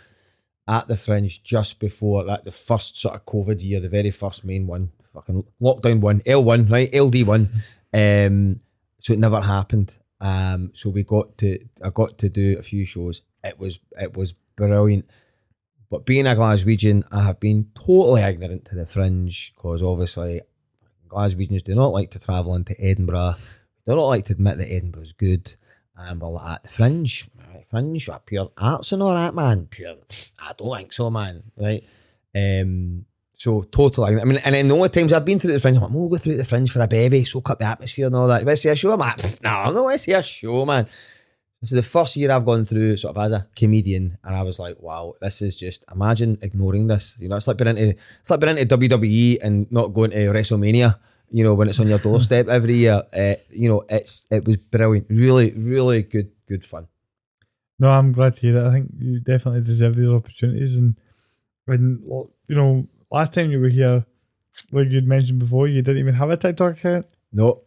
[0.67, 4.45] at the fringe just before like the first sort of COVID year, the very first
[4.45, 6.95] main one, fucking lockdown one, L one, right?
[6.95, 7.51] LD one.
[7.93, 8.61] Um
[9.01, 9.95] so it never happened.
[10.21, 13.23] Um so we got to I got to do a few shows.
[13.45, 15.09] It was it was brilliant.
[15.91, 20.43] But being a Glaswegian, I have been totally ignorant to the fringe because obviously
[21.09, 23.35] Glaswegians do not like to travel into Edinburgh.
[23.85, 25.55] They don't like to admit that Edinburgh's good.
[25.97, 29.67] And we're like, at the fringe, right, fringe, what, pure arts and all that, man.
[29.67, 29.97] Pure,
[30.39, 31.43] I don't think so, man.
[31.57, 31.85] Right?
[32.37, 33.05] Um,
[33.37, 34.21] so totally.
[34.21, 36.09] I mean, and then the only times I've been through the fringe, I'm like, we'll
[36.09, 38.43] go through the fringe for a baby, soak up the atmosphere and all that.
[38.43, 40.65] If I see a show, I'm like, no, I'm not going to see a show,
[40.65, 40.87] man.
[41.63, 44.59] Is the first year I've gone through sort of as a comedian, and I was
[44.59, 47.17] like, wow, this is just imagine ignoring this.
[47.19, 50.17] You know, it's like being into it's like being into WWE and not going to
[50.17, 50.99] WrestleMania.
[51.31, 53.03] You know, when it's on your doorstep every year.
[53.13, 56.89] Uh, you know, it's it was brilliant, really, really good, good fun.
[57.79, 58.67] No, I'm glad to hear that.
[58.67, 60.79] I think you definitely deserve these opportunities.
[60.79, 60.97] And
[61.67, 62.03] when
[62.49, 64.07] you know, last time you were here,
[64.73, 67.07] like you'd mentioned before, you didn't even have a TikTok account.
[67.33, 67.63] No,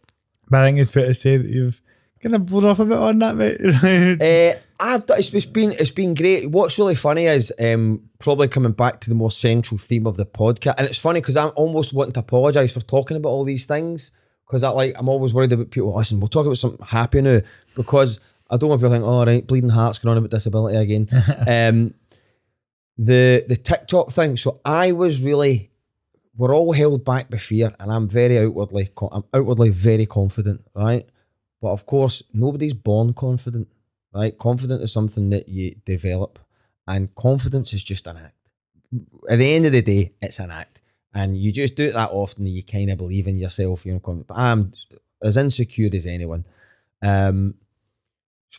[0.50, 1.80] But I think it's fair to say that you've
[2.24, 3.60] kind of blown off a bit on that, mate.
[4.56, 6.50] uh, I've done, it's, it's been it's been great.
[6.50, 10.26] What's really funny is um, probably coming back to the more central theme of the
[10.26, 13.66] podcast, and it's funny because I'm almost wanting to apologise for talking about all these
[13.66, 14.10] things
[14.46, 15.94] because I like I'm always worried about people.
[15.94, 17.40] Listen, we'll talk about something happy now
[17.76, 18.20] because
[18.50, 21.08] I don't want people to think, oh right, bleeding hearts going on about disability again.
[21.46, 21.94] um,
[22.96, 24.38] the the TikTok thing.
[24.38, 25.70] So I was really
[26.36, 31.06] we're all held back by fear, and I'm very outwardly I'm outwardly very confident, right?
[31.64, 33.68] But of course, nobody's born confident
[34.14, 34.38] right?
[34.38, 36.38] Confidence is something that you develop,
[36.86, 38.36] and confidence is just an act.
[39.28, 40.80] At the end of the day, it's an act,
[41.12, 43.84] and you just do it that often that you kind of believe in yourself.
[43.84, 44.72] You know, but I'm
[45.22, 46.44] as insecure as anyone.
[47.02, 47.54] Um,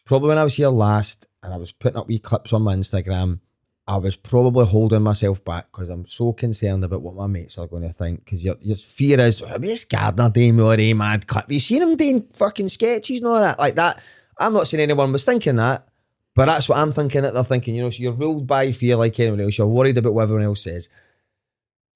[0.04, 2.76] probably when I was here last, and I was putting up wee clips on my
[2.76, 3.40] Instagram.
[3.88, 7.68] I was probably holding myself back because I'm so concerned about what my mates are
[7.68, 8.26] going to think.
[8.26, 11.46] Because your, your fear is, oh, this Gardner doing more a mad clip.
[11.46, 13.60] Have you seen him doing fucking sketches and all that?
[13.60, 14.02] Like that
[14.38, 15.88] I'm not saying anyone was thinking that,
[16.36, 17.76] but that's what I'm thinking that they're thinking.
[17.76, 19.58] You know, so you're ruled by fear like anyone else.
[19.58, 20.90] You're worried about what everyone else says.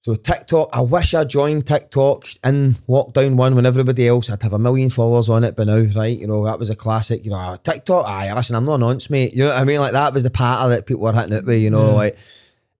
[0.02, 4.54] So TikTok, I wish I joined TikTok in lockdown one when everybody else I'd have
[4.54, 6.18] a million followers on it by now, right?
[6.18, 8.80] You know, that was a classic, you know, ah, TikTok, aye, listen, I'm not an
[8.80, 9.34] nonce, mate.
[9.34, 9.78] You know what I mean?
[9.78, 12.16] Like that was the patter that people were hitting it with, you know, like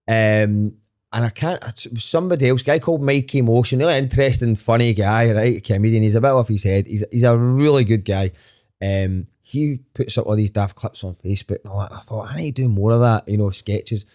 [0.09, 0.75] um
[1.13, 1.63] and I can't
[1.99, 5.63] somebody else, guy called Mikey Motion, really interesting, funny guy, right?
[5.63, 6.03] Comedian.
[6.03, 6.87] He's a bit off his head.
[6.87, 8.31] He's he's a really good guy.
[8.81, 11.91] Um he puts up all these daft clips on Facebook and all that.
[11.91, 14.07] And I thought, I need to do more of that, you know, sketches.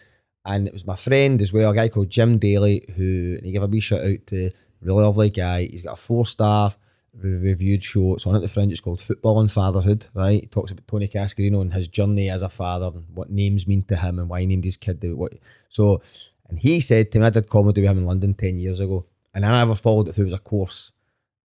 [0.45, 3.63] And it was my friend as well, a guy called Jim Daly, who he gave
[3.63, 5.65] a wee shout out to, really lovely guy.
[5.65, 6.75] He's got a four star
[7.13, 8.13] reviewed show.
[8.13, 8.71] It's on at the Fringe.
[8.71, 10.41] It's called Football and Fatherhood, right?
[10.41, 13.83] He talks about Tony Cascarino and his journey as a father and what names mean
[13.83, 15.03] to him and why he named his kid.
[15.15, 15.33] What
[15.69, 16.01] so,
[16.49, 19.05] and he said to me, I did comedy with him in London 10 years ago,
[19.33, 20.91] and I never followed it through as a course.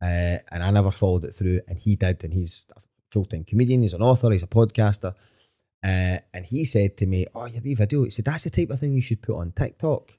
[0.02, 3.44] Uh, and I never followed it through, and he did, and he's a full time
[3.44, 5.16] comedian, he's an author, he's a podcaster.
[5.84, 8.04] Uh, and he said to me, Oh, your wee video.
[8.04, 10.12] He said, That's the type of thing you should put on TikTok.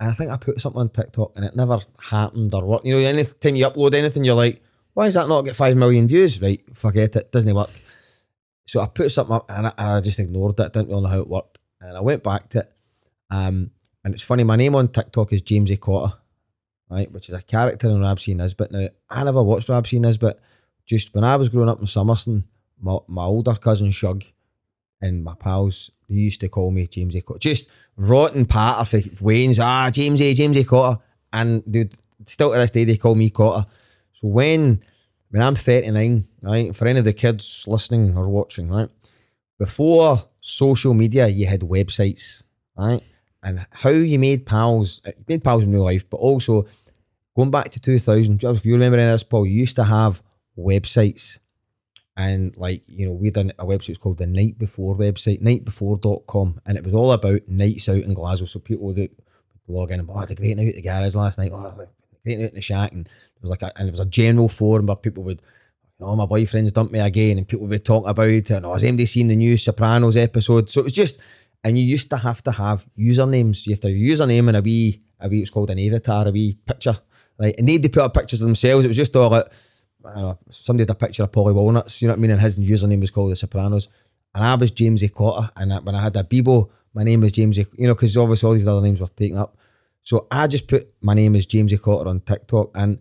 [0.00, 2.84] And I think I put something on TikTok and it never happened or what.
[2.84, 4.62] You know, anytime you upload anything, you're like,
[4.94, 6.40] Why does that not get 5 million views?
[6.40, 7.70] Right, forget it, doesn't work.
[8.66, 11.20] So I put something up and I, I just ignored it, didn't really know how
[11.20, 11.58] it worked.
[11.80, 12.72] And I went back to it.
[13.30, 13.70] Um,
[14.04, 16.14] and it's funny, my name on TikTok is Jamesie Cotter,
[16.90, 18.34] right, which is a character in Rab C.
[18.34, 18.70] Nesbitt.
[18.70, 19.98] Now, I never watched Rab C.
[19.98, 20.38] Nesbitt
[20.86, 22.44] just when I was growing up in Summerston,
[22.80, 24.24] my, my older cousin Shug
[25.04, 27.38] and my pals, they used to call me Jamesie Cotter.
[27.38, 30.64] Just rotten patter for Wayne's, ah, Jamesie James A.
[30.64, 31.00] Cotter.
[31.32, 31.90] And they
[32.26, 33.66] still to this day, they call me Cotter.
[34.14, 34.82] So when
[35.30, 38.88] when I'm 39, right, for any of the kids listening or watching, right,
[39.58, 42.42] before social media, you had websites,
[42.76, 43.02] right?
[43.42, 46.66] And how you made pals, you made pals in real life, but also
[47.36, 50.22] going back to 2000, if you remember any of this, Paul, you used to have
[50.56, 51.38] websites
[52.16, 56.78] and like you know we done a website called the night before website nightbefore.com and
[56.78, 58.46] it was all about nights out in glasgow.
[58.46, 59.10] So people that
[59.66, 61.52] log in and oh the great night at the garage last night.
[61.52, 61.88] Oh
[62.22, 62.92] great night in the shack.
[62.92, 65.42] And it was like a, and it was a general forum where people would
[66.00, 67.38] oh my boyfriend's dumped me again.
[67.38, 68.50] And people would talk about it.
[68.50, 70.70] And oh has anybody seen the new sopranos episode?
[70.70, 71.18] So it was just
[71.64, 73.66] and you used to have to have usernames.
[73.66, 76.28] You have to have a username and a wee a wee it's called an avatar
[76.28, 76.98] a wee picture
[77.38, 77.54] right?
[77.58, 78.84] And they'd put up pictures of themselves.
[78.84, 79.46] It was just all like
[80.06, 82.30] I know, somebody had a picture of Paulie Walnuts, you know what I mean?
[82.32, 83.88] And his username was called The Sopranos.
[84.34, 85.50] And I was Jamesie Cotter.
[85.56, 87.56] And when I had a Bebo, my name was James.
[87.56, 89.56] You know, because obviously all these other names were taken up.
[90.02, 92.70] So I just put my name as Jamesie Cotter on TikTok.
[92.74, 92.98] And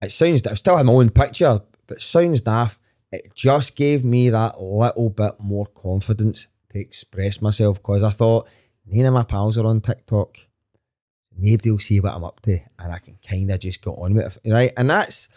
[0.00, 2.80] it sounds, that I still have my own picture, but sounds daft.
[3.12, 8.48] It just gave me that little bit more confidence to express myself because I thought,
[8.86, 10.38] none of my pals are on TikTok.
[11.36, 12.58] Nobody will see what I'm up to.
[12.78, 14.50] And I can kind of just go on with it.
[14.50, 14.72] Right.
[14.76, 15.28] And that's,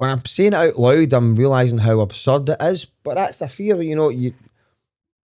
[0.00, 2.86] when I'm saying it out loud, I'm realizing how absurd it is.
[2.86, 4.08] But that's a fear, you know.
[4.08, 4.32] You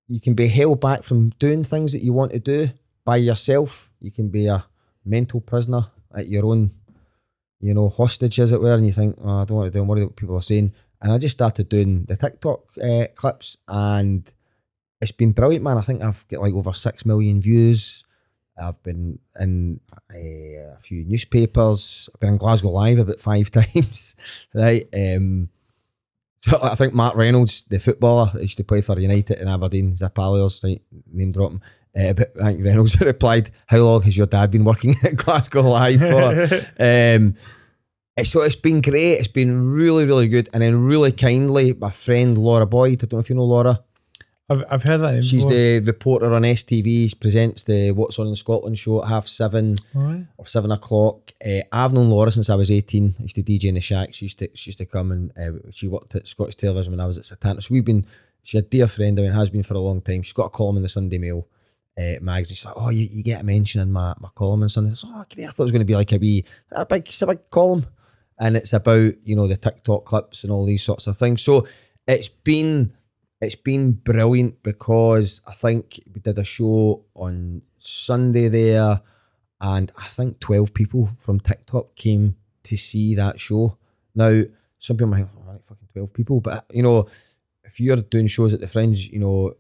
[0.07, 2.69] you can be held back from doing things that you want to do
[3.03, 3.91] by yourself.
[4.03, 4.67] You can be a
[5.03, 6.73] mental prisoner at your own,
[7.59, 8.75] you know, hostage, as it were.
[8.75, 9.81] And you think, oh, I don't want to do.
[9.81, 10.75] I'm worried what people are saying.
[11.01, 14.31] And I just started doing the TikTok uh, clips, and
[15.01, 15.79] it's been brilliant, man.
[15.79, 18.05] I think I've got like over six million views.
[18.59, 19.81] I've been in
[20.13, 22.09] a, a, few newspapers.
[22.13, 24.17] I've been in Glasgow Live about five times,
[24.55, 24.87] right?
[24.95, 25.51] Um,
[26.41, 30.63] so I think Mark Reynolds, the footballer, used to play for United and Aberdeen, Zapalios,
[30.63, 30.81] right?
[31.13, 31.61] Name drop him.
[31.99, 35.63] Uh, but I think Reynolds replied, "How long has your dad been working at Glasgow
[35.63, 37.35] Live for?" um,
[38.23, 39.15] so it's been great.
[39.15, 43.03] It's been really, really good, and then really kindly, my friend Laura Boyd.
[43.03, 43.83] I don't know if you know Laura.
[44.49, 45.25] I've, I've heard that.
[45.25, 45.53] She's before.
[45.53, 47.11] the reporter on STV.
[47.11, 50.25] She presents the What's On in Scotland show at half seven right.
[50.37, 51.33] or seven o'clock.
[51.45, 53.17] Uh, I've known Laura since I was 18.
[53.19, 54.15] I used to DJ in the shack.
[54.15, 57.01] She used to, she used to come and uh, she worked at Scottish Television when
[57.01, 57.63] I was at Setanta.
[57.63, 58.07] So we've been
[58.47, 59.19] she's a dear friend.
[59.19, 60.23] I mean, has been for a long time.
[60.23, 61.49] She's got a column in the Sunday Mail
[61.99, 62.57] uh, magazine.
[62.57, 64.97] She's like, oh, you, you get a mention in my, my column and something.
[65.05, 65.47] oh, great.
[65.47, 67.51] I thought it was going to be like a wee, a big, it's a big
[67.51, 67.87] column.
[68.39, 71.43] And it's about, you know, the TikTok clips and all these sorts of things.
[71.43, 71.67] So
[72.07, 72.95] it's been,
[73.47, 79.01] it's been brilliant because I think we did a show on Sunday there
[79.61, 83.79] and I think 12 people from TikTok came to see that show.
[84.15, 84.43] Now,
[84.79, 87.07] some people might think, all right, fucking 12 people, but you know,
[87.65, 89.55] if you're doing shows at the Fringe, you know,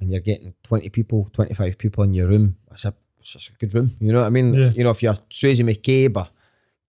[0.00, 3.74] and you're getting 20 people, 25 people in your room, that's a, that's a good
[3.74, 3.96] room.
[4.00, 4.54] You know what I mean?
[4.54, 4.70] Yeah.
[4.70, 6.28] You know, if you're Susie McCabe or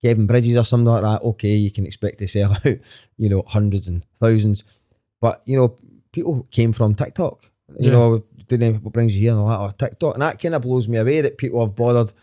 [0.04, 2.78] Kevin Bridges or something like that, okay, you can expect to sell out,
[3.18, 4.64] you know, hundreds and thousands.
[5.22, 5.76] But, you know,
[6.12, 7.44] people came from TikTok.
[7.80, 7.92] You Yeah.
[7.92, 10.16] know, didn't what brings you here and all that, or TikTok.
[10.16, 12.14] And that kind of blows me away that people have bothered to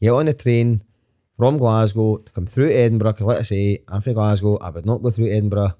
[0.00, 0.82] get on the train
[1.36, 3.12] from Glasgow to come through Edinburgh.
[3.14, 4.58] Because, like I say, I'm from Glasgow.
[4.58, 5.74] I would not go through Edinburgh,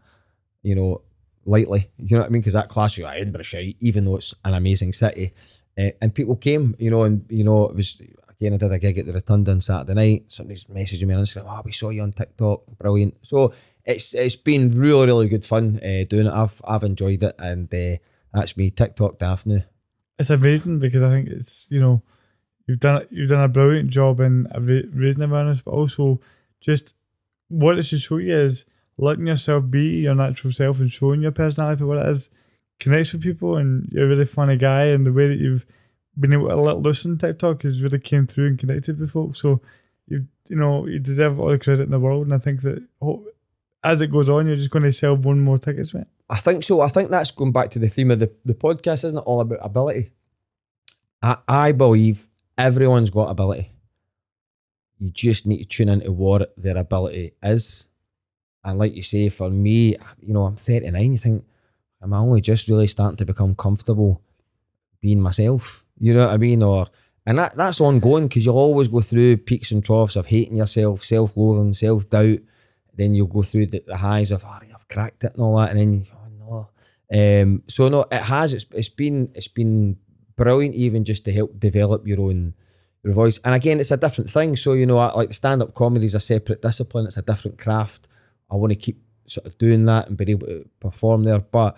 [0.62, 1.02] you know,
[1.44, 1.89] lightly.
[1.98, 2.40] You know what I mean?
[2.43, 5.32] Because that class, you Edinburgh shite, even though it's an amazing city.
[5.78, 8.78] Uh, and people came, you know, and, you know, it was, again, I did a
[8.80, 10.24] gig at the Rotunda on Saturday night.
[10.28, 12.62] Somebody's messaging me on Instagram, oh, we saw you on TikTok.
[12.78, 13.14] Brilliant.
[13.22, 13.52] So
[13.84, 16.32] it's it's been really, really good fun uh, doing it.
[16.32, 17.34] I've, I've enjoyed it.
[17.38, 17.96] And uh,
[18.32, 19.64] that's me, TikTok Daphne.
[20.18, 22.02] it's amazing because I think it's you know
[22.66, 24.46] you've done you've done a brilliant job in
[24.94, 26.20] raising awareness, but also
[26.60, 26.94] just
[27.48, 28.64] what it should show you is
[28.98, 32.30] letting yourself be your natural self and showing your personality for what it is
[32.78, 35.64] connects with people, and you're a really funny guy, and the way that you've
[36.18, 39.40] been able to let loose on TikTok has really came through and connected with folks.
[39.40, 39.60] So
[40.09, 42.82] you you know you deserve all the credit in the world, and I think that
[43.84, 46.06] as it goes on, you're just going to sell one more tickets, mate.
[46.30, 46.80] I think so.
[46.80, 49.24] I think that's going back to the theme of the, the podcast, isn't it?
[49.26, 50.12] All about ability.
[51.22, 53.70] I, I believe everyone's got ability.
[54.98, 57.86] You just need to tune into what their ability is.
[58.64, 61.12] And like you say, for me, you know, I'm 39.
[61.12, 61.44] You think,
[62.02, 64.22] am I only just really starting to become comfortable
[65.00, 65.84] being myself?
[65.98, 66.62] You know what I mean?
[66.62, 66.86] Or
[67.26, 71.02] and that that's ongoing because you'll always go through peaks and troughs of hating yourself,
[71.04, 72.38] self loathing, self doubt.
[72.94, 75.70] Then you'll go through the, the highs of, oh, I've cracked it and all that.
[75.70, 76.69] And then you, oh
[77.10, 77.43] no.
[77.43, 78.52] Um, so no, it has.
[78.55, 79.97] It's it's been it's been
[80.36, 82.55] brilliant, even just to help develop your own
[83.05, 83.39] your voice.
[83.44, 84.56] And again, it's a different thing.
[84.56, 87.06] So you know, I- like stand up comedy is a separate discipline.
[87.06, 88.09] It's a different craft.
[88.51, 91.40] I want to keep sort of doing that and be able to perform there.
[91.40, 91.77] But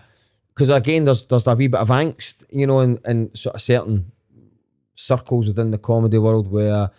[0.48, 3.60] because again, there's there's a wee bit of angst, you know, in, in sort of
[3.62, 4.12] certain
[4.94, 6.90] circles within the comedy world where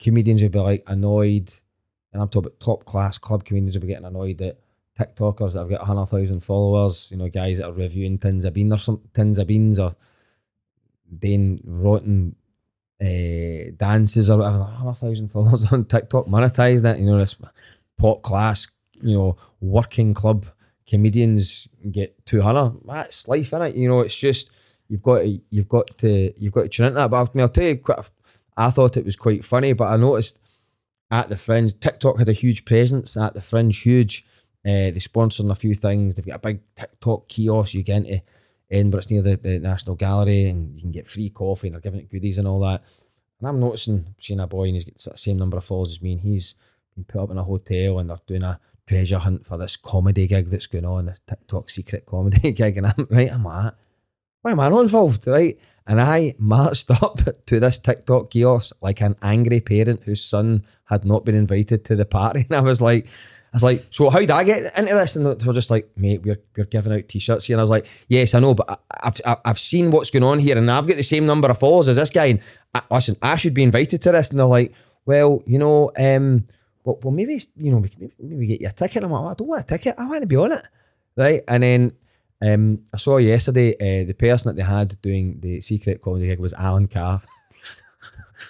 [0.00, 1.52] comedians will be like annoyed,
[2.16, 4.58] and I'm talking about top class club comedians will be getting annoyed at
[4.98, 8.54] TikTokers that have got hundred thousand followers, you know, guys that are reviewing tins of
[8.54, 9.94] beans or some tins of beans or
[11.18, 12.34] doing rotten
[13.02, 14.64] uh, dances or whatever.
[14.64, 17.36] Hundred thousand followers on TikTok, monetize that, you know, this
[18.00, 18.66] top class,
[19.02, 20.46] you know, working club
[20.88, 22.80] comedians get two hundred.
[22.86, 23.74] That's life, in it?
[23.74, 24.48] You know, it's just
[24.88, 27.10] you've got to you've got to you've got to tune into that.
[27.10, 27.82] But I mean, I'll tell you,
[28.56, 30.38] I thought it was quite funny, but I noticed
[31.10, 34.24] at the Fringe, TikTok had a huge presence at the Fringe, huge.
[34.64, 36.14] Uh, they sponsoring a few things.
[36.14, 38.22] They've got a big TikTok kiosk you get into
[38.70, 38.98] Edinburgh.
[38.98, 41.68] It's near the, the National Gallery, and you can get free coffee.
[41.68, 42.82] and They're giving it goodies and all that.
[43.38, 46.02] And I'm noticing, seeing a boy, and he's got the same number of followers as
[46.02, 46.54] me, and he's
[46.94, 50.26] been put up in a hotel, and they're doing a treasure hunt for this comedy
[50.26, 53.32] gig that's going on, this TikTok secret comedy gig, and I'm right.
[53.32, 53.74] I'm like,
[54.46, 55.58] why am I not involved, right?
[55.88, 61.04] And I marched up to this TikTok kiosk like an angry parent whose son had
[61.04, 62.46] not been invited to the party.
[62.48, 65.16] And I was like, I was like, so how did I get into this?
[65.16, 67.54] And they were just like, mate, we're, we're giving out t-shirts here.
[67.54, 70.38] And I was like, yes, I know, but I, I've, I've- seen what's going on
[70.38, 72.26] here and I've got the same number of followers as this guy.
[72.26, 72.40] And
[72.72, 74.30] I, listen, I should be invited to this.
[74.30, 74.72] And they're like,
[75.06, 76.46] well, you know, um,
[76.84, 79.02] well, well maybe, you know, maybe, maybe get you a ticket.
[79.02, 79.96] I'm like, oh, I don't want a ticket.
[79.98, 80.62] I want to be on it.
[81.16, 81.42] Right.
[81.48, 81.92] And then
[82.42, 86.38] um, I saw yesterday uh, the person that they had doing the secret comedy gig
[86.38, 87.22] was Alan Carr.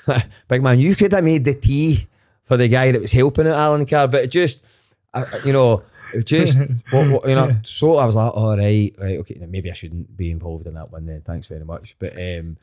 [0.48, 2.06] Big man, you could have made the tea
[2.44, 4.64] for the guy that was helping out Alan Carr, but it just,
[5.14, 5.82] I- you know,
[6.14, 6.56] it just,
[6.90, 10.16] what, what, you know, so I was like, all right, right, okay, maybe I shouldn't
[10.16, 11.22] be involved in that one then.
[11.22, 11.96] Thanks very much.
[11.98, 12.56] But um,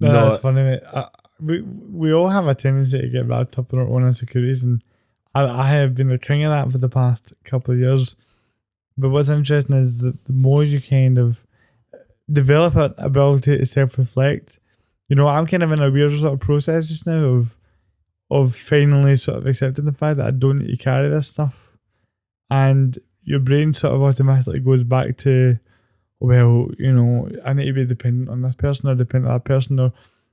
[0.00, 0.80] No, no, that's funny, mate.
[0.92, 1.08] I,
[1.38, 4.82] we we all have a tendency to get wrapped up in our own insecurities, and
[5.34, 8.16] I, I have been the king of that for the past couple of years.
[8.98, 11.38] But what's interesting is that the more you kind of
[12.30, 14.58] develop an ability to self reflect,
[15.08, 17.56] you know, I'm kind of in a weird sort of process just now of
[18.30, 21.76] of finally sort of accepting the fact that I don't need to carry this stuff,
[22.50, 25.58] and your brain sort of automatically goes back to
[26.18, 29.44] well, you know, I need to be dependent on this person or dependent on that
[29.44, 29.92] person or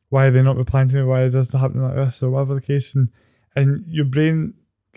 [0.10, 1.04] why are they not replying to me?
[1.04, 2.96] Why is this happening like this or whatever the case?
[2.96, 3.10] And
[3.56, 4.54] and your brain,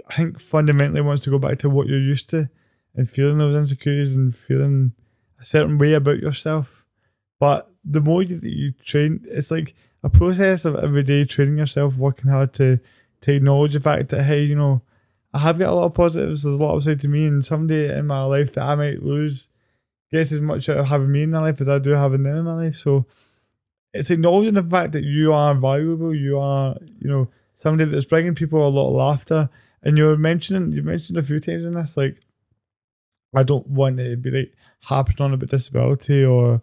[0.09, 2.49] I think, fundamentally wants to go back to what you're used to
[2.97, 4.93] and feeling those insecurities and feeling
[5.41, 6.85] a certain way about yourself.
[7.39, 11.59] But the more you, that you train, it's like a process of every day training
[11.59, 12.81] yourself, working hard to
[13.23, 14.83] to acknowledge the fact that hey, you know,
[15.33, 16.43] I have got a lot of positives.
[16.43, 19.51] There's a lot upside to me, and someday in my life that I might lose
[20.11, 22.37] gets as much out of having me in my life as I do having them
[22.37, 22.77] in my life.
[22.77, 23.07] So
[23.93, 26.15] it's acknowledging the fact that you are valuable.
[26.15, 29.51] You are, you know, somebody that's bringing people a lot of laughter.
[29.83, 32.21] And you're mentioning, you mentioned a few times in this, like,
[33.37, 36.63] I don't want it to be like harping on about disability or,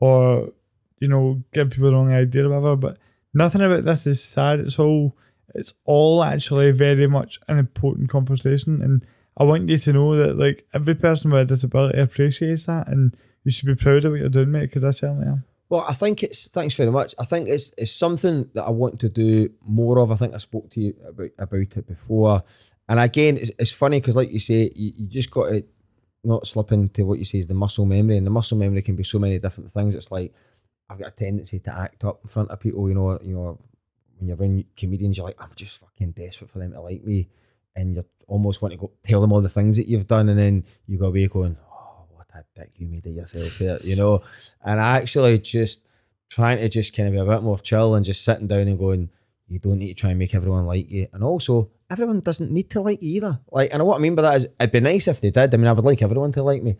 [0.00, 0.52] or,
[0.98, 2.76] you know, give people the wrong idea or whatever.
[2.76, 2.98] But
[3.34, 4.60] nothing about this is sad.
[4.60, 5.16] It's all,
[5.54, 8.82] it's all actually very much an important conversation.
[8.82, 9.04] And
[9.36, 13.16] I want you to know that like every person with a disability appreciates that, and
[13.44, 14.62] you should be proud of what you're doing, mate.
[14.62, 15.44] Because I certainly am.
[15.68, 17.14] Well, I think it's thanks very much.
[17.18, 20.10] I think it's it's something that I want to do more of.
[20.10, 22.44] I think I spoke to you about about it before,
[22.88, 25.64] and again, it's, it's funny because, like you say, you, you just got to
[26.24, 28.96] not slipping into what you say is the muscle memory, and the muscle memory can
[28.96, 29.94] be so many different things.
[29.94, 30.32] It's like
[30.88, 32.88] I've got a tendency to act up in front of people.
[32.88, 33.58] You know, you know,
[34.18, 37.28] when you're around comedians, you're like, I'm just fucking desperate for them to like me,
[37.76, 40.38] and you're almost want to go tell them all the things that you've done, and
[40.38, 43.96] then you go away going, Oh, what a dick you made of yourself there, you
[43.96, 44.22] know.
[44.64, 45.80] And I actually just
[46.30, 48.78] trying to just kind of be a bit more chill and just sitting down and
[48.78, 49.10] going,
[49.48, 51.06] you don't need to try and make everyone like you.
[51.12, 53.40] And also, everyone doesn't need to like you either.
[53.50, 55.52] Like, and what I mean by that is, it'd be nice if they did.
[55.52, 56.76] I mean, I would like everyone to like me,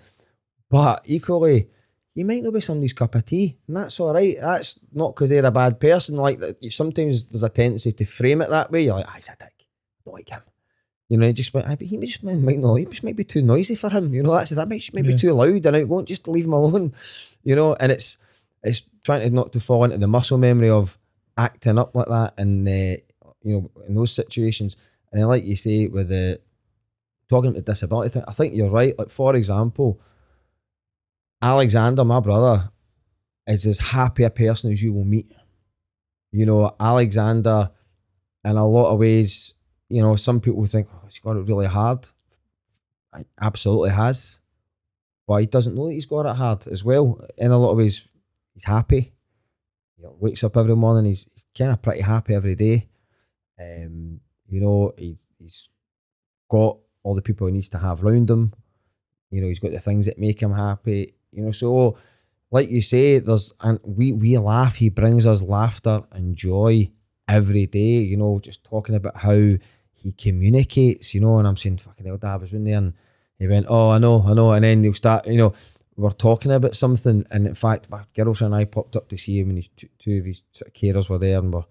[0.70, 1.68] but equally,
[2.14, 4.36] you might not be somebody's cup of tea, and that's all right.
[4.40, 6.16] That's not because they're a bad person.
[6.16, 8.84] Like, sometimes there's a tendency to frame it that way.
[8.84, 9.40] You're like, ah, he's a dick.
[9.40, 10.42] I don't like him.
[11.08, 13.90] You know, just went, he just might not, he just might be too noisy for
[13.90, 14.14] him.
[14.14, 15.12] You know, that's that might, might yeah.
[15.12, 16.06] be too loud and outgoing.
[16.06, 16.94] Just leave him alone.
[17.42, 18.16] You know, and it's
[18.62, 20.98] it's trying to not to fall into the muscle memory of
[21.36, 22.96] acting up like that and uh,
[23.42, 24.76] you know in those situations.
[25.10, 26.40] And then, like you say, with the
[27.28, 28.98] talking about disability thing, I think you're right.
[28.98, 30.00] Like for example,
[31.40, 32.70] Alexander, my brother,
[33.46, 35.30] is as happy a person as you will meet.
[36.32, 37.70] You know, Alexander,
[38.44, 39.54] in a lot of ways,
[39.88, 42.06] you know, some people think oh, he's got it really hard.
[43.12, 44.40] I absolutely has,
[45.28, 47.24] but he doesn't know that he's got it hard as well.
[47.38, 48.06] In a lot of ways,
[48.54, 49.13] he's happy.
[50.10, 51.06] He wakes up every morning.
[51.06, 51.26] He's,
[51.56, 52.88] kind of pretty happy every day.
[53.60, 54.18] Um,
[54.48, 55.68] you know, he's he's
[56.50, 58.52] got all the people he needs to have around him.
[59.30, 61.14] You know, he's got the things that make him happy.
[61.30, 61.96] You know, so
[62.50, 64.74] like you say, there's and we we laugh.
[64.74, 66.90] He brings us laughter and joy
[67.28, 67.98] every day.
[67.98, 69.54] You know, just talking about how
[70.04, 72.92] he communicates, you know, and I'm saying, fucking hell, Dad, I was in there and
[73.38, 74.52] he went, oh, I know, I know.
[74.52, 75.54] And then he'll start, you know,
[75.96, 77.24] we're talking about something.
[77.30, 79.68] And in fact, my girlfriend and I popped up to see him and his
[79.98, 80.42] two of his
[80.74, 81.64] carers were there and we're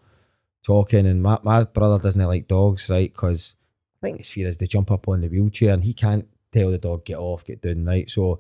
[0.64, 1.06] talking.
[1.06, 3.12] And my, my brother doesn't like dogs, right?
[3.12, 3.56] Because
[4.02, 6.72] I think his fear is they jump up on the wheelchair and he can't tell
[6.72, 8.10] the dog, get off, get down, right?
[8.10, 8.40] So,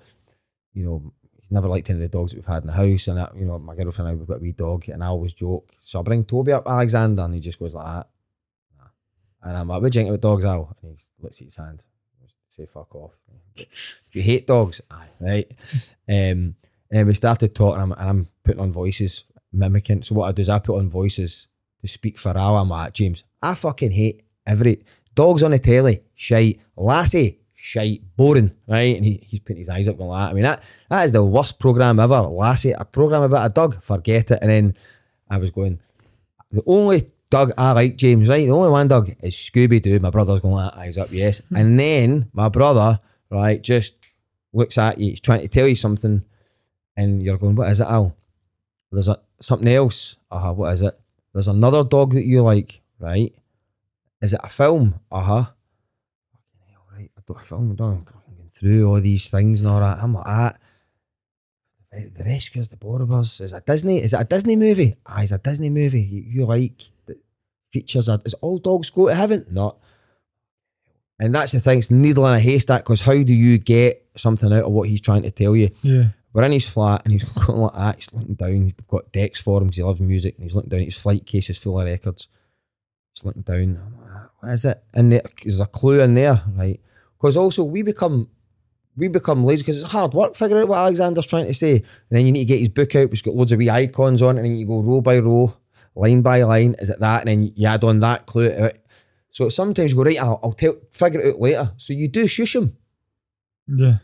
[0.74, 3.08] you know, he's never liked any of the dogs that we've had in the house.
[3.08, 5.08] And, that, you know, my girlfriend and I, we've got a wee dog and I
[5.08, 5.72] always joke.
[5.82, 8.08] So I bring Toby up, Alexander, and he just goes like that
[9.44, 10.76] and I'm like, what do you think about dogs, Al?
[10.82, 11.84] And he looks at his hand.
[12.56, 13.14] Say fuck off.
[14.12, 14.80] You hate dogs?
[14.92, 15.52] Aye, right.
[16.08, 16.54] Um,
[16.92, 20.04] and we started talking, and I'm, I'm, putting on voices, mimicking.
[20.04, 21.48] So what I do is I put on voices
[21.82, 22.58] to speak for Al.
[22.58, 24.84] I'm like, James, I fucking hate every
[25.16, 26.60] dogs on the telly, shite.
[26.78, 28.98] Lassie, shite, boring, right?
[28.98, 30.32] And he, he's putting his eyes up going like that.
[30.32, 32.22] I mean, that that is the worst program ever.
[32.22, 34.40] Lassie, a program about a dog, forget it.
[34.44, 34.78] And then
[35.28, 35.80] I was going,
[36.52, 38.46] the only Doug, I like James, right?
[38.46, 39.98] The only one, Doug, is Scooby Doo.
[39.98, 41.42] My brother's going like eyes up, yes.
[41.42, 41.56] Mm-hmm.
[41.56, 43.00] And then my brother,
[43.32, 43.96] right, just
[44.54, 46.24] looks at you, he's trying to tell you something,
[46.96, 48.16] and you're going, What is it, Al?
[48.92, 50.16] There's a, something else.
[50.30, 50.94] Uh huh, what is it?
[51.34, 53.34] There's another dog that you like, right?
[54.22, 55.00] Is it a film?
[55.12, 55.46] Uh huh.
[56.96, 59.98] Right, I don't film, I don't going through all these things and all that.
[60.04, 60.54] I'm like, ah.
[61.92, 63.42] The Rescuers, the Borrowers.
[63.42, 64.04] Is it Disney?
[64.04, 64.98] Is it a Disney movie?
[65.08, 66.93] Ah, it's a Disney movie you, you like
[67.74, 69.46] features are is all dogs go to heaven?
[69.50, 69.78] Not.
[71.20, 74.52] And that's the thing, it's needle in a haystack because how do you get something
[74.52, 75.70] out of what he's trying to tell you?
[75.82, 76.10] Yeah.
[76.34, 79.42] We're in his flat and he's going like that, he's looking down, he's got decks
[79.42, 81.80] for him because he loves music and he's looking down, his flight case is full
[81.80, 82.28] of records.
[83.14, 84.84] He's looking down, ah, what is it?
[84.94, 86.80] And there's a clue in there, right?
[87.18, 88.30] Because also we become
[88.96, 91.78] we become lazy because it's hard work figuring out what Alexander's trying to say.
[91.78, 94.22] And then you need to get his book out, which got loads of wee icons
[94.22, 95.56] on, and then you go row by row
[95.96, 96.76] line by line.
[96.80, 97.22] Is it that?
[97.22, 98.86] And then you add on that clue uh, it.
[99.32, 101.72] So sometimes you go, right, I'll, I'll tell, figure it out later.
[101.78, 102.78] So you do shush him.
[103.68, 103.98] Yeah.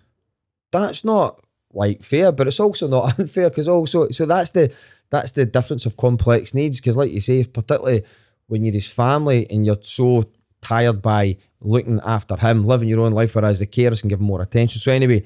[0.71, 4.73] That's not like fair, but it's also not unfair because also, so that's the,
[5.11, 6.79] that's the difference of complex needs.
[6.79, 8.03] Because like you say, particularly
[8.47, 10.23] when you're his family and you're so
[10.61, 14.41] tired by looking after him, living your own life, whereas the carers can give more
[14.41, 14.79] attention.
[14.79, 15.23] So anyway,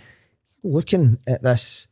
[0.64, 1.88] looking at this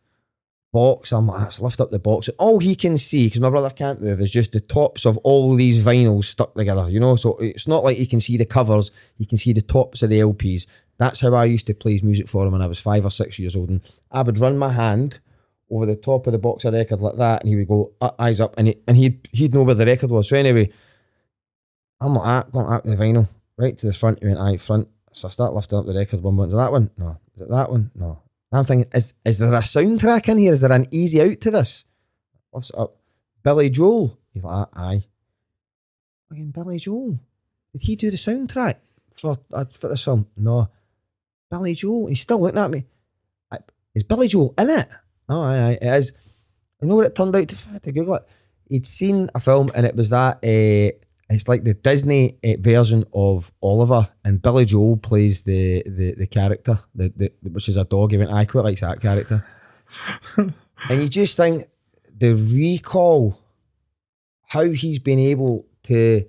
[0.71, 1.11] box.
[1.11, 2.29] I'm like, let's lift up the box.
[2.37, 5.53] All he can see, because my brother can't move, is just the tops of all
[5.55, 7.15] these vinyls stuck together, you know?
[7.15, 10.09] So it's not like he can see the covers, he can see the tops of
[10.09, 10.67] the LPs.
[10.97, 13.11] That's how I used to play his music for him when I was five or
[13.11, 13.69] six years old.
[13.69, 13.81] And
[14.11, 15.19] I would run my hand
[15.69, 18.11] over the top of the box of record like that, and he would go, uh,
[18.19, 20.29] eyes up, and, he, and he'd, he'd know where the record was.
[20.29, 20.71] So anyway,
[21.99, 24.19] I'm like that, going up the vinyl, right to the front.
[24.21, 24.87] He went, aye, front.
[25.13, 26.21] So I start lifting up the record.
[26.21, 26.89] One went, that one?
[26.97, 27.17] No.
[27.35, 27.91] Is it that one?
[27.95, 28.21] No.
[28.51, 30.53] And I'm thinking, is is there a soundtrack in here?
[30.53, 31.85] Is there an easy out to this?
[32.49, 32.97] What's up.
[33.43, 34.17] Billy Joel.
[34.33, 35.05] He's like, aye.
[36.29, 37.19] Fucking Billy Joel.
[37.71, 38.75] Did he do the soundtrack
[39.15, 40.27] for uh, for this film?
[40.35, 40.69] No.
[41.49, 42.07] Billy Joel.
[42.07, 42.85] He's still looking at me.
[43.51, 43.59] I,
[43.95, 44.89] is Billy Joel in it?
[45.29, 46.13] Oh, aye, aye, it is.
[46.81, 47.57] You know what it turned out to?
[47.73, 48.27] I to Google it.
[48.67, 50.97] He'd seen a film and it was that uh,
[51.35, 56.27] it's like the Disney uh, version of Oliver, and Billy Joel plays the the, the
[56.27, 58.11] character, the, the which is a dog.
[58.11, 59.45] He went, I quite likes that character.
[60.37, 60.53] and
[60.89, 61.65] you just think
[62.17, 63.39] the recall,
[64.47, 66.25] how he's been able to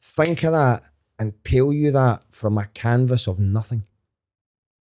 [0.00, 0.82] think of that
[1.18, 3.84] and tell you that from a canvas of nothing.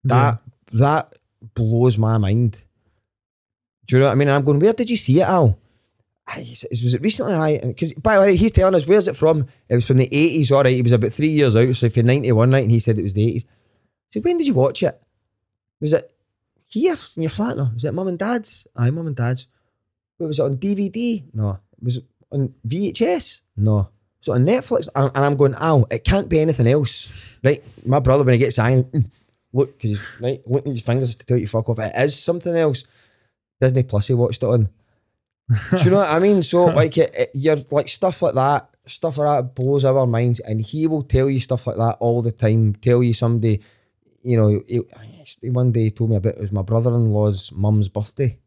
[0.05, 0.41] That
[0.73, 1.15] that
[1.55, 2.61] blows my mind.
[3.87, 4.29] Do you know what I mean?
[4.29, 5.59] I'm going, where did you see it, Al?
[6.27, 7.35] Aye, was it recently?
[7.35, 9.47] Aye, because by the way, he's telling us where's it from.
[9.69, 10.51] It was from the eighties.
[10.51, 12.79] All right, he was about three years out, so for ninety one, right, and he
[12.81, 13.45] said it was the eighties.
[14.13, 14.99] So when did you watch it?
[15.81, 16.13] Was it
[16.67, 17.57] here in your flat?
[17.59, 18.67] No, was it mum and dad's?
[18.75, 19.49] Aye, mum and dad's.
[20.19, 21.25] But was it on DVD?
[21.35, 21.59] No.
[21.83, 23.41] Was it on VHS?
[23.57, 23.89] No.
[24.23, 24.89] So on Netflix?
[24.95, 27.11] And I'm going, Al, it can't be anything else,
[27.43, 27.63] right?
[27.85, 29.11] My brother when he gets angry, "Mm,
[29.53, 31.79] look, cause right, look at his fingers to tell you fuck off.
[31.81, 32.85] It is something else.
[33.61, 34.71] Disney Plus, he watched it on.
[35.71, 36.43] Do you know what I mean?
[36.43, 40.41] So like it, it- you're like stuff like that, stuff like that blows our minds,
[40.41, 42.75] and he will tell you stuff like that all the time.
[42.77, 43.61] Tell you somebody,
[44.23, 44.81] you know, he,
[45.43, 48.39] he one day he told me about it was my brother-in-law's mum's birthday.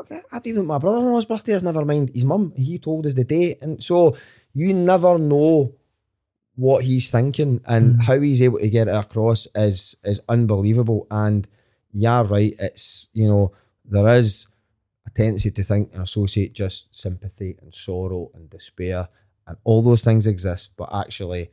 [0.00, 2.52] Okay, I don't even my brother-in-law's birthday is never mind his mum.
[2.56, 4.16] He told us the day, and so
[4.52, 5.74] you never know
[6.56, 8.02] what he's thinking and Mm.
[8.02, 11.06] how he's able to get it across is is unbelievable.
[11.10, 11.46] And
[11.92, 13.52] yeah, right, it's you know
[13.84, 14.46] there is
[15.14, 19.08] tendency to think and associate just sympathy and sorrow and despair
[19.46, 21.50] and all those things exist, but actually,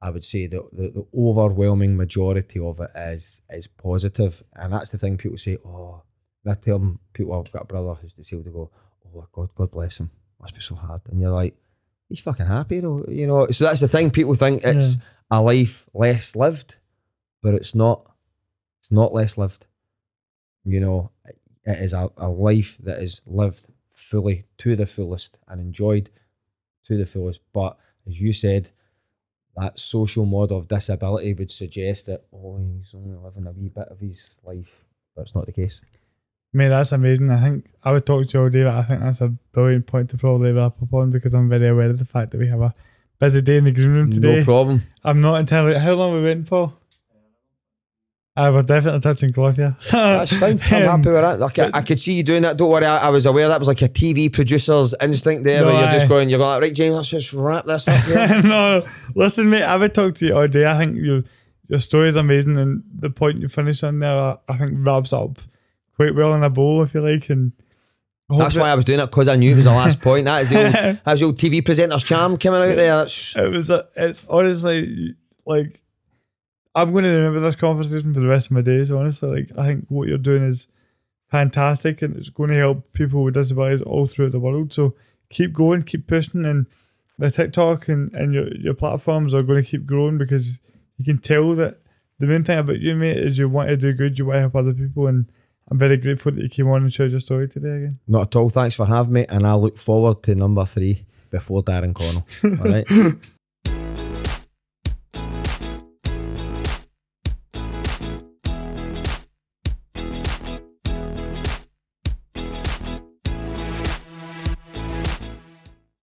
[0.00, 4.90] I would say that the, the overwhelming majority of it is is positive, and that's
[4.90, 5.56] the thing people say.
[5.64, 6.02] Oh,
[6.44, 8.46] and I tell them people I've got a brother who's disabled.
[8.46, 8.70] They go,
[9.14, 10.10] "Oh God, God bless him.
[10.40, 11.56] Must be so hard." And you're like,
[12.08, 13.46] "He's fucking happy though," you know.
[13.48, 14.10] So that's the thing.
[14.10, 14.96] People think it's
[15.30, 16.76] a life less lived,
[17.42, 18.04] but it's not.
[18.80, 19.66] It's not less lived.
[20.64, 21.10] You know,
[21.64, 26.10] it is a, a life that is lived fully to the fullest and enjoyed
[26.84, 27.40] to the fullest.
[27.52, 27.76] But
[28.06, 28.70] as you said,
[29.56, 33.88] that social model of disability would suggest that oh, he's only living a wee bit
[33.88, 34.84] of his life,
[35.14, 35.82] but it's not the case.
[36.54, 37.30] Mate, that's amazing.
[37.30, 39.86] I think I would talk to you all day, but I think that's a brilliant
[39.86, 42.48] point to probably wrap up on because I'm very aware of the fact that we
[42.48, 42.74] have a
[43.18, 44.40] busy day in the green room today.
[44.40, 44.82] No problem.
[45.02, 45.78] I'm not entirely.
[45.78, 46.74] How long are we waiting for?
[48.34, 49.76] I we're definitely touching cloth here.
[49.92, 50.58] That's fine.
[50.70, 51.38] I'm um, happy with that.
[51.38, 52.56] Like, I, I could see you doing that.
[52.56, 52.86] Don't worry.
[52.86, 55.90] I, I was aware that was like a TV producer's instinct there, No, where you're
[55.90, 58.08] just going, you're going, right, James, let's just wrap this up
[58.44, 59.64] no, listen, mate.
[59.64, 60.64] I would talk to you all day.
[60.66, 61.24] I think your
[61.68, 65.12] your story is amazing, and the point you finish on there, I, I think wraps
[65.12, 65.38] up
[65.96, 67.28] quite well in a bow, if you like.
[67.28, 67.52] And
[68.30, 70.24] That's that- why I was doing it because I knew it was the last point.
[70.24, 72.96] That is the old, that was the old TV presenter's charm coming out there.
[72.96, 73.68] That's, it was.
[73.68, 75.81] A, it's honestly like
[76.74, 78.90] I'm going to remember this conversation for the rest of my days.
[78.90, 80.68] Honestly, like I think what you're doing is
[81.30, 84.72] fantastic, and it's going to help people with disabilities all throughout the world.
[84.72, 84.94] So
[85.30, 86.66] keep going, keep pushing, and
[87.18, 90.60] the TikTok and, and your your platforms are going to keep growing because
[90.98, 91.78] you can tell that
[92.18, 94.40] the main thing about you, mate, is you want to do good, you want to
[94.40, 95.26] help other people, and
[95.70, 98.00] I'm very grateful that you came on and shared your story today again.
[98.06, 98.50] not at all.
[98.50, 99.26] Thanks for having me.
[99.28, 102.26] And I look forward to number three before Darren Connell.
[102.44, 103.16] All right.